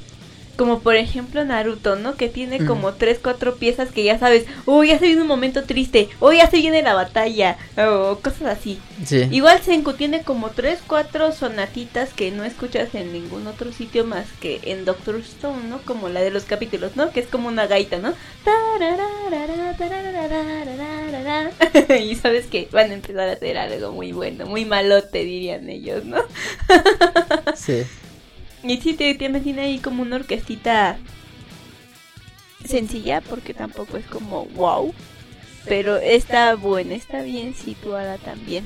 Como 0.56 0.80
por 0.80 0.96
ejemplo 0.96 1.44
Naruto, 1.44 1.96
¿no? 1.96 2.14
Que 2.14 2.28
tiene 2.28 2.64
como 2.66 2.92
tres, 2.94 3.18
cuatro 3.22 3.56
piezas 3.56 3.90
que 3.90 4.04
ya 4.04 4.18
sabes, 4.18 4.44
oh, 4.66 4.84
ya 4.84 4.98
se 4.98 5.06
viene 5.06 5.22
un 5.22 5.28
momento 5.28 5.64
triste, 5.64 6.08
oh, 6.20 6.32
ya 6.32 6.48
se 6.50 6.58
viene 6.58 6.82
la 6.82 6.94
batalla, 6.94 7.56
o 7.76 8.18
cosas 8.22 8.58
así. 8.58 8.78
Sí. 9.04 9.28
Igual 9.30 9.62
Senku 9.62 9.94
tiene 9.94 10.22
como 10.22 10.50
tres, 10.50 10.80
cuatro 10.86 11.32
sonatitas 11.32 12.12
que 12.12 12.30
no 12.30 12.44
escuchas 12.44 12.94
en 12.94 13.12
ningún 13.12 13.46
otro 13.46 13.72
sitio 13.72 14.04
más 14.04 14.26
que 14.40 14.60
en 14.64 14.84
Doctor 14.84 15.16
Stone, 15.16 15.68
¿no? 15.68 15.80
Como 15.82 16.08
la 16.08 16.20
de 16.20 16.30
los 16.30 16.44
capítulos, 16.44 16.96
¿no? 16.96 17.10
Que 17.10 17.20
es 17.20 17.26
como 17.26 17.48
una 17.48 17.66
gaita, 17.66 17.98
¿no? 17.98 18.12
Y 21.98 22.14
sabes 22.16 22.46
que 22.46 22.68
van 22.70 22.90
a 22.90 22.94
empezar 22.94 23.28
a 23.28 23.32
hacer 23.32 23.56
algo 23.56 23.92
muy 23.92 24.12
bueno, 24.12 24.46
muy 24.46 24.64
malote 24.64 25.24
dirían 25.24 25.68
ellos, 25.68 26.04
¿no? 26.04 26.18
Sí. 27.56 27.84
Y 28.64 28.76
sí, 28.80 28.94
te, 28.94 29.14
te 29.14 29.28
tiene 29.40 29.62
ahí 29.62 29.78
como 29.78 30.02
una 30.02 30.16
orquestita 30.16 30.98
sencilla, 32.64 33.20
porque 33.20 33.54
tampoco 33.54 33.96
es 33.96 34.06
como 34.06 34.46
wow. 34.46 34.94
Pero 35.64 35.96
está 35.96 36.54
buena, 36.56 36.94
está 36.94 37.22
bien 37.22 37.54
situada 37.54 38.18
también. 38.18 38.64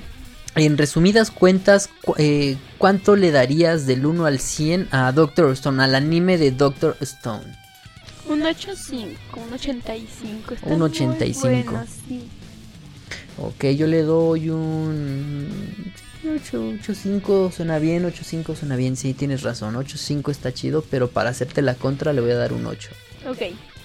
En 0.54 0.78
resumidas 0.78 1.30
cuentas, 1.30 1.90
cu- 2.02 2.14
eh, 2.16 2.56
¿cuánto 2.78 3.14
le 3.16 3.30
darías 3.30 3.86
del 3.86 4.06
1 4.06 4.24
al 4.24 4.38
100 4.38 4.88
a 4.90 5.12
Doctor 5.12 5.52
Stone, 5.52 5.82
al 5.82 5.94
anime 5.94 6.38
de 6.38 6.50
Doctor 6.50 6.96
Stone? 7.00 7.44
Un 8.28 8.42
85, 8.42 9.40
un 9.46 9.52
85. 9.52 10.54
Está 10.54 10.66
Un 10.66 10.78
muy 10.78 10.88
85. 10.90 11.40
bueno, 11.72 11.84
sí. 12.08 12.22
Ok, 13.38 13.64
yo 13.76 13.86
le 13.86 14.02
doy 14.02 14.48
un 14.48 15.92
8, 15.94 16.04
8.5 16.26 17.52
suena 17.52 17.78
bien, 17.78 18.04
8.5 18.04 18.56
suena 18.56 18.76
bien, 18.76 18.96
sí, 18.96 19.14
tienes 19.14 19.42
razón, 19.42 19.74
8.5 19.74 20.30
está 20.30 20.52
chido, 20.52 20.84
pero 20.90 21.08
para 21.08 21.30
hacerte 21.30 21.62
la 21.62 21.74
contra 21.74 22.12
le 22.12 22.20
voy 22.20 22.30
a 22.30 22.36
dar 22.36 22.52
un 22.52 22.66
8. 22.66 22.90
Ok. 23.28 23.42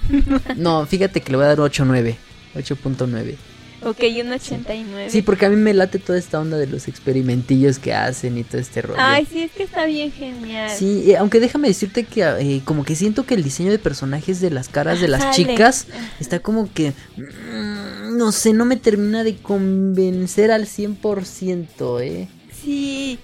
No, 0.57 0.85
fíjate 0.85 1.21
que 1.21 1.31
le 1.31 1.37
voy 1.37 1.45
a 1.45 1.49
dar 1.49 1.59
8.9, 1.59 2.15
8.9. 2.55 3.37
Ok, 3.83 3.99
un 4.23 4.31
89. 4.31 5.09
Sí, 5.09 5.21
porque 5.23 5.47
a 5.47 5.49
mí 5.49 5.55
me 5.55 5.73
late 5.73 5.97
toda 5.97 6.19
esta 6.19 6.39
onda 6.39 6.57
de 6.57 6.67
los 6.67 6.87
experimentillos 6.87 7.79
que 7.79 7.93
hacen 7.93 8.37
y 8.37 8.43
todo 8.43 8.61
este 8.61 8.83
rollo. 8.83 8.99
Ay, 9.01 9.27
sí, 9.29 9.41
es 9.41 9.51
que 9.51 9.63
está 9.63 9.85
bien 9.85 10.11
genial. 10.11 10.69
Sí, 10.77 11.11
eh, 11.11 11.17
aunque 11.17 11.39
déjame 11.39 11.67
decirte 11.67 12.03
que 12.03 12.21
eh, 12.21 12.61
como 12.63 12.85
que 12.85 12.95
siento 12.95 13.25
que 13.25 13.33
el 13.33 13.43
diseño 13.43 13.71
de 13.71 13.79
personajes 13.79 14.39
de 14.39 14.51
las 14.51 14.69
caras 14.69 15.01
de 15.01 15.07
las 15.07 15.21
Sale. 15.21 15.33
chicas 15.35 15.87
está 16.19 16.39
como 16.39 16.71
que... 16.71 16.93
mm, 17.17 18.17
no 18.17 18.31
sé, 18.31 18.53
no 18.53 18.65
me 18.65 18.75
termina 18.75 19.23
de 19.23 19.37
convencer 19.37 20.51
al 20.51 20.67
100%, 20.67 22.01
¿eh? 22.01 22.27
Sí, 22.61 23.17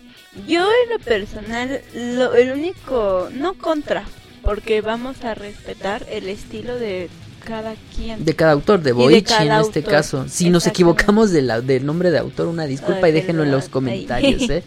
yo 0.48 0.68
en 0.84 0.90
lo 0.94 1.00
personal, 1.00 1.82
lo, 1.94 2.34
el 2.34 2.52
único, 2.52 3.30
no 3.34 3.54
contra, 3.54 4.06
porque 4.42 4.82
vamos 4.82 5.24
a 5.24 5.36
respetar 5.36 6.06
el 6.10 6.30
estilo 6.30 6.78
de 6.78 7.10
cada 7.48 7.76
quien. 7.96 8.26
De 8.26 8.36
cada 8.36 8.52
autor, 8.52 8.82
de 8.82 8.92
Boichi 8.92 9.34
en 9.40 9.54
este 9.54 9.82
caso. 9.82 10.26
Si 10.28 10.50
nos 10.50 10.68
equivocamos 10.68 11.32
de 11.32 11.42
la, 11.42 11.62
del 11.62 11.86
nombre 11.86 12.12
de 12.12 12.18
autor, 12.18 12.48
una 12.48 12.66
disculpa 12.66 13.06
Ay, 13.06 13.12
y 13.12 13.16
déjenlo 13.16 13.44
en 13.44 13.52
los 13.52 13.70
comentarios. 13.70 14.50
¿eh? 14.50 14.64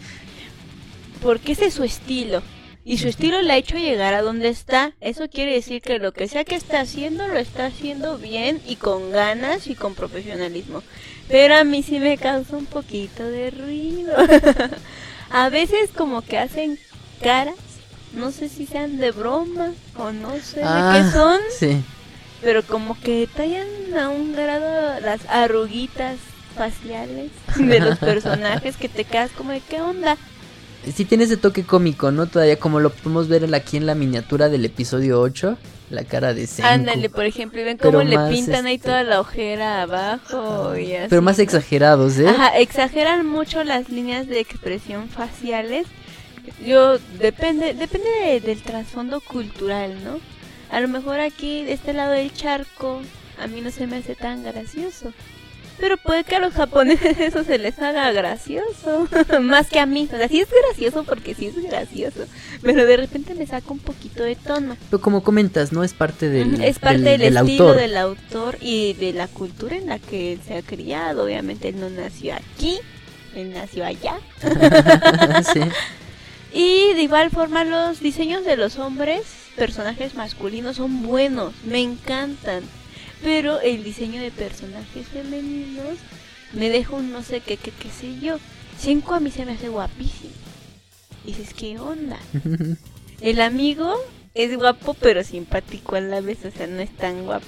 Porque 1.21 1.51
ese 1.51 1.67
es 1.67 1.75
su 1.75 1.83
estilo. 1.83 2.41
Y 2.83 2.97
su 2.97 3.07
estilo 3.07 3.43
le 3.43 3.53
ha 3.53 3.57
hecho 3.57 3.77
llegar 3.77 4.15
a 4.15 4.23
donde 4.23 4.49
está. 4.49 4.93
Eso 4.99 5.29
quiere 5.29 5.53
decir 5.53 5.83
que 5.83 5.99
lo 5.99 6.11
que 6.11 6.27
sea 6.27 6.43
que 6.43 6.55
está 6.55 6.81
haciendo, 6.81 7.27
lo 7.27 7.37
está 7.37 7.67
haciendo 7.67 8.17
bien 8.17 8.59
y 8.67 8.77
con 8.77 9.11
ganas 9.11 9.67
y 9.67 9.75
con 9.75 9.93
profesionalismo. 9.93 10.81
Pero 11.27 11.55
a 11.55 11.63
mí 11.63 11.83
sí 11.83 11.99
me 11.99 12.17
causa 12.17 12.57
un 12.57 12.65
poquito 12.65 13.23
de 13.23 13.51
ruido. 13.51 14.15
a 15.29 15.49
veces 15.49 15.91
como 15.95 16.23
que 16.23 16.39
hacen 16.39 16.79
caras. 17.21 17.55
No 18.13 18.31
sé 18.31 18.49
si 18.49 18.65
sean 18.65 18.97
de 18.97 19.11
broma 19.11 19.71
o 19.97 20.11
no 20.11 20.31
sé 20.39 20.61
de 20.61 20.65
qué 20.65 21.11
son. 21.13 21.39
Ah, 21.39 21.55
Sí. 21.59 21.83
Pero 22.41 22.63
como 22.63 22.99
que 22.99 23.27
tallan 23.35 23.67
a 23.99 24.09
un 24.09 24.33
grado 24.33 24.99
las 25.01 25.21
arruguitas 25.29 26.17
faciales 26.55 27.31
de 27.55 27.79
los 27.79 27.97
personajes 27.99 28.77
que 28.77 28.89
te 28.89 29.03
quedas 29.03 29.31
como 29.31 29.51
de 29.51 29.61
qué 29.61 29.81
onda. 29.81 30.17
Sí 30.95 31.05
tiene 31.05 31.25
ese 31.25 31.37
toque 31.37 31.63
cómico, 31.63 32.11
¿no? 32.11 32.25
Todavía 32.25 32.57
como 32.57 32.79
lo 32.79 32.89
podemos 32.89 33.27
ver 33.27 33.53
aquí 33.53 33.77
en 33.77 33.85
la 33.85 33.93
miniatura 33.93 34.49
del 34.49 34.65
episodio 34.65 35.21
8, 35.21 35.55
la 35.91 36.03
cara 36.05 36.33
de 36.33 36.47
Senku. 36.47 36.67
Ándale, 36.71 37.09
por 37.11 37.25
ejemplo, 37.25 37.61
y 37.61 37.63
ven 37.63 37.77
Pero 37.77 37.99
cómo 37.99 38.09
le 38.09 38.17
pintan 38.33 38.65
ahí 38.65 38.75
este, 38.75 38.87
toda 38.87 39.03
la 39.03 39.19
ojera 39.19 39.83
abajo 39.83 40.75
y 40.75 40.95
así. 40.95 41.07
Pero 41.09 41.21
más 41.21 41.37
exagerados, 41.37 42.17
¿eh? 42.17 42.27
Ajá, 42.27 42.57
exageran 42.57 43.27
mucho 43.27 43.63
las 43.63 43.89
líneas 43.89 44.25
de 44.27 44.39
expresión 44.39 45.07
faciales. 45.09 45.85
Yo 46.65 46.97
depende 47.19 47.75
depende 47.75 48.09
de- 48.25 48.39
del 48.39 48.63
trasfondo 48.63 49.21
cultural, 49.21 50.03
¿no? 50.03 50.19
A 50.71 50.79
lo 50.79 50.87
mejor 50.87 51.19
aquí 51.19 51.63
de 51.63 51.73
este 51.73 51.93
lado 51.93 52.13
del 52.13 52.33
charco 52.33 53.01
a 53.37 53.47
mí 53.47 53.61
no 53.61 53.71
se 53.71 53.87
me 53.87 53.97
hace 53.97 54.15
tan 54.15 54.43
gracioso. 54.43 55.13
Pero 55.79 55.97
puede 55.97 56.23
que 56.23 56.35
a 56.35 56.39
los 56.39 56.53
japoneses 56.53 57.17
eso 57.19 57.43
se 57.43 57.57
les 57.57 57.79
haga 57.79 58.11
gracioso. 58.11 59.07
Más 59.41 59.67
que 59.67 59.79
a 59.79 59.85
mí. 59.85 60.07
O 60.13 60.15
sea, 60.15 60.27
sí 60.27 60.39
es 60.39 60.47
gracioso 60.67 61.03
porque 61.03 61.33
sí 61.33 61.47
es 61.47 61.61
gracioso. 61.61 62.25
Pero 62.61 62.85
de 62.85 62.97
repente 62.97 63.33
me 63.33 63.47
saca 63.47 63.71
un 63.71 63.79
poquito 63.79 64.23
de 64.23 64.35
tono. 64.35 64.77
Pero 64.89 65.01
como 65.01 65.23
comentas, 65.23 65.73
¿no? 65.73 65.83
Es 65.83 65.93
parte 65.93 66.29
del, 66.29 66.63
es 66.63 66.77
parte 66.77 67.01
del, 67.01 67.19
del, 67.19 67.33
del 67.33 67.37
estilo 67.37 67.69
autor. 67.69 67.81
del 67.81 67.97
autor 67.97 68.57
y 68.61 68.93
de 68.93 69.13
la 69.13 69.27
cultura 69.27 69.75
en 69.75 69.87
la 69.87 69.97
que 69.97 70.33
él 70.33 70.39
se 70.45 70.55
ha 70.55 70.61
criado. 70.61 71.23
Obviamente 71.23 71.69
él 71.69 71.79
no 71.79 71.89
nació 71.89 72.35
aquí, 72.35 72.77
él 73.35 73.51
nació 73.51 73.83
allá. 73.83 74.19
sí. 75.53 75.61
Y 76.53 76.93
de 76.93 77.03
igual 77.03 77.29
forma 77.31 77.63
los 77.63 78.01
diseños 78.01 78.43
de 78.43 78.57
los 78.57 78.77
hombres, 78.77 79.23
personajes 79.55 80.15
masculinos, 80.15 80.77
son 80.77 81.03
buenos, 81.03 81.53
me 81.63 81.79
encantan. 81.79 82.63
Pero 83.23 83.61
el 83.61 83.83
diseño 83.83 84.21
de 84.21 84.31
personajes 84.31 85.07
femeninos 85.07 85.97
me 86.53 86.69
deja 86.69 86.95
un 86.95 87.11
no 87.11 87.23
sé 87.23 87.39
qué, 87.39 87.57
qué, 87.57 87.71
qué 87.71 87.89
sé 87.89 88.19
yo. 88.19 88.37
Cinco 88.77 89.13
a 89.13 89.19
mí 89.19 89.31
se 89.31 89.45
me 89.45 89.53
hace 89.53 89.69
guapísimo. 89.69 90.33
Y 91.23 91.33
dices, 91.33 91.53
¿qué 91.53 91.79
onda? 91.79 92.17
El 93.21 93.41
amigo 93.41 93.95
es 94.33 94.57
guapo 94.57 94.95
pero 94.95 95.23
simpático 95.23 95.95
a 95.95 96.01
la 96.01 96.21
vez, 96.21 96.43
o 96.45 96.51
sea, 96.51 96.67
no 96.67 96.81
es 96.81 96.89
tan 96.89 97.23
guapo. 97.23 97.45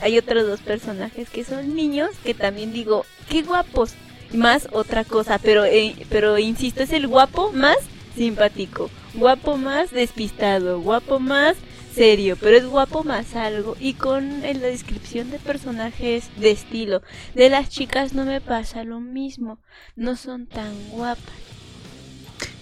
Hay 0.00 0.16
otros 0.16 0.46
dos 0.46 0.60
personajes 0.60 1.28
que 1.28 1.44
son 1.44 1.74
niños 1.74 2.10
que 2.24 2.34
también 2.34 2.72
digo, 2.72 3.04
qué 3.28 3.42
guapos. 3.42 3.92
Más 4.32 4.68
otra 4.72 5.04
cosa, 5.04 5.38
pero 5.38 5.64
eh, 5.64 5.96
pero 6.10 6.38
insisto, 6.38 6.82
es 6.82 6.92
el 6.92 7.06
guapo 7.06 7.50
más 7.52 7.78
simpático, 8.18 8.90
guapo 9.14 9.56
más 9.56 9.90
despistado, 9.90 10.80
guapo 10.80 11.18
más 11.20 11.56
serio, 11.94 12.36
pero 12.40 12.56
es 12.56 12.66
guapo 12.66 13.02
más 13.04 13.34
algo. 13.34 13.76
Y 13.80 13.94
con 13.94 14.44
en 14.44 14.60
la 14.60 14.68
descripción 14.68 15.30
de 15.30 15.38
personajes 15.38 16.28
de 16.36 16.50
estilo 16.50 17.02
de 17.34 17.48
las 17.50 17.68
chicas 17.70 18.12
no 18.12 18.24
me 18.24 18.40
pasa 18.40 18.84
lo 18.84 19.00
mismo, 19.00 19.58
no 19.96 20.14
son 20.16 20.46
tan 20.46 20.72
guapas. 20.90 21.24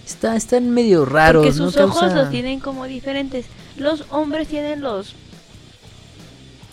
Está, 0.05 0.35
están 0.37 0.69
medio 0.69 1.03
raros, 1.05 1.45
Porque 1.45 1.59
¿no? 1.59 1.65
sus 1.69 1.77
ojos 1.81 1.99
Causa- 1.99 2.15
los 2.15 2.29
tienen 2.31 2.59
como 2.61 2.85
diferentes. 2.85 3.45
Los 3.75 4.05
hombres 4.09 4.47
tienen 4.47 4.81
los 4.81 5.13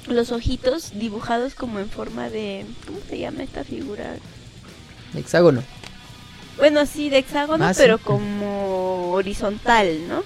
los 0.07 0.33
ojitos 0.33 0.93
dibujados 0.99 1.55
como 1.55 1.79
en 1.79 1.89
forma 1.89 2.29
de 2.29 2.67
¿cómo 2.87 2.99
se 3.09 3.19
llama 3.19 3.43
esta 3.43 3.65
figura? 3.65 4.17
Hexágono. 5.17 5.63
Bueno, 6.59 6.85
sí, 6.87 7.09
de 7.09 7.19
hexágono, 7.19 7.65
Ah, 7.65 7.75
sí. 7.75 7.81
pero 7.83 7.99
como 7.99 8.64
horizontal, 9.15 10.09
¿no? 10.09 10.23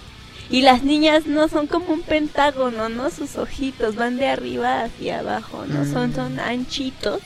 Y 0.51 0.63
las 0.63 0.83
niñas 0.83 1.27
no 1.27 1.49
son 1.49 1.67
como 1.67 1.93
un 1.93 2.03
pentágono, 2.03 2.89
¿no? 2.89 3.11
Sus 3.11 3.37
ojitos 3.37 3.97
van 3.97 4.17
de 4.17 4.29
arriba 4.29 4.83
hacia 4.85 5.19
abajo, 5.21 5.67
¿no? 5.67 5.85
Son, 5.85 6.11
Mm. 6.11 6.15
son 6.15 6.41
anchitos 6.41 7.21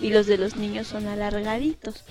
y 0.00 0.10
los 0.10 0.26
de 0.26 0.38
los 0.38 0.56
niños 0.56 0.86
son 0.86 1.06
alargaditos. 1.06 2.02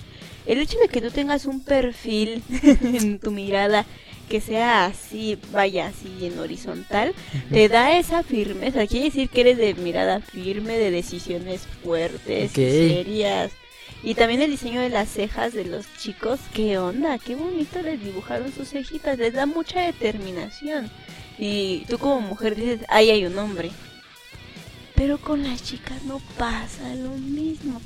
El 0.46 0.58
hecho 0.60 0.78
de 0.78 0.88
que 0.88 1.00
tú 1.00 1.10
tengas 1.10 1.46
un 1.46 1.60
perfil 1.60 2.42
en 2.82 3.18
tu 3.18 3.30
mirada 3.32 3.84
que 4.28 4.40
sea 4.40 4.86
así, 4.86 5.36
vaya 5.52 5.88
así 5.88 6.24
en 6.26 6.38
horizontal, 6.38 7.12
te 7.52 7.68
da 7.68 7.98
esa 7.98 8.22
firmeza. 8.22 8.86
Quiere 8.86 9.06
decir 9.06 9.28
que 9.28 9.42
eres 9.42 9.58
de 9.58 9.74
mirada 9.74 10.20
firme, 10.20 10.78
de 10.78 10.90
decisiones 10.90 11.66
fuertes, 11.82 12.50
Ok. 12.50 12.54
serias. 12.56 13.52
Y 14.04 14.14
también 14.14 14.42
el 14.42 14.50
diseño 14.50 14.80
de 14.80 14.88
las 14.88 15.08
cejas 15.08 15.52
de 15.52 15.64
los 15.64 15.86
chicos, 15.96 16.40
qué 16.52 16.76
onda, 16.78 17.18
qué 17.18 17.36
bonito 17.36 17.80
les 17.82 18.02
dibujaron 18.02 18.52
sus 18.52 18.70
cejitas, 18.70 19.16
les 19.18 19.32
da 19.32 19.46
mucha 19.46 19.80
determinación. 19.80 20.90
Y 21.38 21.84
tú 21.88 21.98
como 21.98 22.20
mujer 22.20 22.56
dices, 22.56 22.80
ahí 22.88 23.10
hay 23.10 23.24
un 23.24 23.38
hombre. 23.38 23.70
Pero 24.94 25.18
con 25.18 25.42
las 25.42 25.62
chicas 25.62 26.02
no 26.04 26.20
pasa 26.36 26.94
lo 26.96 27.10
mismo. 27.10 27.80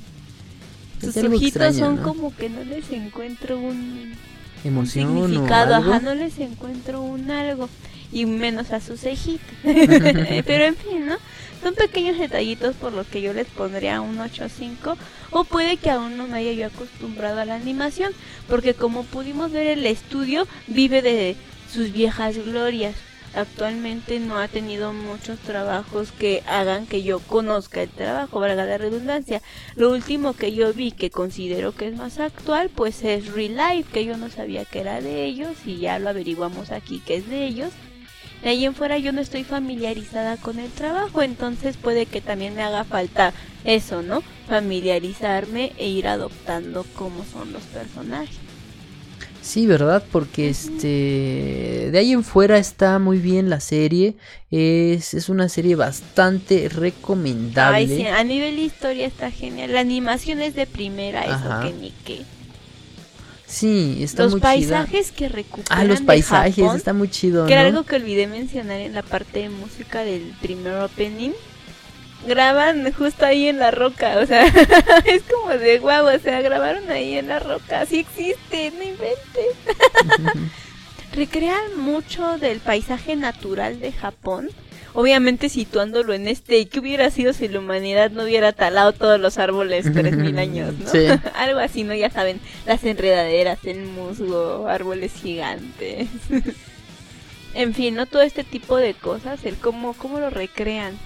Es 1.03 1.15
Sus 1.15 1.17
ojitos 1.25 1.63
extraño, 1.63 1.79
son 1.79 1.97
¿no? 1.97 2.03
como 2.03 2.35
que 2.35 2.49
no 2.49 2.65
les 2.65 2.91
encuentro 2.93 3.59
un, 3.59 3.65
un 3.67 4.17
Emoción 4.65 5.17
o 5.17 5.27
significado, 5.29 5.75
algo. 5.75 5.91
ajá, 5.93 6.01
no 6.01 6.15
les 6.15 6.39
encuentro 6.39 7.03
un 7.03 7.31
algo. 7.31 7.69
Y 8.13 8.27
menos 8.27 8.73
a 8.73 8.81
sus 8.81 9.01
cejitas. 9.01 9.47
Pero 9.63 10.65
en 10.65 10.77
fin, 10.77 11.07
¿no? 11.07 11.17
Son 11.63 11.75
pequeños 11.75 12.19
detallitos 12.19 12.77
por 12.77 12.93
los 12.93 13.07
que 13.07 13.23
yo 13.23 13.33
les 13.33 13.47
pondría 13.49 14.01
un 14.01 14.19
8.5 14.19 14.97
o 15.31 15.45
puede 15.45 15.79
que 15.79 15.91
aún 15.91 16.17
no 16.17 16.29
me 16.29 16.39
haya 16.39 16.53
yo 16.53 16.67
acostumbrado 16.67 17.41
a 17.41 17.45
la 17.45 17.57
animación 17.57 18.13
porque 18.49 18.75
como 18.75 19.05
pudimos 19.05 19.51
ver 19.53 19.67
el 19.67 19.87
estudio 19.87 20.47
vive 20.69 21.03
de 21.03 21.37
sus 21.73 21.93
viejas 21.93 22.37
glorias. 22.37 22.95
Actualmente 23.35 24.19
no 24.19 24.39
ha 24.39 24.49
tenido 24.49 24.95
muchos 24.95 25.39
trabajos 25.41 26.11
que 26.11 26.43
hagan 26.47 26.87
que 26.87 27.03
yo 27.03 27.19
conozca 27.19 27.83
el 27.83 27.91
trabajo, 27.91 28.41
valga 28.41 28.65
la 28.65 28.79
redundancia. 28.79 29.43
Lo 29.75 29.91
último 29.91 30.33
que 30.33 30.55
yo 30.55 30.73
vi 30.73 30.91
que 30.91 31.11
considero 31.11 31.73
que 31.73 31.89
es 31.89 31.97
más 31.97 32.19
actual 32.19 32.71
pues 32.75 33.03
es 33.03 33.33
Real 33.33 33.57
Life, 33.57 33.91
que 33.93 34.05
yo 34.05 34.17
no 34.17 34.31
sabía 34.31 34.65
que 34.65 34.81
era 34.81 35.01
de 35.03 35.25
ellos 35.25 35.55
y 35.67 35.79
ya 35.79 35.99
lo 35.99 36.09
averiguamos 36.09 36.71
aquí 36.71 37.03
que 37.05 37.17
es 37.17 37.29
de 37.29 37.45
ellos. 37.45 37.73
De 38.47 38.51
ahí 38.51 38.65
en 38.65 38.77
fuera 38.77 38.97
yo 38.97 39.11
no 39.11 39.21
estoy 39.21 39.43
familiarizada 39.43 40.37
con 40.37 40.61
el 40.61 40.71
trabajo, 40.71 41.21
entonces 41.21 41.77
puede 41.77 42.07
que 42.07 42.21
también 42.21 42.55
me 42.55 42.63
haga 42.63 42.85
falta 42.85 43.33
eso, 43.65 44.03
¿no? 44.03 44.23
Familiarizarme 44.49 45.73
e 45.79 45.89
ir 45.89 46.07
adoptando 46.07 46.87
cómo 46.95 47.25
son 47.25 47.53
los 47.53 47.65
personajes. 47.65 48.37
Sí, 49.43 49.67
¿verdad? 49.67 50.05
Porque 50.13 50.49
este 50.49 51.89
de 51.91 51.99
ahí 51.99 52.13
en 52.13 52.23
fuera 52.23 52.57
está 52.59 53.01
muy 53.01 53.19
bien 53.19 53.51
la 53.51 53.59
serie. 53.59 54.15
Es, 54.53 55.13
es 55.15 55.29
una 55.29 55.49
serie 55.49 55.75
bastante 55.75 56.69
recomendable. 56.69 57.79
Ay, 57.79 57.89
sí, 57.89 58.07
a 58.07 58.23
nivel 58.23 58.61
historia 58.61 59.09
está 59.09 59.33
genial. 59.33 59.73
La 59.73 59.81
animación 59.81 60.41
es 60.41 60.55
de 60.55 60.69
primera, 60.69 61.23
Ajá. 61.23 61.35
eso 61.35 61.69
que 61.69 61.81
ni 61.81 61.91
qué. 62.05 62.36
Sí, 63.47 63.99
está 64.03 64.25
Los 64.25 64.33
muy 64.33 64.41
chida. 64.41 64.49
paisajes 64.49 65.13
que 65.13 65.29
recuperan 65.29 65.79
Ah, 65.79 65.85
los 65.85 66.01
de 66.01 66.05
paisajes, 66.07 66.57
Japón, 66.57 66.77
está 66.77 66.93
muy 66.93 67.09
chido, 67.09 67.47
que 67.47 67.53
era 67.53 67.63
algo 67.63 67.85
que 67.85 67.97
olvidé 67.97 68.27
mencionar 68.27 68.81
en 68.81 68.93
la 68.93 69.03
parte 69.03 69.41
de 69.41 69.49
música 69.51 70.03
del 70.03 70.35
primer 70.43 70.75
opening. 70.83 71.31
Graban 72.27 72.93
justo 72.93 73.25
ahí 73.25 73.47
en 73.47 73.59
la 73.61 73.71
roca, 73.71 74.19
o 74.19 74.27
sea, 74.27 74.45
es 75.05 75.23
como 75.33 75.51
de 75.57 75.79
guau, 75.79 76.07
o 76.13 76.19
sea, 76.19 76.41
grabaron 76.41 76.91
ahí 76.91 77.19
en 77.19 77.29
la 77.29 77.39
roca, 77.39 77.87
sí 77.87 78.01
existe, 78.01 78.73
no 78.77 78.83
inventes. 78.83 79.55
Recrean 81.13 81.79
mucho 81.79 82.39
del 82.39 82.59
paisaje 82.59 83.17
natural 83.17 83.81
de 83.81 83.93
Japón, 83.93 84.51
obviamente 84.97 85.51
situándolo 85.51 86.15
en 86.15 86.27
este, 86.27 86.67
¿qué 86.69 86.81
hubiera 86.81 87.11
sido 87.11 87.35
si 87.35 87.49
la 87.49 87.59
humanidad 87.59 88.11
no 88.11 88.25
hubiera 88.25 88.53
talado 88.53 88.95
todos 88.95 89.21
los 89.21 89.37
árboles 89.37 89.93
3000 89.93 90.39
años, 90.39 90.75
no? 90.79 90.91
Sí. 90.91 91.07
Algo 91.35 91.61
así, 91.61 91.85
¿no? 91.85 91.95
Ya 91.95 92.11
saben, 92.11 92.41
las 92.65 92.83
enredaderas, 92.83 93.59
el 93.65 93.83
musgo, 93.83 94.67
árboles 94.67 95.13
gigantes. 95.13 96.09
en 97.55 97.75
fin, 97.75 97.95
¿no? 97.95 98.07
Todo 98.07 98.23
este 98.23 98.43
tipo 98.43 98.79
de 98.79 98.95
cosas, 98.95 99.45
el 99.45 99.57
cómo, 99.57 99.93
cómo 99.93 100.19
lo 100.19 100.31
recrean. 100.31 100.99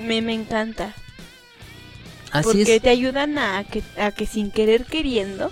Me, 0.00 0.22
me 0.22 0.32
encanta. 0.32 0.94
Así 2.30 2.44
porque 2.44 2.76
es. 2.76 2.82
te 2.82 2.90
ayudan 2.90 3.38
a 3.38 3.64
que, 3.64 3.82
a 4.00 4.12
que 4.12 4.24
sin 4.24 4.52
querer 4.52 4.84
queriendo 4.84 5.50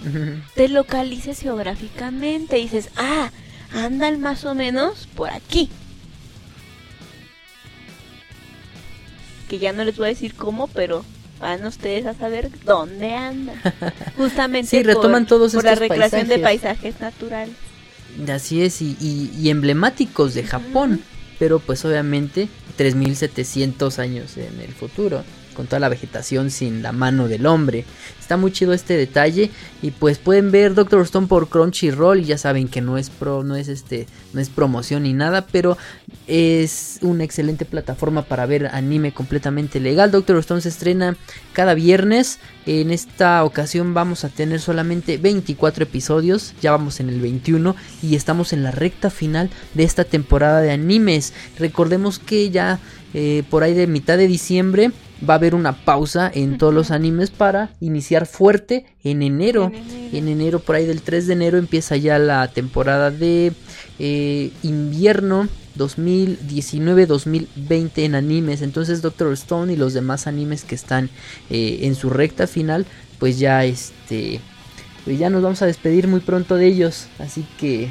te 0.54 0.68
localices 0.68 1.40
geográficamente 1.40 2.56
y 2.60 2.62
dices, 2.62 2.90
ah, 2.96 3.32
andan 3.74 4.20
más 4.20 4.44
o 4.44 4.54
menos 4.54 5.08
por 5.16 5.30
aquí. 5.30 5.68
Que 9.48 9.58
ya 9.58 9.72
no 9.72 9.84
les 9.84 9.96
voy 9.96 10.06
a 10.06 10.08
decir 10.10 10.34
cómo, 10.34 10.66
pero 10.68 11.04
van 11.40 11.64
ustedes 11.64 12.04
a 12.06 12.14
saber 12.14 12.50
dónde 12.64 13.14
andan. 13.14 13.56
Justamente 14.16 14.68
Sí, 14.68 14.82
retoman 14.82 15.24
por, 15.24 15.28
todos 15.38 15.54
por 15.54 15.64
la 15.64 15.72
estos 15.72 15.88
recreación 15.88 16.28
de 16.28 16.38
paisajes. 16.38 17.00
naturales. 17.00 17.54
Así 18.32 18.62
es, 18.62 18.82
y, 18.82 18.96
y- 19.00 19.30
y 19.38 19.50
emblemáticos 19.50 20.34
de 20.34 20.42
Japón. 20.44 21.02
Pero 21.38 21.60
pues 21.60 21.84
obviamente 21.84 22.48
3700 22.76 23.98
años 24.00 24.36
en 24.36 24.60
el 24.60 24.72
futuro. 24.72 25.22
Con 25.58 25.66
toda 25.66 25.80
la 25.80 25.88
vegetación 25.88 26.52
sin 26.52 26.84
la 26.84 26.92
mano 26.92 27.26
del 27.26 27.44
hombre. 27.44 27.84
Está 28.20 28.36
muy 28.36 28.52
chido 28.52 28.72
este 28.72 28.96
detalle. 28.96 29.50
Y 29.82 29.90
pues 29.90 30.18
pueden 30.18 30.52
ver 30.52 30.74
Doctor 30.74 31.02
Stone 31.02 31.26
por 31.26 31.48
Crunchyroll. 31.48 32.22
Ya 32.22 32.38
saben 32.38 32.68
que 32.68 32.80
no 32.80 32.96
es 32.96 33.10
pro, 33.10 33.42
no 33.42 33.56
es 33.56 33.66
este, 33.66 34.06
no 34.32 34.40
es 34.40 34.50
promoción 34.50 35.02
ni 35.02 35.14
nada. 35.14 35.48
Pero 35.50 35.76
es 36.28 37.00
una 37.02 37.24
excelente 37.24 37.64
plataforma 37.64 38.22
para 38.22 38.46
ver 38.46 38.66
anime 38.66 39.10
completamente 39.10 39.80
legal. 39.80 40.12
Doctor 40.12 40.38
Stone 40.38 40.60
se 40.60 40.68
estrena 40.68 41.16
cada 41.54 41.74
viernes. 41.74 42.38
En 42.64 42.92
esta 42.92 43.42
ocasión 43.42 43.94
vamos 43.94 44.22
a 44.22 44.28
tener 44.28 44.60
solamente 44.60 45.16
24 45.16 45.82
episodios. 45.82 46.54
Ya 46.60 46.70
vamos 46.70 47.00
en 47.00 47.08
el 47.08 47.20
21 47.20 47.74
y 48.00 48.14
estamos 48.14 48.52
en 48.52 48.62
la 48.62 48.70
recta 48.70 49.10
final 49.10 49.50
de 49.74 49.82
esta 49.82 50.04
temporada 50.04 50.60
de 50.60 50.70
animes. 50.70 51.32
Recordemos 51.58 52.20
que 52.20 52.50
ya 52.50 52.78
eh, 53.14 53.42
por 53.50 53.64
ahí 53.64 53.74
de 53.74 53.88
mitad 53.88 54.18
de 54.18 54.28
diciembre 54.28 54.92
va 55.28 55.34
a 55.34 55.36
haber 55.36 55.54
una 55.54 55.84
pausa 55.84 56.30
en 56.32 56.56
todos 56.58 56.74
los 56.74 56.90
animes 56.90 57.30
para 57.30 57.70
iniciar 57.80 58.26
fuerte 58.26 58.86
en 59.02 59.22
enero. 59.22 59.66
En 59.66 59.74
enero. 59.74 60.08
En 60.12 60.28
enero, 60.28 60.60
por 60.60 60.76
ahí 60.76 60.86
del 60.86 61.02
3 61.02 61.26
de 61.26 61.32
enero, 61.32 61.58
empieza 61.58 61.96
ya 61.96 62.18
la 62.18 62.46
temporada 62.48 63.10
de 63.10 63.52
eh, 63.98 64.52
invierno 64.62 65.48
2019-2020 65.76 67.90
en 67.96 68.14
animes. 68.14 68.62
Entonces 68.62 69.02
Doctor 69.02 69.32
Stone 69.32 69.72
y 69.72 69.76
los 69.76 69.94
demás 69.94 70.26
animes 70.26 70.64
que 70.64 70.74
están 70.74 71.10
eh, 71.50 71.80
en 71.82 71.94
su 71.94 72.10
recta 72.10 72.46
final, 72.46 72.86
pues 73.18 73.38
ya 73.38 73.64
este, 73.64 74.40
pues 75.04 75.18
ya 75.18 75.30
nos 75.30 75.42
vamos 75.42 75.62
a 75.62 75.66
despedir 75.66 76.08
muy 76.08 76.20
pronto 76.20 76.56
de 76.56 76.66
ellos. 76.66 77.06
Así 77.18 77.46
que, 77.58 77.90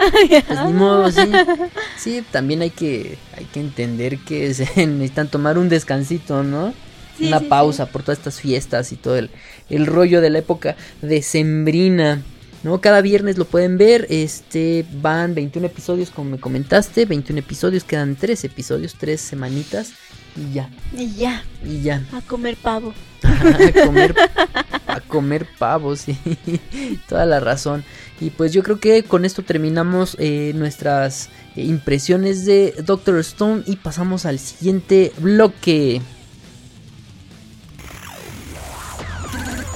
pues 0.46 0.64
ni 0.66 0.72
modo, 0.72 1.10
sí. 1.10 1.30
Sí, 1.98 2.24
también 2.30 2.62
hay 2.62 2.70
que, 2.70 3.18
hay 3.36 3.44
que 3.46 3.60
entender 3.60 4.18
que 4.18 4.52
se 4.54 4.64
necesitan 4.86 5.28
tomar 5.28 5.58
un 5.58 5.68
descansito, 5.68 6.42
¿no? 6.42 6.72
Sí, 7.18 7.26
Una 7.26 7.40
sí, 7.40 7.46
pausa 7.46 7.86
por 7.86 8.02
todas 8.02 8.18
estas 8.18 8.40
fiestas 8.40 8.92
y 8.92 8.96
todo 8.96 9.16
el, 9.16 9.30
el 9.68 9.86
rollo 9.86 10.20
de 10.20 10.30
la 10.30 10.38
época 10.38 10.76
decembrina. 11.02 12.22
¿no? 12.62 12.80
Cada 12.80 13.00
viernes 13.00 13.38
lo 13.38 13.46
pueden 13.46 13.78
ver, 13.78 14.06
este 14.10 14.84
van 15.00 15.34
21 15.34 15.66
episodios 15.66 16.10
como 16.10 16.30
me 16.30 16.38
comentaste, 16.38 17.06
21 17.06 17.38
episodios, 17.40 17.84
quedan 17.84 18.16
3 18.16 18.44
episodios, 18.44 18.94
3 18.98 19.18
semanitas 19.20 19.92
y 20.36 20.52
ya, 20.54 20.70
Y 20.96 21.14
ya, 21.14 21.42
y 21.64 21.80
ya. 21.80 22.02
a 22.12 22.20
comer 22.20 22.56
pavo. 22.56 22.92
a 23.22 23.86
comer 23.86 24.14
a 24.90 25.00
comer 25.00 25.46
pavos, 25.58 26.00
sí, 26.06 26.16
toda 27.08 27.26
la 27.26 27.40
razón. 27.40 27.84
Y 28.20 28.30
pues 28.30 28.52
yo 28.52 28.62
creo 28.62 28.78
que 28.80 29.02
con 29.02 29.24
esto 29.24 29.42
terminamos 29.42 30.16
eh, 30.18 30.52
nuestras 30.54 31.30
impresiones 31.56 32.44
de 32.44 32.74
Doctor 32.84 33.18
Stone 33.18 33.62
y 33.66 33.76
pasamos 33.76 34.26
al 34.26 34.38
siguiente 34.38 35.12
bloque. 35.18 36.02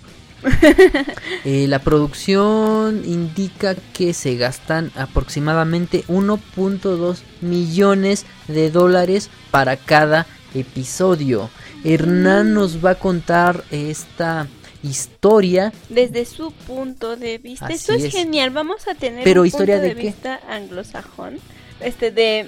Eh, 1.43 1.67
la 1.67 1.79
producción 1.79 3.03
indica 3.05 3.75
que 3.93 4.13
se 4.13 4.35
gastan 4.35 4.91
aproximadamente 4.95 6.03
1.2 6.07 7.19
millones 7.41 8.25
de 8.47 8.71
dólares 8.71 9.29
para 9.51 9.77
cada 9.77 10.25
episodio. 10.55 11.49
Hernán 11.83 12.53
nos 12.53 12.83
va 12.83 12.91
a 12.91 12.95
contar 12.95 13.63
esta 13.69 14.47
historia, 14.81 15.71
Desde 15.89 16.25
su 16.25 16.51
punto 16.51 17.15
de 17.15 17.37
vista. 17.37 17.65
Así 17.65 17.75
Esto 17.75 17.93
es, 17.93 18.05
es. 18.05 18.13
genial. 18.13 18.49
Vamos 18.51 18.87
a 18.87 18.95
tener 18.95 19.23
Pero 19.23 19.41
un 19.41 19.47
¿historia 19.47 19.75
punto 19.75 19.87
de 19.87 19.93
vista 19.95 20.39
anglosajón. 20.49 21.39
Este 21.79 22.11
de 22.11 22.47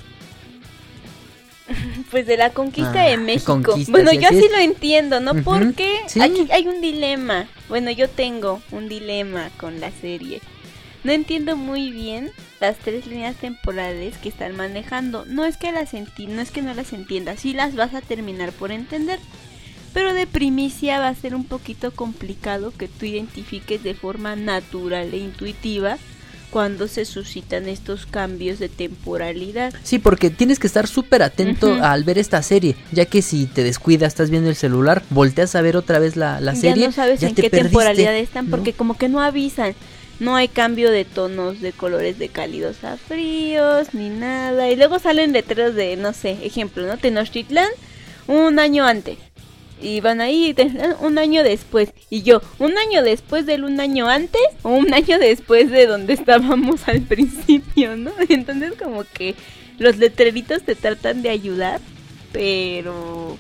pues 2.12 2.26
de 2.26 2.38
la 2.38 2.52
conquista 2.52 3.02
Ah, 3.04 3.10
de 3.10 3.18
México. 3.18 3.62
conquista, 3.62 3.92
bueno, 3.92 4.12
yo 4.14 4.28
así 4.28 4.46
es. 4.46 4.52
lo 4.52 4.58
entiendo, 4.58 5.20
¿no? 5.20 5.34
Porque 5.44 6.00
sí. 6.08 6.22
aquí 6.22 6.48
hay 6.52 6.68
un 6.68 6.82
dilema. 6.82 7.48
Bueno, 7.70 7.92
yo 7.92 8.10
tengo 8.10 8.62
un 8.72 8.88
dilema 8.90 9.50
con 9.58 9.80
la 9.80 9.92
serie. 9.92 10.42
No 11.04 11.12
entiendo 11.12 11.56
muy 11.56 11.92
bien 11.92 12.32
las 12.60 12.78
tres 12.78 13.06
líneas 13.08 13.36
temporales 13.36 14.18
que 14.18 14.30
están 14.30 14.56
manejando. 14.56 15.26
No 15.26 15.46
es 15.46 15.58
que 15.58 15.72
las 15.72 15.94
enti 15.94 16.28
no 16.28 16.42
es 16.42 16.52
que 16.52 16.62
no 16.62 16.74
las 16.74 16.92
entiendas, 16.94 17.40
sí 17.42 17.54
las 17.54 17.76
vas 17.76 17.94
a 17.94 18.02
terminar 18.02 18.52
por 18.52 18.72
entender. 18.72 19.20
Pero 19.94 20.14
de 20.14 20.28
primicia 20.28 21.00
va 21.00 21.08
a 21.08 21.16
ser 21.16 21.34
un 21.34 21.46
poquito 21.46 21.92
complicado 21.92 22.72
que 22.78 22.88
tú 22.88 23.06
identifiques 23.06 23.84
de 23.84 23.94
forma 23.94 24.36
natural 24.36 25.14
e 25.14 25.18
intuitiva 25.18 25.98
cuando 26.50 26.88
se 26.88 27.06
suscitan 27.06 27.68
estos 27.68 28.06
cambios 28.06 28.60
de 28.60 28.70
temporalidad. 28.70 29.74
Sí, 29.84 30.00
porque 30.00 30.30
tienes 30.30 30.60
que 30.60 30.68
estar 30.68 30.88
súper 30.88 31.24
atento 31.24 31.78
al 31.82 32.04
ver 32.04 32.18
esta 32.18 32.42
serie, 32.42 32.76
ya 32.92 33.06
que 33.06 33.22
si 33.22 33.46
te 33.46 33.64
descuidas, 33.64 34.10
estás 34.10 34.30
viendo 34.30 34.50
el 34.50 34.56
celular, 34.56 35.04
volteas 35.10 35.56
a 35.56 35.62
ver 35.62 35.78
otra 35.78 36.00
vez 36.00 36.16
la, 36.16 36.40
la 36.40 36.56
serie, 36.56 36.82
ya 36.82 36.88
no 36.88 36.94
sabes 36.94 37.20
ya 37.20 37.30
en 37.30 37.36
te 37.36 37.44
qué 37.44 37.50
perdiste, 37.50 37.70
temporalidad 37.70 38.16
están 38.16 38.46
¿no? 38.46 38.52
porque 38.52 38.74
como 38.74 38.98
que 38.98 39.10
no 39.10 39.22
avisan. 39.22 39.76
No 40.20 40.36
hay 40.36 40.48
cambio 40.48 40.90
de 40.90 41.06
tonos 41.06 41.62
de 41.62 41.72
colores 41.74 42.18
de 42.18 42.30
cálidos 42.30 42.84
a 42.84 42.98
fríos 42.98 43.94
ni 43.94 44.10
nada. 44.10 44.68
Y 44.72 44.76
luego 44.76 44.98
salen 44.98 45.32
letreros 45.32 45.76
de, 45.76 45.96
no 45.96 46.12
sé, 46.12 46.40
ejemplo, 46.44 46.88
¿no? 46.88 46.98
Tenochtitlan 46.98 47.70
un 48.26 48.58
año 48.58 48.84
antes. 48.84 49.20
Y 49.82 50.02
van 50.02 50.22
ahí 50.22 50.56
un 51.02 51.18
año 51.18 51.44
después. 51.44 51.94
Y 52.10 52.24
yo, 52.24 52.42
un 52.60 52.78
año 52.78 53.04
después 53.04 53.46
del 53.46 53.64
un 53.64 53.80
año 53.80 54.08
antes 54.08 54.42
o 54.64 54.70
un 54.70 54.94
año 54.94 55.20
después 55.20 55.70
de 55.70 55.86
donde 55.86 56.14
estábamos 56.14 56.88
al 56.88 57.02
principio, 57.02 57.96
¿no? 57.96 58.12
Entonces 58.30 58.74
como 58.74 59.04
que 59.04 59.36
los 59.78 59.98
letreritos 59.98 60.64
te 60.64 60.76
tratan 60.76 61.22
de 61.22 61.30
ayudar, 61.30 61.80
pero 62.32 63.38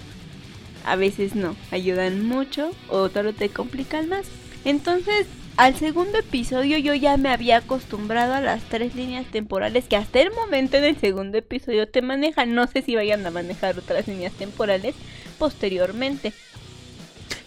a 0.86 0.96
veces 0.96 1.36
no, 1.36 1.56
ayudan 1.72 2.26
mucho 2.26 2.72
o 2.90 3.10
solo 3.10 3.34
te 3.34 3.50
complican 3.50 4.08
más. 4.08 4.26
Entonces, 4.64 5.28
al 5.58 5.76
segundo 5.76 6.20
episodio 6.20 6.78
yo 6.78 6.94
ya 6.94 7.18
me 7.18 7.30
había 7.30 7.58
acostumbrado 7.58 8.34
a 8.34 8.42
las 8.42 8.64
tres 8.70 8.96
líneas 8.96 9.26
temporales 9.32 9.86
que 9.86 9.96
hasta 9.96 10.22
el 10.22 10.32
momento 10.32 10.78
en 10.78 10.84
el 10.86 11.00
segundo 11.00 11.38
episodio 11.38 11.88
te 11.88 12.02
manejan. 12.02 12.54
No 12.54 12.68
sé 12.68 12.82
si 12.84 12.96
vayan 12.96 13.26
a 13.26 13.32
manejar 13.32 13.78
otras 13.80 14.08
líneas 14.08 14.34
temporales 14.34 14.96
posteriormente. 15.40 16.34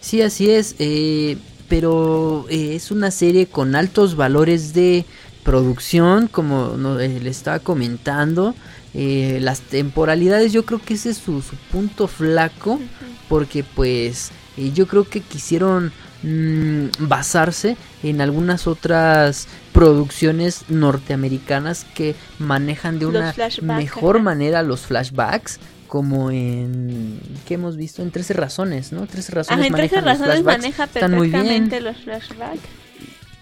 Sí, 0.01 0.23
así 0.23 0.51
es, 0.51 0.75
eh, 0.79 1.37
pero 1.69 2.47
eh, 2.49 2.75
es 2.75 2.91
una 2.91 3.11
serie 3.11 3.47
con 3.47 3.77
altos 3.77 4.17
valores 4.17 4.73
de 4.75 5.05
producción, 5.45 6.27
como 6.27 6.77
no- 6.77 6.99
eh, 7.01 7.21
le 7.21 7.31
estaba 7.31 7.59
comentando. 7.61 8.55
eh, 8.93 9.39
las 9.41 9.61
temporalidades, 9.61 10.53
yo 10.53 10.65
creo 10.65 10.81
que 10.85 10.95
ese 10.95 11.11
es 11.11 11.19
su, 11.19 11.43
su 11.43 11.55
punto 11.71 12.09
flaco, 12.09 12.81
porque 13.29 13.63
pues 13.63 14.33
yo 14.75 14.89
creo 14.89 15.05
que 15.09 15.21
quisieron 15.21 15.93
mm, 16.23 16.87
basarse 17.01 17.77
en 18.03 18.21
algunas 18.21 18.67
otras 18.67 19.49
producciones 19.73 20.65
norteamericanas 20.69 21.85
que 21.95 22.15
manejan 22.39 22.99
de 22.99 23.07
una 23.07 23.35
mejor 23.63 24.21
manera 24.21 24.63
los 24.63 24.83
flashbacks. 24.83 25.59
Como 25.87 26.31
en. 26.31 27.19
¿Qué 27.49 27.55
hemos 27.55 27.77
visto? 27.77 28.01
En 28.03 28.13
13 28.13 28.35
razones, 28.35 28.93
¿no? 28.93 29.09
13 29.09 29.33
razones 29.33 29.59
Ajá, 29.59 29.67
en 29.67 29.75
13 29.75 29.97
manejan 29.97 30.05
los 30.05 30.21
razones 30.21 30.45
maneja 30.45 30.85
Están 30.85 31.11
muy 31.17 31.29
bien. 31.29 31.33
perfectamente 31.33 31.81
los 31.81 31.97
flashbacks. 31.97 32.69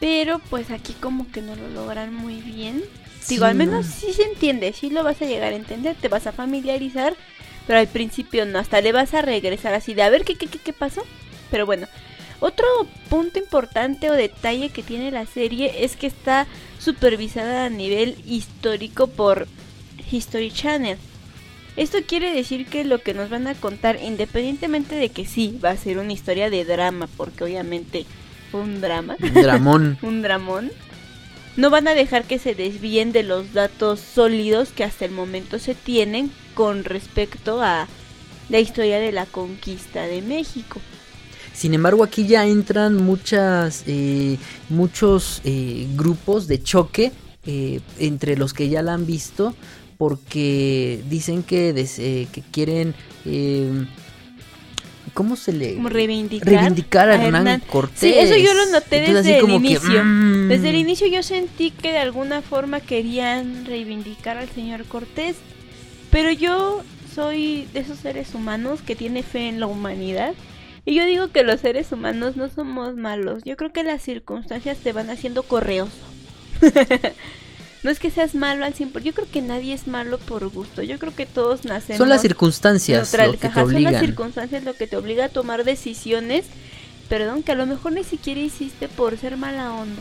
Pero 0.01 0.39
pues 0.49 0.71
aquí 0.71 0.95
como 0.95 1.31
que 1.31 1.43
no 1.43 1.55
lo 1.57 1.69
logran 1.69 2.15
muy 2.15 2.41
bien. 2.41 2.83
Digo, 3.29 3.45
al 3.45 3.55
menos 3.55 3.85
no. 3.85 3.93
sí 3.93 4.13
se 4.15 4.23
entiende, 4.23 4.73
sí 4.73 4.89
lo 4.89 5.05
vas 5.05 5.21
a 5.21 5.27
llegar 5.27 5.53
a 5.53 5.57
entender, 5.57 5.95
te 6.01 6.09
vas 6.09 6.27
a 6.27 6.33
familiarizar, 6.33 7.15
pero 7.67 7.79
al 7.79 7.89
principio 7.89 8.47
no, 8.47 8.59
hasta 8.59 8.81
le 8.81 8.93
vas 8.93 9.13
a 9.13 9.21
regresar 9.21 9.75
así 9.75 9.93
de 9.93 10.03
a 10.03 10.09
ver 10.09 10.25
qué, 10.25 10.35
qué, 10.37 10.47
qué, 10.47 10.59
qué 10.59 10.73
pasó. 10.73 11.03
Pero 11.51 11.67
bueno, 11.67 11.87
otro 12.41 12.67
punto 13.09 13.39
importante 13.39 14.11
o 14.11 14.15
detalle 14.15 14.71
que 14.71 14.83
tiene 14.83 15.11
la 15.11 15.27
serie 15.27 15.85
es 15.85 15.97
que 15.97 16.07
está 16.07 16.47
supervisada 16.79 17.65
a 17.65 17.71
nivel 17.71 18.17
histórico 18.27 19.09
por 19.09 19.49
History 20.11 20.51
Channel. 20.53 20.99
Esto 21.77 21.99
quiere 22.07 22.33
decir 22.33 22.67
que 22.67 22.85
lo 22.85 23.03
que 23.03 23.15
nos 23.15 23.31
van 23.31 23.47
a 23.47 23.55
contar, 23.55 23.99
independientemente 24.03 24.97
de 24.97 25.11
que 25.11 25.27
sí, 25.27 25.59
va 25.65 25.71
a 25.71 25.77
ser 25.77 25.99
una 25.99 26.13
historia 26.13 26.51
de 26.51 26.65
drama, 26.65 27.09
porque 27.17 27.45
obviamente 27.45 28.05
fue 28.51 28.61
un 28.61 28.81
drama, 28.81 29.17
Dramón. 29.19 29.99
un 30.03 30.23
dramón, 30.23 30.73
no 31.57 31.71
van 31.71 31.89
a 31.89 31.95
dejar 31.95 32.25
que 32.25 32.39
se 32.39 32.55
desvíen 32.55 33.13
de 33.13 33.23
los 33.23 33.53
datos 33.53 34.01
sólidos 34.01 34.71
que 34.71 34.85
hasta 34.85 35.05
el 35.05 35.11
momento 35.11 35.59
se 35.59 35.75
tienen 35.75 36.31
con 36.55 36.85
respecto 36.85 37.63
a 37.63 37.87
la 38.49 38.59
historia 38.59 38.99
de 38.99 39.13
la 39.13 39.27
conquista 39.27 40.03
de 40.03 40.23
México. 40.23 40.81
Sin 41.59 41.75
embargo, 41.75 42.05
aquí 42.05 42.25
ya 42.29 42.47
entran 42.47 42.95
muchas, 43.03 43.83
eh, 43.89 44.37
muchos 44.69 45.41
eh, 45.45 45.89
grupos 45.97 46.47
de 46.47 46.63
choque 46.63 47.11
eh, 47.47 47.81
entre 47.99 48.37
los 48.37 48.55
que 48.55 48.69
ya 48.69 48.81
la 48.83 48.95
han 48.95 49.07
visto 49.07 49.57
porque 49.97 51.03
dicen 51.11 51.43
que, 51.43 51.73
des- 51.73 51.99
eh, 51.99 52.29
que 52.31 52.43
quieren... 52.53 52.95
eh, 53.27 53.73
¿Cómo 55.15 55.35
se 55.35 55.53
le...? 55.53 55.75
Como 55.75 55.89
reivindicar, 55.89 56.49
reivindicar 56.49 57.09
a, 57.11 57.15
a 57.15 57.15
Hernán, 57.17 57.47
Hernán. 57.49 57.63
Cortés. 57.69 57.99
Sí, 57.99 58.15
eso 58.17 58.37
yo 58.37 58.55
lo 58.55 58.67
noté 58.67 58.99
Entonces, 59.05 59.25
desde 59.25 59.39
el 59.41 59.47
que, 59.47 59.53
inicio. 59.55 60.05
mm, 60.05 60.49
Desde 60.49 60.71
el 60.71 60.77
inicio 60.77 61.07
yo 61.09 61.25
sentí 61.25 61.73
que 61.73 61.91
de 61.91 61.99
alguna 61.99 62.41
forma 62.43 62.79
querían 62.81 63.65
reivindicar 63.67 64.37
al 64.37 64.49
señor 64.51 64.85
Cortés, 64.85 65.35
pero 66.13 66.31
yo 66.31 66.83
soy 67.13 67.67
de 67.73 67.81
esos 67.81 67.99
seres 67.99 68.33
humanos 68.35 68.81
que 68.87 68.95
tiene 68.95 69.25
fe 69.25 69.49
en 69.49 69.59
la 69.59 69.67
humanidad. 69.67 70.35
Y 70.89 70.95
yo 70.95 71.05
digo 71.05 71.29
que 71.29 71.43
los 71.43 71.61
seres 71.61 71.93
humanos 71.93 72.37
no 72.37 72.49
somos 72.49 72.97
malos. 72.97 73.43
Yo 73.45 73.59
creo 73.59 73.71
que 73.71 73.85
las 73.85 74.01
circunstancias 74.01 74.79
te 74.79 74.95
van 74.95 75.11
haciendo 75.11 75.43
correoso. 75.43 75.93
no 77.83 77.91
es 77.91 77.99
que 77.99 78.11
seas 78.11 78.35
malo 78.35 78.65
al 78.65 78.73
100%. 78.73 79.03
Yo 79.03 79.13
creo 79.13 79.31
que 79.31 79.43
nadie 79.43 79.75
es 79.75 79.87
malo 79.87 80.17
por 80.17 80.49
gusto. 80.49 80.83
Yo 80.83 80.99
creo 80.99 81.15
que 81.15 81.27
todos 81.27 81.67
nacemos 81.67 81.99
Son 81.99 82.09
las 82.09 82.23
circunstancias 82.23 83.13
lo 83.13 83.33
que 83.33 83.37
te 83.37 83.49
Ajá, 83.49 83.65
Son 83.65 83.75
las 83.75 83.83
obligan. 83.85 84.01
circunstancias 84.03 84.65
lo 84.65 84.73
que 84.73 84.87
te 84.87 84.97
obliga 84.97 85.27
a 85.27 85.29
tomar 85.29 85.65
decisiones, 85.65 86.47
perdón, 87.11 87.43
que 87.43 87.53
a 87.53 87.57
lo 87.57 87.67
mejor 87.67 87.93
ni 87.93 88.03
siquiera 88.03 88.41
hiciste 88.41 88.89
por 88.89 89.19
ser 89.19 89.37
mala 89.37 89.75
onda, 89.75 90.01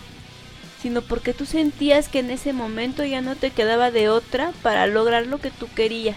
sino 0.81 1.01
porque 1.01 1.33
tú 1.33 1.45
sentías 1.45 2.07
que 2.07 2.19
en 2.19 2.31
ese 2.31 2.53
momento 2.53 3.03
ya 3.03 3.19
no 3.19 3.35
te 3.35 3.49
quedaba 3.49 3.91
de 3.91 4.07
otra 4.07 4.53
para 4.61 4.87
lograr 4.87 5.27
lo 5.27 5.39
que 5.39 5.51
tú 5.51 5.67
querías. 5.75 6.15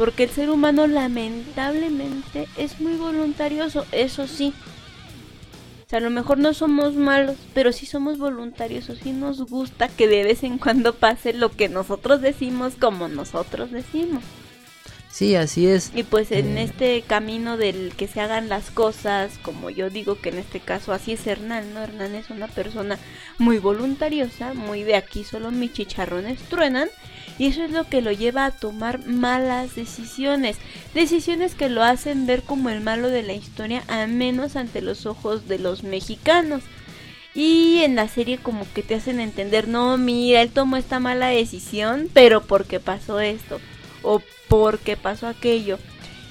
Porque 0.00 0.22
el 0.22 0.30
ser 0.30 0.48
humano 0.48 0.86
lamentablemente 0.86 2.48
es 2.56 2.80
muy 2.80 2.94
voluntarioso, 2.96 3.84
eso 3.92 4.26
sí. 4.26 4.54
O 5.86 5.90
sea, 5.90 5.98
a 5.98 6.00
lo 6.00 6.08
mejor 6.08 6.38
no 6.38 6.54
somos 6.54 6.94
malos, 6.94 7.36
pero 7.52 7.70
sí 7.70 7.84
somos 7.84 8.16
voluntarios, 8.16 8.88
o 8.88 8.96
sí 8.96 9.12
nos 9.12 9.42
gusta 9.42 9.88
que 9.88 10.08
de 10.08 10.24
vez 10.24 10.42
en 10.42 10.56
cuando 10.56 10.94
pase 10.94 11.34
lo 11.34 11.50
que 11.50 11.68
nosotros 11.68 12.22
decimos 12.22 12.72
como 12.80 13.08
nosotros 13.08 13.72
decimos. 13.72 14.24
Sí, 15.10 15.34
así 15.34 15.66
es. 15.66 15.92
Y 15.94 16.04
pues 16.04 16.32
en 16.32 16.56
Eh. 16.56 16.62
este 16.62 17.02
camino 17.02 17.58
del 17.58 17.92
que 17.94 18.08
se 18.08 18.22
hagan 18.22 18.48
las 18.48 18.70
cosas, 18.70 19.38
como 19.42 19.68
yo 19.68 19.90
digo 19.90 20.18
que 20.18 20.30
en 20.30 20.38
este 20.38 20.60
caso 20.60 20.94
así 20.94 21.12
es 21.12 21.26
Hernán, 21.26 21.74
¿no? 21.74 21.82
Hernán 21.82 22.14
es 22.14 22.30
una 22.30 22.46
persona 22.46 22.98
muy 23.36 23.58
voluntariosa, 23.58 24.54
muy 24.54 24.82
de 24.82 24.94
aquí 24.96 25.24
solo 25.24 25.50
mis 25.50 25.74
chicharrones 25.74 26.40
truenan. 26.48 26.88
Y 27.40 27.46
eso 27.46 27.64
es 27.64 27.70
lo 27.70 27.88
que 27.88 28.02
lo 28.02 28.12
lleva 28.12 28.44
a 28.44 28.50
tomar 28.50 29.06
malas 29.06 29.74
decisiones. 29.74 30.58
Decisiones 30.92 31.54
que 31.54 31.70
lo 31.70 31.82
hacen 31.82 32.26
ver 32.26 32.42
como 32.42 32.68
el 32.68 32.82
malo 32.82 33.08
de 33.08 33.22
la 33.22 33.32
historia, 33.32 33.82
a 33.88 34.06
menos 34.06 34.56
ante 34.56 34.82
los 34.82 35.06
ojos 35.06 35.48
de 35.48 35.58
los 35.58 35.82
mexicanos. 35.82 36.62
Y 37.34 37.78
en 37.78 37.94
la 37.96 38.08
serie 38.08 38.36
como 38.36 38.66
que 38.74 38.82
te 38.82 38.94
hacen 38.96 39.20
entender, 39.20 39.68
no, 39.68 39.96
mira, 39.96 40.42
él 40.42 40.50
tomó 40.50 40.76
esta 40.76 41.00
mala 41.00 41.28
decisión, 41.28 42.10
pero 42.12 42.42
porque 42.42 42.78
pasó 42.78 43.20
esto, 43.20 43.58
o 44.02 44.20
porque 44.48 44.98
pasó 44.98 45.26
aquello. 45.26 45.78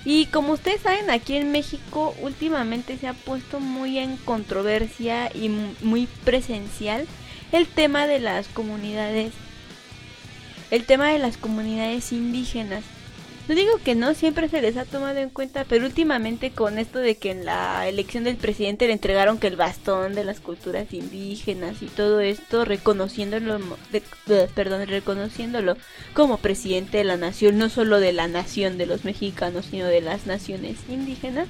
Y 0.05 0.28
como 0.28 0.53
ustedes 0.53 0.82
saben, 0.82 1.10
aquí 1.10 1.38
en 1.38 1.51
México 1.51 2.14
últimamente 2.22 2.97
se 2.99 3.07
ha 3.07 3.14
puesto 3.14 3.60
muy 3.60 3.97
en 3.97 4.16
controversia 4.18 5.32
y 5.34 5.49
mu- 5.49 5.74
muy 5.82 6.07
presencial 6.24 7.07
el 7.51 7.66
tema 7.66 8.05
de 8.05 8.20
las 8.20 8.47
comunidades, 8.47 9.32
el 10.72 10.86
tema 10.86 11.09
de 11.11 11.20
las 11.20 11.38
comunidades 11.38 12.11
indígenas. 12.11 12.84
No 13.47 13.55
digo 13.55 13.80
que 13.84 13.95
no, 13.95 14.13
siempre 14.13 14.47
se 14.47 14.61
les 14.61 14.78
ha 14.78 14.86
tomado 14.86 15.17
en 15.17 15.32
cuenta, 15.32 15.65
pero 15.67 15.88
últimamente 15.88 16.51
con 16.51 16.78
esto 16.78 16.99
de 16.99 17.17
que 17.17 17.32
en 17.32 17.45
la 17.45 17.88
elección 17.88 18.24
del 18.24 18.36
presidente 18.38 18.86
le 18.86 18.93
entregaron 18.93 19.39
que 19.39 19.47
el 19.47 19.55
bastón 19.55 20.13
de 20.13 20.24
las 20.24 20.39
culturas 20.39 20.93
indígenas 20.93 21.82
y 21.82 21.88
todo 21.88 22.20
esto, 22.20 22.63
reconociéndolo, 22.63 23.57
de- 23.91 24.47
perdón, 24.53 24.86
reconociéndolo 24.88 25.78
como 26.13 26.38
presidente 26.38 26.99
de 26.99 27.05
la 27.05 27.17
nación, 27.17 27.57
no 27.57 27.70
solo 27.70 27.99
de 27.99 28.13
la 28.13 28.28
nación 28.28 28.78
de 28.78 28.86
los 28.86 29.03
mexicanos, 29.03 29.65
sino 29.72 29.88
de 29.88 30.01
las 30.01 30.28
naciones 30.28 30.78
indígenas, 30.88 31.47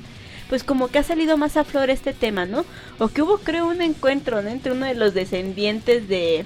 pues 0.47 0.63
como 0.63 0.88
que 0.88 0.99
ha 0.99 1.03
salido 1.03 1.36
más 1.36 1.57
a 1.57 1.65
flor 1.65 1.89
este 1.89 2.13
tema, 2.13 2.45
¿no? 2.45 2.63
O 2.99 3.09
que 3.09 3.24
hubo 3.24 3.39
creo 3.39 3.67
un 3.67 3.82
encuentro 3.82 4.41
¿no? 4.41 4.47
entre 4.49 4.72
uno 4.72 4.86
de 4.86 4.95
los 4.95 5.13
descendientes 5.13 6.07
de 6.07 6.45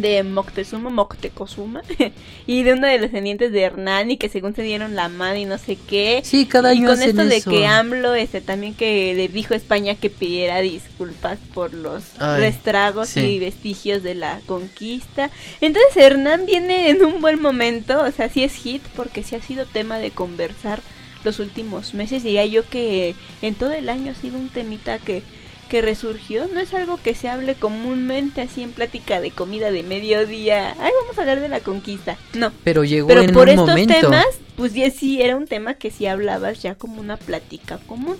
de 0.00 0.22
Moctezuma, 0.22 0.90
Moctezuma 0.90 1.82
y 2.46 2.62
de 2.62 2.72
uno 2.74 2.86
de 2.86 2.94
los 2.98 3.10
descendientes 3.10 3.50
de 3.52 3.62
Hernán 3.62 4.10
y 4.10 4.16
que 4.18 4.28
según 4.28 4.54
se 4.54 4.62
dieron 4.62 4.94
la 4.94 5.08
mano 5.08 5.36
y 5.36 5.44
no 5.44 5.58
sé 5.58 5.76
qué. 5.88 6.20
Sí, 6.24 6.46
cada 6.46 6.74
y 6.74 6.78
año 6.78 6.88
con 6.88 6.98
hacen 6.98 7.10
esto 7.10 7.24
de 7.26 7.36
eso. 7.36 7.50
que 7.50 7.66
AMLO 7.66 8.14
este 8.14 8.40
también 8.40 8.74
que 8.74 9.14
le 9.14 9.28
dijo 9.28 9.54
a 9.54 9.56
España 9.56 9.94
que 9.94 10.10
pidiera 10.10 10.60
disculpas 10.60 11.38
por 11.54 11.72
los 11.72 12.04
Ay, 12.18 12.40
restragos 12.40 13.08
sí. 13.08 13.20
y 13.20 13.38
vestigios 13.38 14.02
de 14.02 14.14
la 14.14 14.40
conquista. 14.46 15.30
Entonces 15.60 15.96
Hernán 15.96 16.46
viene 16.46 16.90
en 16.90 17.04
un 17.04 17.20
buen 17.20 17.40
momento, 17.40 18.02
o 18.02 18.10
sea, 18.12 18.28
sí 18.28 18.44
es 18.44 18.54
hit 18.54 18.82
porque 18.94 19.22
sí 19.22 19.34
ha 19.34 19.42
sido 19.42 19.64
tema 19.66 19.98
de 19.98 20.10
conversar 20.10 20.80
los 21.24 21.38
últimos 21.40 21.94
meses. 21.94 22.22
Diría 22.22 22.46
yo 22.46 22.68
que 22.68 23.14
en 23.42 23.54
todo 23.54 23.72
el 23.72 23.88
año 23.88 24.12
ha 24.12 24.14
sido 24.14 24.38
un 24.38 24.48
temita 24.48 24.98
que 24.98 25.22
que 25.68 25.82
resurgió, 25.82 26.46
no 26.52 26.60
es 26.60 26.72
algo 26.74 26.98
que 27.02 27.14
se 27.14 27.28
hable 27.28 27.54
comúnmente 27.54 28.40
así 28.40 28.62
en 28.62 28.72
plática 28.72 29.20
de 29.20 29.30
comida 29.30 29.70
de 29.70 29.82
mediodía. 29.82 30.74
Ay, 30.80 30.92
vamos 31.02 31.16
a 31.18 31.20
hablar 31.20 31.40
de 31.40 31.48
la 31.48 31.60
conquista. 31.60 32.16
No, 32.34 32.52
Pero 32.64 32.84
llegó 32.84 33.08
pero 33.08 33.22
en 33.22 33.32
por 33.32 33.44
un 33.44 33.50
estos 33.50 33.68
momento. 33.68 33.94
temas, 34.00 34.26
pues 34.56 34.74
ya 34.74 34.90
sí 34.90 35.20
era 35.22 35.36
un 35.36 35.46
tema 35.46 35.74
que 35.74 35.90
sí 35.90 36.06
hablabas 36.06 36.62
ya 36.62 36.74
como 36.74 37.00
una 37.00 37.16
plática 37.16 37.78
común. 37.86 38.16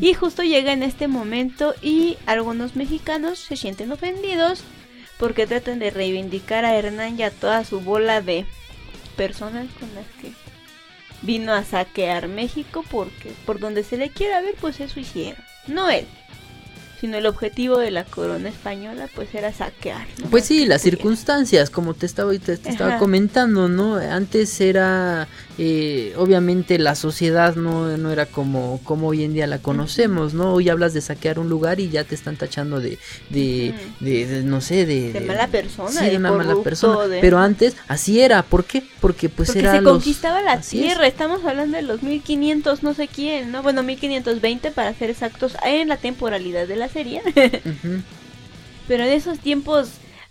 Y 0.00 0.14
justo 0.14 0.42
llega 0.42 0.72
en 0.72 0.82
este 0.82 1.08
momento 1.08 1.74
y 1.82 2.16
algunos 2.26 2.76
mexicanos 2.76 3.38
se 3.38 3.56
sienten 3.56 3.92
ofendidos 3.92 4.62
porque 5.18 5.46
tratan 5.46 5.78
de 5.78 5.90
reivindicar 5.90 6.64
a 6.64 6.74
Hernán 6.76 7.18
y 7.18 7.22
a 7.22 7.30
toda 7.30 7.64
su 7.64 7.80
bola 7.80 8.20
de 8.20 8.44
personas 9.16 9.66
con 9.80 9.94
las 9.94 10.06
que 10.20 10.32
vino 11.22 11.52
a 11.54 11.64
saquear 11.64 12.28
México 12.28 12.84
porque 12.90 13.32
por 13.46 13.58
donde 13.58 13.82
se 13.82 13.96
le 13.96 14.10
quiera 14.10 14.40
ver 14.42 14.54
pues 14.60 14.80
eso 14.80 15.00
hicieron. 15.00 15.42
No 15.66 15.88
él, 15.90 16.06
sino 17.00 17.16
el 17.16 17.26
objetivo 17.26 17.78
de 17.78 17.90
la 17.90 18.04
corona 18.04 18.48
española 18.48 19.08
pues 19.14 19.34
era 19.34 19.52
saquear. 19.52 20.06
¿no? 20.22 20.30
Pues 20.30 20.46
sí, 20.46 20.66
las 20.66 20.82
circunstancias, 20.82 21.70
como 21.70 21.94
te 21.94 22.06
estaba, 22.06 22.32
te, 22.32 22.56
te 22.56 22.70
estaba 22.70 22.98
comentando, 22.98 23.68
¿no? 23.68 23.96
Antes 23.96 24.60
era, 24.60 25.28
eh, 25.58 26.12
obviamente 26.16 26.78
la 26.78 26.94
sociedad 26.94 27.56
no, 27.56 27.96
no 27.96 28.10
era 28.10 28.26
como, 28.26 28.80
como 28.84 29.08
hoy 29.08 29.24
en 29.24 29.32
día 29.32 29.46
la 29.46 29.58
conocemos, 29.58 30.34
¿no? 30.34 30.52
Hoy 30.52 30.68
hablas 30.68 30.92
de 30.92 31.00
saquear 31.00 31.38
un 31.38 31.48
lugar 31.48 31.80
y 31.80 31.88
ya 31.88 32.04
te 32.04 32.14
están 32.14 32.36
tachando 32.36 32.80
de, 32.80 32.98
de, 33.30 33.74
de, 34.00 34.26
de, 34.26 34.42
no 34.42 34.60
sé, 34.60 34.84
de... 34.84 35.12
De 35.12 35.20
mala 35.22 35.48
persona, 35.48 35.90
Sí, 35.90 36.10
de 36.10 36.16
una 36.18 36.32
mala 36.32 36.56
persona. 36.62 37.16
Pero 37.20 37.38
antes 37.38 37.76
así 37.88 38.20
era, 38.20 38.42
¿por 38.42 38.64
qué? 38.64 38.82
Porque 39.00 39.28
pues 39.28 39.48
Porque 39.48 39.60
era 39.60 39.72
se 39.76 39.80
los... 39.80 39.92
conquistaba 39.94 40.42
la 40.42 40.52
así 40.52 40.78
es. 40.78 40.84
tierra, 40.84 41.06
estamos 41.06 41.44
hablando 41.44 41.76
de 41.76 41.82
los 41.82 42.02
1500 42.02 42.82
no 42.82 42.92
sé 42.94 43.08
quién, 43.08 43.50
¿no? 43.50 43.62
Bueno, 43.62 43.82
1520 43.82 44.70
para 44.72 44.92
ser 44.94 45.10
exactos 45.10 45.56
en 45.64 45.88
la 45.88 45.96
temporalidad 45.96 46.66
de 46.66 46.76
la 46.76 46.88
serie. 46.88 47.22
Pero 48.88 49.04
en 49.04 49.10
esos 49.12 49.38
tiempos 49.40 49.88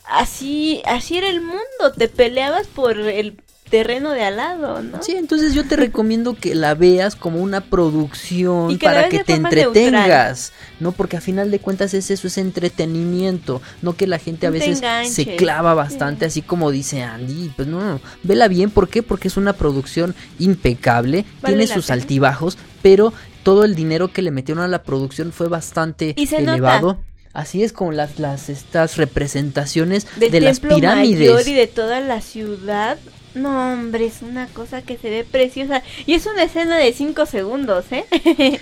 así 0.08 0.82
así 0.86 1.18
era 1.18 1.30
el 1.30 1.42
mundo, 1.42 1.94
te 1.98 2.08
peleabas 2.08 2.68
por 2.68 3.00
el 3.00 3.38
terreno 3.76 4.12
de 4.12 4.24
al 4.24 4.38
lado, 4.38 4.82
¿no? 4.82 5.04
Sí, 5.04 5.18
entonces 5.18 5.54
yo 5.54 5.68
te 5.68 5.76
recomiendo 5.76 6.34
que 6.36 6.56
la 6.56 6.76
veas 6.76 7.18
como 7.18 7.42
una 7.42 7.60
producción 7.60 8.78
que 8.80 8.86
para 8.86 9.10
que 9.10 9.18
de 9.18 9.24
te 9.26 9.34
entretengas, 9.34 10.54
¿no? 10.80 10.94
Porque 10.94 11.18
a 11.18 11.22
final 11.22 11.52
de 11.52 11.60
cuentas 11.60 11.94
es 11.94 12.10
eso, 12.10 12.28
es 12.28 12.38
entretenimiento, 12.38 13.62
no 13.82 13.98
que 13.98 14.08
la 14.08 14.18
gente 14.18 14.48
a 14.48 14.50
No 14.50 14.54
veces 14.54 14.82
se 15.12 15.36
clava 15.36 15.74
bastante, 15.74 16.26
así 16.26 16.42
como 16.42 16.72
dice 16.72 17.04
Andy, 17.04 17.52
pues 17.54 17.68
no, 17.68 18.00
vela 18.24 18.48
bien, 18.48 18.70
¿por 18.70 18.88
qué? 18.88 19.04
Porque 19.04 19.28
es 19.28 19.36
una 19.36 19.52
producción 19.52 20.16
impecable, 20.40 21.26
Vale 21.42 21.58
tiene 21.58 21.68
sus 21.74 21.88
pena. 21.88 22.02
altibajos, 22.02 22.58
pero 22.82 23.12
todo 23.44 23.66
el 23.66 23.76
dinero 23.76 24.14
que 24.14 24.22
le 24.22 24.32
metieron 24.32 24.64
a 24.64 24.70
la 24.70 24.84
producción 24.84 25.34
fue 25.34 25.50
bastante 25.50 26.14
Y 26.16 26.28
se 26.28 26.38
elevado. 26.38 26.98
Así 27.34 27.62
es 27.64 27.74
como 27.74 27.92
las, 27.92 28.18
las 28.20 28.48
estas 28.48 28.96
representaciones 28.96 30.08
Del 30.18 30.32
de 30.32 30.40
las 30.40 30.62
pirámides. 30.62 31.30
mayor 31.30 31.46
y 31.46 31.54
de 31.54 31.68
toda 31.68 32.00
la 32.00 32.22
ciudad. 32.22 32.98
No, 33.36 33.74
hombre, 33.74 34.06
es 34.06 34.22
una 34.22 34.48
cosa 34.48 34.82
que 34.82 34.98
se 34.98 35.10
ve 35.10 35.24
preciosa. 35.30 35.84
Y 36.06 36.14
es 36.14 36.26
una 36.26 36.44
escena 36.44 36.78
de 36.78 36.94
5 36.94 37.26
segundos, 37.26 37.86
¿eh? 37.92 38.06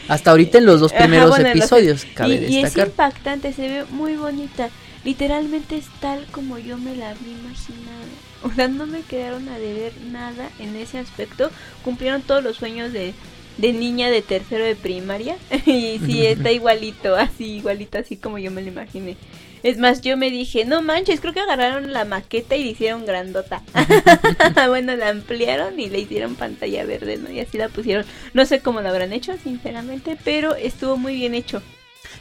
Hasta 0.07 0.31
ahorita 0.31 0.57
en 0.57 0.65
los 0.65 0.79
dos 0.81 0.91
Ajá, 0.91 1.03
primeros 1.03 1.29
bueno, 1.29 1.47
los- 1.49 1.57
episodios, 1.57 2.05
cabe 2.15 2.35
y, 2.47 2.55
y 2.55 2.59
es 2.63 2.75
impactante, 2.75 3.53
se 3.53 3.61
ve 3.69 3.85
muy 3.91 4.15
bonita. 4.15 4.69
Literalmente 5.05 5.77
es 5.77 5.85
tal 5.99 6.25
como 6.31 6.57
yo 6.57 6.77
me 6.77 6.95
la 6.95 7.11
había 7.11 7.33
imaginado. 7.33 8.07
O 8.41 8.51
sea, 8.51 8.67
no 8.67 8.87
me 8.87 9.01
quedaron 9.01 9.47
a 9.49 9.59
deber 9.59 9.93
nada 10.11 10.49
en 10.59 10.75
ese 10.75 10.97
aspecto. 10.97 11.51
Cumplieron 11.83 12.21
todos 12.23 12.43
los 12.43 12.57
sueños 12.57 12.91
de, 12.93 13.13
de 13.57 13.73
niña 13.73 14.09
de 14.09 14.21
tercero 14.21 14.63
de 14.65 14.75
primaria. 14.75 15.35
y 15.65 15.99
sí, 16.05 16.25
está 16.25 16.51
igualito, 16.59 17.15
así, 17.15 17.57
igualito, 17.57 17.99
así 17.99 18.17
como 18.17 18.39
yo 18.39 18.49
me 18.49 18.61
lo 18.61 18.69
imaginé. 18.69 19.17
Es 19.63 19.77
más, 19.77 20.01
yo 20.01 20.17
me 20.17 20.29
dije, 20.29 20.65
no 20.65 20.81
manches, 20.81 21.21
creo 21.21 21.33
que 21.33 21.39
agarraron 21.39 21.93
la 21.93 22.03
maqueta 22.03 22.57
y 22.57 22.65
le 22.65 22.71
hicieron 22.71 23.05
grandota. 23.05 23.63
bueno, 24.67 24.95
la 24.97 25.09
ampliaron 25.09 25.79
y 25.79 25.89
le 25.89 25.99
hicieron 25.99 26.35
pantalla 26.35 26.85
verde, 26.85 27.17
¿no? 27.17 27.31
Y 27.31 27.39
así 27.39 27.57
la 27.57 27.69
pusieron. 27.69 28.05
No 28.33 28.45
sé 28.45 28.59
cómo 28.59 28.81
lo 28.81 28.89
habrán 28.89 29.13
hecho, 29.13 29.33
sinceramente, 29.41 30.17
pero 30.23 30.53
estuvo 30.55 30.97
muy 30.97 31.15
bien 31.15 31.33
hecho. 31.33 31.61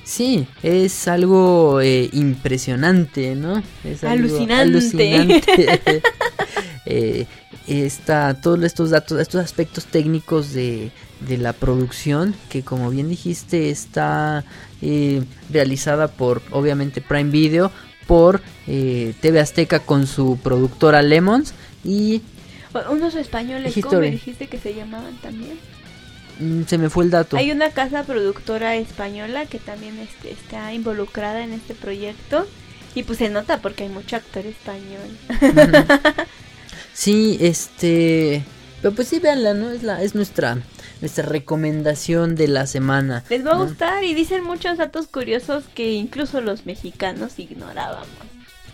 Sí, 0.05 0.47
es 0.63 1.09
algo 1.09 1.81
eh, 1.81 2.09
impresionante, 2.13 3.35
¿no? 3.35 3.63
Es 3.83 4.05
alucinante. 4.05 4.55
alucinante. 4.63 6.03
eh, 6.87 7.27
está, 7.67 8.35
todos 8.41 8.63
estos 8.63 8.91
datos, 8.91 9.21
estos 9.21 9.43
aspectos 9.43 9.87
técnicos 9.87 10.53
de, 10.53 10.93
de 11.21 11.39
la 11.39 11.53
producción, 11.53 12.35
que 12.51 12.63
como 12.63 12.91
bien 12.91 13.09
dijiste 13.09 13.71
está 13.71 14.45
eh, 14.83 15.23
realizada 15.51 16.09
por 16.09 16.43
obviamente 16.51 17.01
Prime 17.01 17.31
Video, 17.31 17.71
por 18.07 18.43
eh, 18.67 19.15
TV 19.21 19.41
Azteca 19.41 19.81
con 19.81 20.07
su 20.07 20.39
productora 20.43 21.03
Lemons 21.03 21.55
y... 21.85 22.23
Unos 22.91 23.15
españoles, 23.15 23.75
¿cómo 23.83 24.01
me 24.01 24.11
dijiste 24.11 24.49
que 24.49 24.59
se 24.59 24.75
llamaban 24.75 25.15
también? 25.21 25.59
Mm, 26.39 26.65
se 26.65 26.79
me 26.79 26.91
fue 26.91 27.05
el 27.05 27.11
dato. 27.11 27.37
Hay 27.37 27.51
una 27.51 27.71
casa 27.71 28.03
productora 28.05 28.77
española 28.77 29.47
que 29.47 29.59
también 29.59 29.99
este, 29.99 30.33
está 30.33 30.73
involucrada 30.73 31.45
en 31.45 31.53
este 31.53 31.75
proyecto. 31.75 32.47
Y 32.95 33.05
pues 33.05 33.19
se 33.19 33.31
nota 33.31 33.59
porque 33.59 33.85
hay 33.85 33.89
mucho 33.89 34.17
actor 34.17 34.45
español. 34.45 35.17
sí, 36.93 37.39
este... 37.41 38.45
Pero 38.83 38.95
pues 38.95 39.09
sí, 39.09 39.19
véanla, 39.19 39.55
¿no? 39.55 39.71
Es, 39.71 39.83
la, 39.83 40.03
es 40.03 40.15
nuestra, 40.15 40.59
nuestra 41.03 41.27
recomendación 41.27 42.37
de 42.37 42.49
la 42.49 42.67
semana. 42.67 43.25
Les 43.29 43.45
va 43.45 43.51
a 43.51 43.57
gustar 43.57 44.05
y 44.05 44.15
dicen 44.15 44.45
muchos 44.45 44.79
datos 44.79 45.09
curiosos 45.09 45.65
que 45.75 45.93
incluso 45.93 46.41
los 46.41 46.65
mexicanos 46.65 47.39
ignorábamos. 47.39 48.09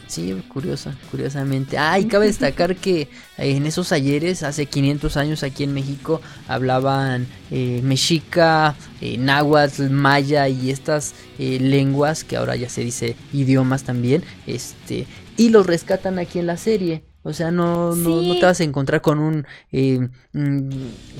Sí, 0.08 0.32
curiosa, 0.48 0.94
curiosamente. 1.10 1.76
Ah, 1.78 1.98
y 1.98 2.06
cabe 2.06 2.26
destacar 2.28 2.76
que 2.76 3.02
eh, 3.02 3.08
en 3.36 3.66
esos 3.66 3.92
ayeres, 3.92 4.42
hace 4.42 4.66
500 4.66 5.16
años 5.16 5.42
aquí 5.42 5.64
en 5.64 5.74
México, 5.74 6.20
hablaban 6.48 7.26
eh, 7.50 7.80
mexica, 7.82 8.74
eh, 9.00 9.16
náhuatl, 9.18 9.90
maya 9.90 10.48
y 10.48 10.70
estas 10.70 11.14
eh, 11.38 11.58
lenguas, 11.60 12.24
que 12.24 12.36
ahora 12.36 12.56
ya 12.56 12.68
se 12.68 12.82
dice 12.82 13.16
idiomas 13.32 13.84
también, 13.84 14.22
este, 14.46 15.06
y 15.36 15.50
los 15.50 15.66
rescatan 15.66 16.18
aquí 16.18 16.38
en 16.38 16.46
la 16.46 16.56
serie. 16.56 17.07
O 17.24 17.32
sea, 17.32 17.50
no, 17.50 17.94
no, 17.96 18.22
no, 18.22 18.34
te 18.38 18.46
vas 18.46 18.60
a 18.60 18.64
encontrar 18.64 19.00
con 19.00 19.18
un, 19.18 19.46
eh, 19.72 20.08
mm, 20.32 20.70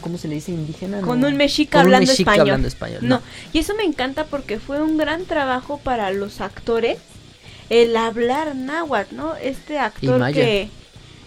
¿cómo 0.01 0.17
se 0.17 0.29
le 0.29 0.37
dice 0.37 0.53
indígena? 0.53 1.01
Con 1.01 1.25
un 1.25 1.37
mexica, 1.37 1.81
hablando, 1.81 2.13
español. 2.13 3.01
No. 3.03 3.21
y 3.53 3.59
eso 3.59 3.75
me 3.75 3.83
encanta 3.83 4.25
porque 4.25 4.59
fue 4.59 4.81
un 4.81 4.97
gran 4.97 5.25
trabajo 5.25 5.79
para 5.83 6.11
los 6.13 6.41
actores 6.41 6.99
el 7.69 7.97
hablar 7.97 8.55
náhuatl, 8.55 9.15
¿no? 9.15 9.37
Este 9.37 9.79
actor 9.79 10.33
que, 10.33 10.71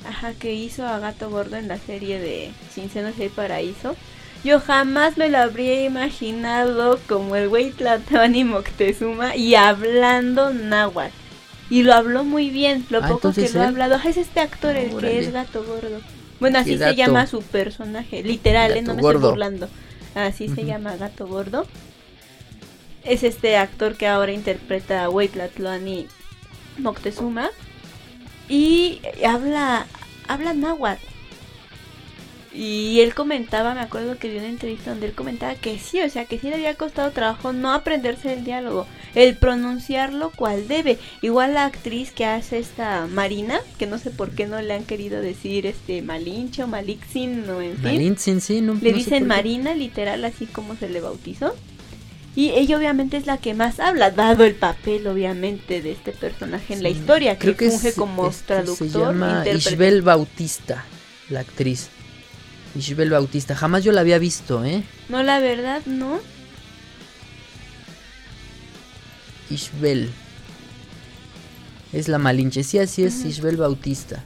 ajá, 0.07 0.33
que 0.33 0.53
hizo 0.53 0.87
a 0.87 0.99
Gato 0.99 1.29
Gordo 1.29 1.57
en 1.57 1.67
la 1.67 1.77
serie 1.77 2.19
de 2.19 2.51
Sin 2.73 2.89
Senos 2.89 3.13
y 3.19 3.29
Paraíso. 3.29 3.95
Yo 4.43 4.59
jamás 4.59 5.17
me 5.17 5.29
lo 5.29 5.37
habría 5.37 5.83
imaginado 5.83 6.99
como 7.07 7.35
el 7.35 7.47
güey 7.49 7.71
Tlatani 7.71 8.43
Moctezuma 8.43 9.35
y 9.35 9.53
hablando 9.53 10.51
náhuatl. 10.51 11.20
Y 11.71 11.83
lo 11.83 11.93
habló 11.93 12.25
muy 12.25 12.49
bien, 12.49 12.85
lo 12.89 12.99
ah, 13.01 13.07
poco 13.07 13.31
que 13.31 13.47
lo 13.49 13.61
ha 13.61 13.69
hablado. 13.69 13.95
es 13.95 14.17
este 14.17 14.41
actor 14.41 14.75
el 14.75 14.93
que 14.97 15.19
es 15.19 15.31
gato 15.31 15.63
gordo. 15.63 16.01
Bueno, 16.41 16.59
así 16.59 16.77
se 16.77 16.95
llama 16.95 17.27
su 17.27 17.41
personaje, 17.41 18.23
literal, 18.23 18.75
¿eh? 18.75 18.81
no 18.81 18.93
me 18.93 19.01
estoy 19.01 19.15
burlando. 19.15 19.69
Así 20.13 20.49
se 20.49 20.65
llama 20.65 20.97
gato 20.97 21.27
gordo. 21.27 21.65
Es 23.05 23.23
este 23.23 23.55
actor 23.55 23.95
que 23.95 24.05
ahora 24.05 24.33
interpreta 24.33 25.05
a 25.05 25.09
Tlatani 25.09 26.07
Moctezuma 26.77 27.49
y 28.49 29.01
habla 29.25 29.85
habla 30.27 30.53
náhuatl. 30.53 31.10
Y 32.53 32.99
él 32.99 33.13
comentaba, 33.13 33.73
me 33.73 33.79
acuerdo 33.79 34.17
que 34.17 34.29
vi 34.29 34.37
una 34.37 34.49
entrevista 34.49 34.91
donde 34.91 35.05
él 35.05 35.13
comentaba 35.13 35.55
que 35.55 35.79
sí, 35.79 36.01
o 36.01 36.09
sea, 36.09 36.25
que 36.25 36.37
sí 36.37 36.49
le 36.49 36.55
había 36.55 36.75
costado 36.75 37.11
trabajo 37.11 37.53
no 37.53 37.71
aprenderse 37.71 38.33
el 38.33 38.43
diálogo, 38.43 38.87
el 39.15 39.37
pronunciarlo 39.37 40.31
cual 40.31 40.67
debe. 40.67 40.99
Igual 41.21 41.53
la 41.53 41.65
actriz 41.65 42.11
que 42.11 42.25
hace 42.25 42.59
esta 42.59 43.07
Marina, 43.07 43.61
que 43.79 43.87
no 43.87 43.97
sé 43.97 44.09
por 44.11 44.31
qué 44.31 44.47
no 44.47 44.61
le 44.61 44.73
han 44.73 44.83
querido 44.83 45.21
decir 45.21 45.65
este 45.65 46.01
Malinche 46.01 46.63
o 46.63 46.67
Malixin 46.67 47.49
o 47.49 47.61
en 47.61 47.77
fin. 47.77 48.17
sí, 48.17 48.59
no, 48.59 48.73
Le 48.73 48.91
dicen 48.91 49.27
Marina, 49.27 49.73
literal, 49.73 50.25
así 50.25 50.45
como 50.45 50.75
se 50.75 50.89
le 50.89 50.99
bautizó. 50.99 51.55
Y 52.35 52.49
ella 52.51 52.77
obviamente 52.77 53.17
es 53.17 53.25
la 53.25 53.37
que 53.37 53.53
más 53.53 53.79
habla, 53.79 54.11
dado 54.11 54.43
el 54.45 54.55
papel 54.55 55.07
obviamente 55.07 55.81
de 55.81 55.91
este 55.91 56.11
personaje 56.11 56.73
en 56.73 56.83
la 56.83 56.89
historia, 56.89 57.37
que, 57.37 57.53
Creo 57.55 57.71
funge 57.71 57.93
como 57.93 58.27
este, 58.27 58.45
traductor. 58.45 58.89
Se 58.89 58.99
llama 58.99 59.43
Isabel 59.53 60.01
Bautista, 60.01 60.85
la 61.29 61.41
actriz. 61.41 61.89
Isabel 62.75 63.09
Bautista, 63.09 63.55
jamás 63.55 63.83
yo 63.83 63.91
la 63.91 64.01
había 64.01 64.17
visto, 64.17 64.63
¿eh? 64.63 64.83
No, 65.09 65.23
la 65.23 65.39
verdad, 65.39 65.81
no. 65.85 66.19
Isabel. 69.49 70.09
Es 71.91 72.07
la 72.07 72.17
malinche, 72.17 72.63
sí, 72.63 72.79
así 72.79 73.03
es 73.03 73.25
Isabel 73.25 73.57
Bautista. 73.57 74.23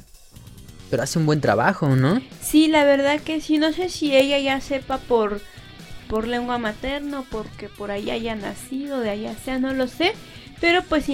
Pero 0.92 1.02
hace 1.02 1.18
un 1.18 1.26
buen 1.26 1.42
trabajo, 1.42 1.96
¿no? 1.96 2.22
Sí, 2.42 2.68
la 2.68 2.84
verdad 2.84 3.20
que 3.20 3.42
sí, 3.42 3.58
no 3.58 3.74
sé 3.74 3.90
si 3.90 4.16
ella 4.16 4.38
ya 4.38 4.62
sepa 4.62 5.00
por 5.00 5.42
por 6.08 6.28
lengua 6.28 6.60
materna, 6.60 7.24
porque 7.30 7.68
por 7.68 7.90
ahí 7.90 8.12
haya 8.12 8.36
nacido, 8.36 9.00
de 9.00 9.10
allá 9.10 9.36
sea, 9.44 9.58
no 9.58 9.74
lo 9.74 9.88
sé. 9.88 10.14
Pero 10.62 10.84
pues 10.84 11.08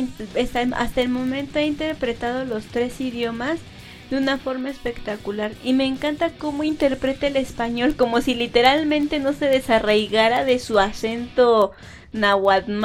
hasta 0.76 1.02
el 1.02 1.10
momento 1.10 1.60
he 1.60 1.66
interpretado 1.66 2.46
los 2.46 2.66
tres 2.66 3.00
idiomas 3.02 3.60
de 4.12 4.18
una 4.18 4.38
forma 4.38 4.70
espectacular 4.70 5.54
y 5.64 5.74
me 5.74 5.86
encanta 5.86 6.32
cómo 6.38 6.64
interpreta 6.64 7.28
el 7.28 7.38
español 7.38 7.96
como 7.96 8.20
si 8.22 8.36
literalmente 8.36 9.20
no 9.20 9.32
se 9.32 9.46
desarraigara 9.46 10.44
de 10.44 10.60
su 10.60 10.80
acento 10.80 11.72
nahuatl 12.12 12.74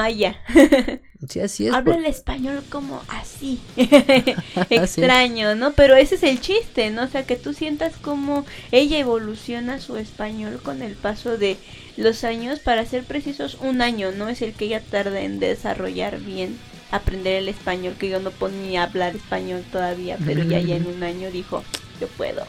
Sí, 1.29 1.41
así 1.41 1.67
es. 1.67 1.75
Habla 1.75 1.97
el 1.97 2.07
español 2.07 2.63
como 2.69 3.03
así. 3.09 3.59
Extraño, 4.71 5.57
¿no? 5.57 5.73
Pero 5.73 5.97
ese 5.97 6.15
es 6.15 6.23
el 6.23 6.41
chiste, 6.41 6.91
¿no? 6.91 7.05
O 7.05 7.09
sea, 7.09 7.27
que 7.27 7.37
tú 7.37 7.53
sientas 7.53 7.97
como 7.97 8.45
ella 8.71 8.99
evoluciona 8.99 9.81
su 9.81 9.97
español 9.97 10.61
con 10.63 10.83
el 10.83 10.95
paso 10.95 11.39
de 11.39 11.57
los 11.97 12.23
años. 12.23 12.61
Para 12.61 12.85
ser 12.85 13.03
precisos, 13.05 13.57
un 13.61 13.83
año, 13.83 14.13
¿no? 14.13 14.29
Es 14.29 14.43
el 14.43 14.53
que 14.53 14.67
ella 14.67 14.83
tarda 14.83 15.21
en 15.23 15.41
desarrollar 15.41 16.21
bien, 16.21 16.59
aprender 16.91 17.43
el 17.43 17.49
español, 17.49 17.95
que 17.99 18.09
yo 18.09 18.21
no 18.21 18.31
ponía 18.31 18.83
a 18.83 18.85
hablar 18.87 19.17
español 19.17 19.65
todavía, 19.71 20.19
pero 20.25 20.43
ya, 20.45 20.61
ya 20.61 20.77
en 20.77 20.87
un 20.87 21.03
año 21.03 21.31
dijo, 21.31 21.65
yo 22.01 22.09
puedo. 22.09 22.47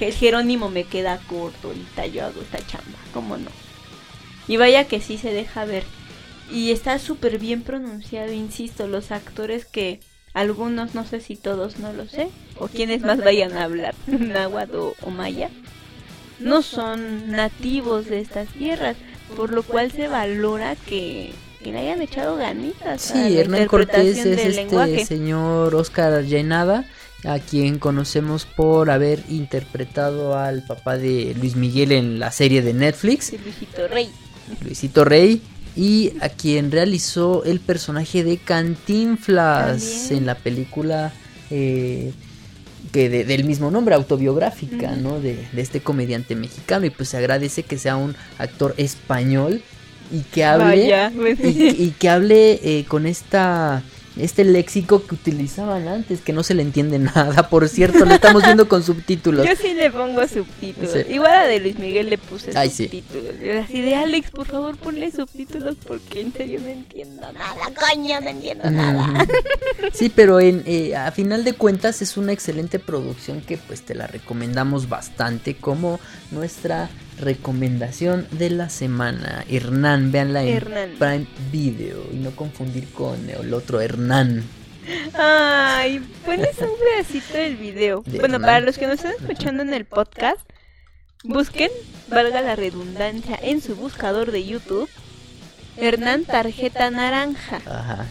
El 0.00 0.12
Jerónimo 0.12 0.70
me 0.70 0.84
queda 0.84 1.18
corto, 1.28 1.68
ahorita 1.68 2.06
yo 2.06 2.24
hago 2.24 2.40
esta 2.40 2.58
chamba, 2.66 2.98
¿cómo 3.14 3.36
no? 3.36 3.50
Y 4.48 4.56
vaya 4.56 4.88
que 4.88 5.00
sí 5.00 5.18
se 5.18 5.32
deja 5.32 5.64
ver 5.64 5.84
y 6.50 6.70
está 6.70 6.98
súper 6.98 7.38
bien 7.38 7.62
pronunciado, 7.62 8.32
insisto, 8.32 8.86
los 8.86 9.10
actores 9.10 9.64
que 9.64 10.00
algunos, 10.34 10.94
no 10.94 11.04
sé 11.04 11.20
si 11.20 11.36
todos, 11.36 11.78
no 11.78 11.92
lo 11.92 12.06
sé, 12.06 12.28
o 12.58 12.68
quienes 12.68 13.02
más 13.02 13.18
vayan 13.18 13.56
a 13.56 13.64
hablar 13.64 13.94
náhuatl 14.06 14.76
o, 15.00 15.10
maya, 15.10 15.50
no 16.40 16.62
son 16.62 17.30
nativos 17.30 18.06
de 18.06 18.20
estas 18.20 18.48
tierras, 18.48 18.96
por 19.36 19.52
lo 19.52 19.62
cual 19.62 19.92
se 19.92 20.08
valora 20.08 20.76
que, 20.86 21.32
le 21.70 21.78
hayan 21.78 22.02
echado 22.02 22.36
ganitas. 22.36 23.02
Sí, 23.02 23.38
Hernán 23.38 23.66
Cortés 23.66 24.18
es 24.18 24.56
este 24.56 25.04
señor 25.04 25.74
Oscar 25.74 26.24
Llenada, 26.24 26.84
a 27.24 27.38
quien 27.38 27.78
conocemos 27.78 28.46
por 28.46 28.90
haber 28.90 29.20
interpretado 29.28 30.36
al 30.36 30.64
papá 30.64 30.96
de 30.96 31.34
Luis 31.38 31.54
Miguel 31.54 31.92
en 31.92 32.18
la 32.18 32.32
serie 32.32 32.62
de 32.62 32.72
Netflix. 32.72 33.32
Luisito 33.32 33.86
Rey. 33.86 34.10
Luisito 34.64 35.04
Rey 35.04 35.42
y 35.76 36.12
a 36.20 36.28
quien 36.28 36.70
realizó 36.70 37.44
el 37.44 37.60
personaje 37.60 38.24
de 38.24 38.38
Cantinflas 38.38 40.10
en 40.10 40.26
la 40.26 40.34
película 40.34 41.12
eh, 41.50 42.12
que 42.92 43.08
del 43.08 43.44
mismo 43.44 43.70
nombre, 43.70 43.94
autobiográfica, 43.94 44.96
¿no? 44.96 45.18
De, 45.18 45.46
este 45.56 45.80
comediante 45.80 46.36
mexicano 46.36 46.84
y 46.84 46.90
pues 46.90 47.08
se 47.08 47.16
agradece 47.16 47.62
que 47.62 47.78
sea 47.78 47.96
un 47.96 48.14
actor 48.38 48.74
español 48.76 49.62
y 50.12 50.20
que 50.20 50.44
hable 50.44 51.10
pues 51.16 51.38
y, 51.42 51.94
que 51.98 52.08
hable 52.08 52.60
eh, 52.62 52.84
con 52.86 53.06
esta 53.06 53.82
este 54.16 54.44
léxico 54.44 55.06
que 55.06 55.14
utilizaban 55.14 55.88
antes, 55.88 56.20
que 56.20 56.32
no 56.32 56.42
se 56.42 56.54
le 56.54 56.62
entiende 56.62 56.98
nada, 56.98 57.48
por 57.48 57.68
cierto, 57.68 58.04
lo 58.04 58.14
estamos 58.14 58.42
viendo 58.42 58.68
con 58.68 58.82
subtítulos. 58.82 59.46
Yo 59.46 59.56
sí 59.56 59.74
le 59.74 59.90
pongo 59.90 60.26
subtítulos. 60.28 60.96
Igual 61.08 61.32
a 61.32 61.46
de 61.46 61.60
Luis 61.60 61.78
Miguel 61.78 62.10
le 62.10 62.18
puse 62.18 62.52
subtítulos. 62.52 63.32
Así 63.64 63.80
de 63.80 63.94
Alex, 63.94 64.30
por 64.30 64.46
favor, 64.46 64.76
ponle 64.76 65.10
subtítulos 65.10 65.76
porque 65.86 66.20
en 66.20 66.32
serio 66.32 66.60
no 66.62 66.68
entiendo 66.68 67.22
nada, 67.32 67.72
coño, 67.74 68.20
no 68.20 68.28
entiendo 68.28 68.70
nada. 68.70 69.26
Sí, 69.92 70.10
pero 70.14 70.40
en, 70.40 70.62
eh, 70.66 70.96
a 70.96 71.10
final 71.12 71.44
de 71.44 71.52
cuentas 71.54 72.02
es 72.02 72.16
una 72.16 72.32
excelente 72.32 72.78
producción 72.78 73.40
que 73.40 73.56
pues 73.56 73.82
te 73.82 73.94
la 73.94 74.06
recomendamos 74.06 74.88
bastante 74.88 75.54
como 75.54 76.00
nuestra 76.30 76.88
recomendación 77.18 78.26
de 78.32 78.50
la 78.50 78.68
semana. 78.68 79.44
Hernán, 79.48 80.12
véanla 80.12 80.42
en 80.42 80.56
Hernán. 80.56 80.90
Prime 80.98 81.26
Video 81.50 82.04
y 82.12 82.16
no 82.16 82.30
confundir 82.32 82.88
con 82.92 83.28
el 83.28 83.54
otro 83.54 83.80
Hernán. 83.80 84.44
Ay, 85.14 86.00
pones 86.24 86.58
un 86.58 86.70
pedacito 86.78 87.34
del 87.34 87.56
video. 87.56 88.02
De 88.06 88.18
bueno, 88.18 88.36
Hernán. 88.36 88.48
para 88.48 88.60
los 88.60 88.78
que 88.78 88.86
nos 88.86 88.96
están 88.96 89.12
escuchando 89.12 89.62
en 89.62 89.72
el 89.72 89.84
podcast, 89.84 90.40
busquen, 91.24 91.70
valga 92.08 92.40
la 92.40 92.56
redundancia, 92.56 93.38
en 93.40 93.60
su 93.60 93.76
buscador 93.76 94.32
de 94.32 94.44
YouTube, 94.44 94.88
Hernán 95.76 96.24
Tarjeta 96.24 96.90
Naranja. 96.90 97.60
Ajá. 97.66 98.06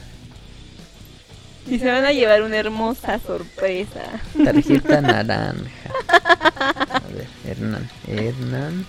Y 1.67 1.79
se 1.79 1.85
van 1.91 2.05
a 2.05 2.11
llevar 2.11 2.41
una 2.41 2.57
hermosa 2.57 3.19
sorpresa. 3.19 4.01
Tarjeta 4.43 5.01
naranja. 5.01 5.69
A 6.09 7.01
ver, 7.13 7.27
Hernán. 7.47 7.89
Hernán. 8.07 8.85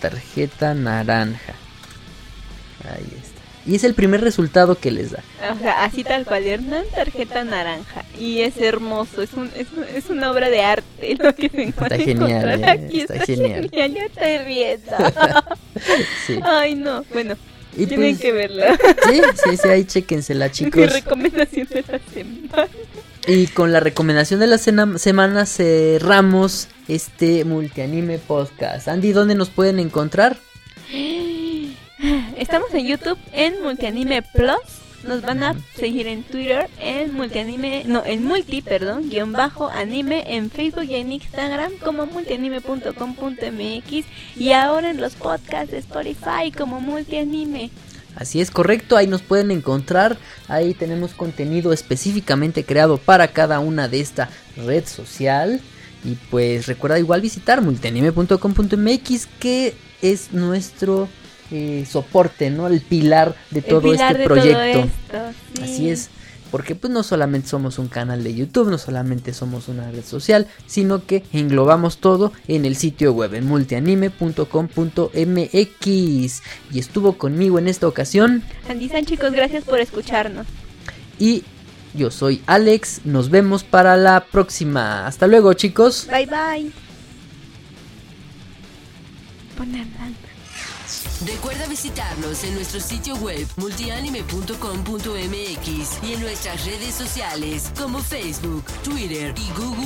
Tarjeta 0.00 0.74
naranja. 0.74 1.54
Ahí 2.84 3.06
está. 3.16 3.32
Y 3.64 3.76
es 3.76 3.84
el 3.84 3.94
primer 3.94 4.20
resultado 4.22 4.74
que 4.76 4.90
les 4.90 5.12
da. 5.12 5.22
O 5.54 5.58
sea, 5.60 5.84
así 5.84 6.02
tal 6.02 6.24
cual, 6.26 6.44
Hernán 6.44 6.84
Tarjeta 6.92 7.44
Naranja. 7.44 8.04
Y 8.18 8.40
es 8.40 8.56
hermoso, 8.60 9.22
es, 9.22 9.34
un, 9.34 9.52
es, 9.54 9.68
es 9.94 10.10
una 10.10 10.32
obra 10.32 10.50
de 10.50 10.62
arte 10.64 11.16
lo 11.16 11.32
que 11.32 11.48
se 11.48 11.62
encuentra 11.62 11.96
genial, 11.96 12.60
eh, 12.60 12.66
aquí. 12.66 13.00
está 13.02 13.14
Está, 13.14 13.26
genial. 13.26 13.70
genial. 13.70 13.94
yo 13.94 14.00
estoy 14.06 14.38
riendo. 14.38 14.92
Sí. 16.26 16.38
Ay, 16.44 16.74
no, 16.74 17.04
bueno, 17.12 17.34
Y 17.76 17.86
tienen 17.86 18.12
pues, 18.16 18.20
que 18.20 18.32
verla. 18.32 18.76
sí, 19.08 19.20
sí, 19.44 19.56
sí, 19.56 19.68
ahí 19.68 19.84
chéquensela, 19.84 20.46
Mi 20.46 20.52
chicos. 20.52 20.92
recomendación 20.92 21.66
de 21.68 21.84
la 21.88 22.00
semana. 22.12 22.68
Y 23.26 23.46
con 23.48 23.72
la 23.72 23.80
recomendación 23.80 24.40
de 24.40 24.46
la 24.48 24.58
cena- 24.58 24.98
semana 24.98 25.46
cerramos 25.46 26.68
este 26.88 27.44
multianime 27.44 28.18
podcast. 28.18 28.88
Andy, 28.88 29.12
¿dónde 29.12 29.34
nos 29.36 29.48
pueden 29.48 29.78
encontrar? 29.78 30.36
Estamos 32.36 32.74
en 32.74 32.86
YouTube 32.86 33.18
en 33.32 33.62
Multianime 33.62 34.22
Plus. 34.22 34.58
Nos 35.06 35.22
van 35.22 35.42
a 35.42 35.56
seguir 35.74 36.06
en 36.06 36.22
Twitter 36.22 36.68
en 36.78 37.14
Multianime, 37.14 37.84
no, 37.86 38.04
en 38.04 38.24
Multi, 38.24 38.62
perdón, 38.62 39.10
guion 39.10 39.32
bajo 39.32 39.68
anime, 39.68 40.36
en 40.36 40.50
Facebook 40.50 40.84
y 40.84 40.94
en 40.94 41.12
Instagram 41.12 41.72
como 41.82 42.06
multianime.com.mx 42.06 44.06
y 44.36 44.52
ahora 44.52 44.90
en 44.90 45.00
los 45.00 45.14
podcasts 45.14 45.72
de 45.72 45.78
Spotify 45.78 46.52
como 46.56 46.80
Multianime. 46.80 47.70
Así 48.14 48.40
es 48.40 48.50
correcto, 48.50 48.96
ahí 48.96 49.06
nos 49.06 49.22
pueden 49.22 49.50
encontrar. 49.50 50.18
Ahí 50.46 50.74
tenemos 50.74 51.14
contenido 51.14 51.72
específicamente 51.72 52.64
creado 52.64 52.98
para 52.98 53.28
cada 53.28 53.58
una 53.58 53.88
de 53.88 54.00
esta 54.00 54.28
red 54.56 54.84
social. 54.86 55.60
Y 56.04 56.16
pues 56.30 56.66
recuerda 56.66 56.98
igual 56.98 57.20
visitar 57.20 57.62
multianime.com.mx 57.62 59.26
que 59.38 59.74
es 60.02 60.32
nuestro 60.32 61.08
eh, 61.52 61.86
soporte, 61.88 62.50
¿no? 62.50 62.66
El 62.66 62.80
pilar 62.80 63.36
de 63.50 63.62
todo 63.62 63.82
pilar 63.82 64.12
este 64.12 64.18
de 64.22 64.24
proyecto. 64.24 64.88
todo 65.12 65.28
esto, 65.28 65.32
sí. 65.54 65.62
Así 65.62 65.90
es, 65.90 66.08
porque 66.50 66.74
pues 66.74 66.90
no 66.92 67.02
solamente 67.02 67.48
somos 67.48 67.78
un 67.78 67.88
canal 67.88 68.24
de 68.24 68.34
YouTube, 68.34 68.70
no 68.70 68.78
solamente 68.78 69.32
somos 69.34 69.68
una 69.68 69.90
red 69.90 70.04
social, 70.04 70.46
sino 70.66 71.04
que 71.06 71.22
englobamos 71.32 71.98
todo 71.98 72.32
en 72.48 72.64
el 72.64 72.76
sitio 72.76 73.12
web 73.12 73.34
en 73.34 73.46
multianime.com.mx 73.46 76.42
y 76.72 76.78
estuvo 76.78 77.18
conmigo 77.18 77.58
en 77.58 77.68
esta 77.68 77.86
ocasión 77.86 78.42
Andy 78.68 78.88
San, 78.88 79.04
chicos, 79.04 79.32
gracias 79.32 79.64
por 79.64 79.80
escucharnos. 79.80 80.46
y 81.18 81.44
yo 81.94 82.10
soy 82.10 82.40
Alex, 82.46 83.02
nos 83.04 83.28
vemos 83.28 83.64
para 83.64 83.98
la 83.98 84.24
próxima. 84.24 85.06
Hasta 85.06 85.26
luego, 85.26 85.52
chicos. 85.52 86.08
Bye 86.10 86.26
bye. 86.26 86.72
Recuerda 91.26 91.66
visitarnos 91.66 92.44
en 92.44 92.54
nuestro 92.54 92.80
sitio 92.80 93.16
web 93.16 93.46
multianime.com.mx 93.56 96.02
y 96.02 96.14
en 96.14 96.20
nuestras 96.20 96.64
redes 96.64 96.94
sociales 96.94 97.70
como 97.78 97.98
Facebook, 98.00 98.64
Twitter 98.82 99.34
y 99.36 99.50
Google. 99.58 99.82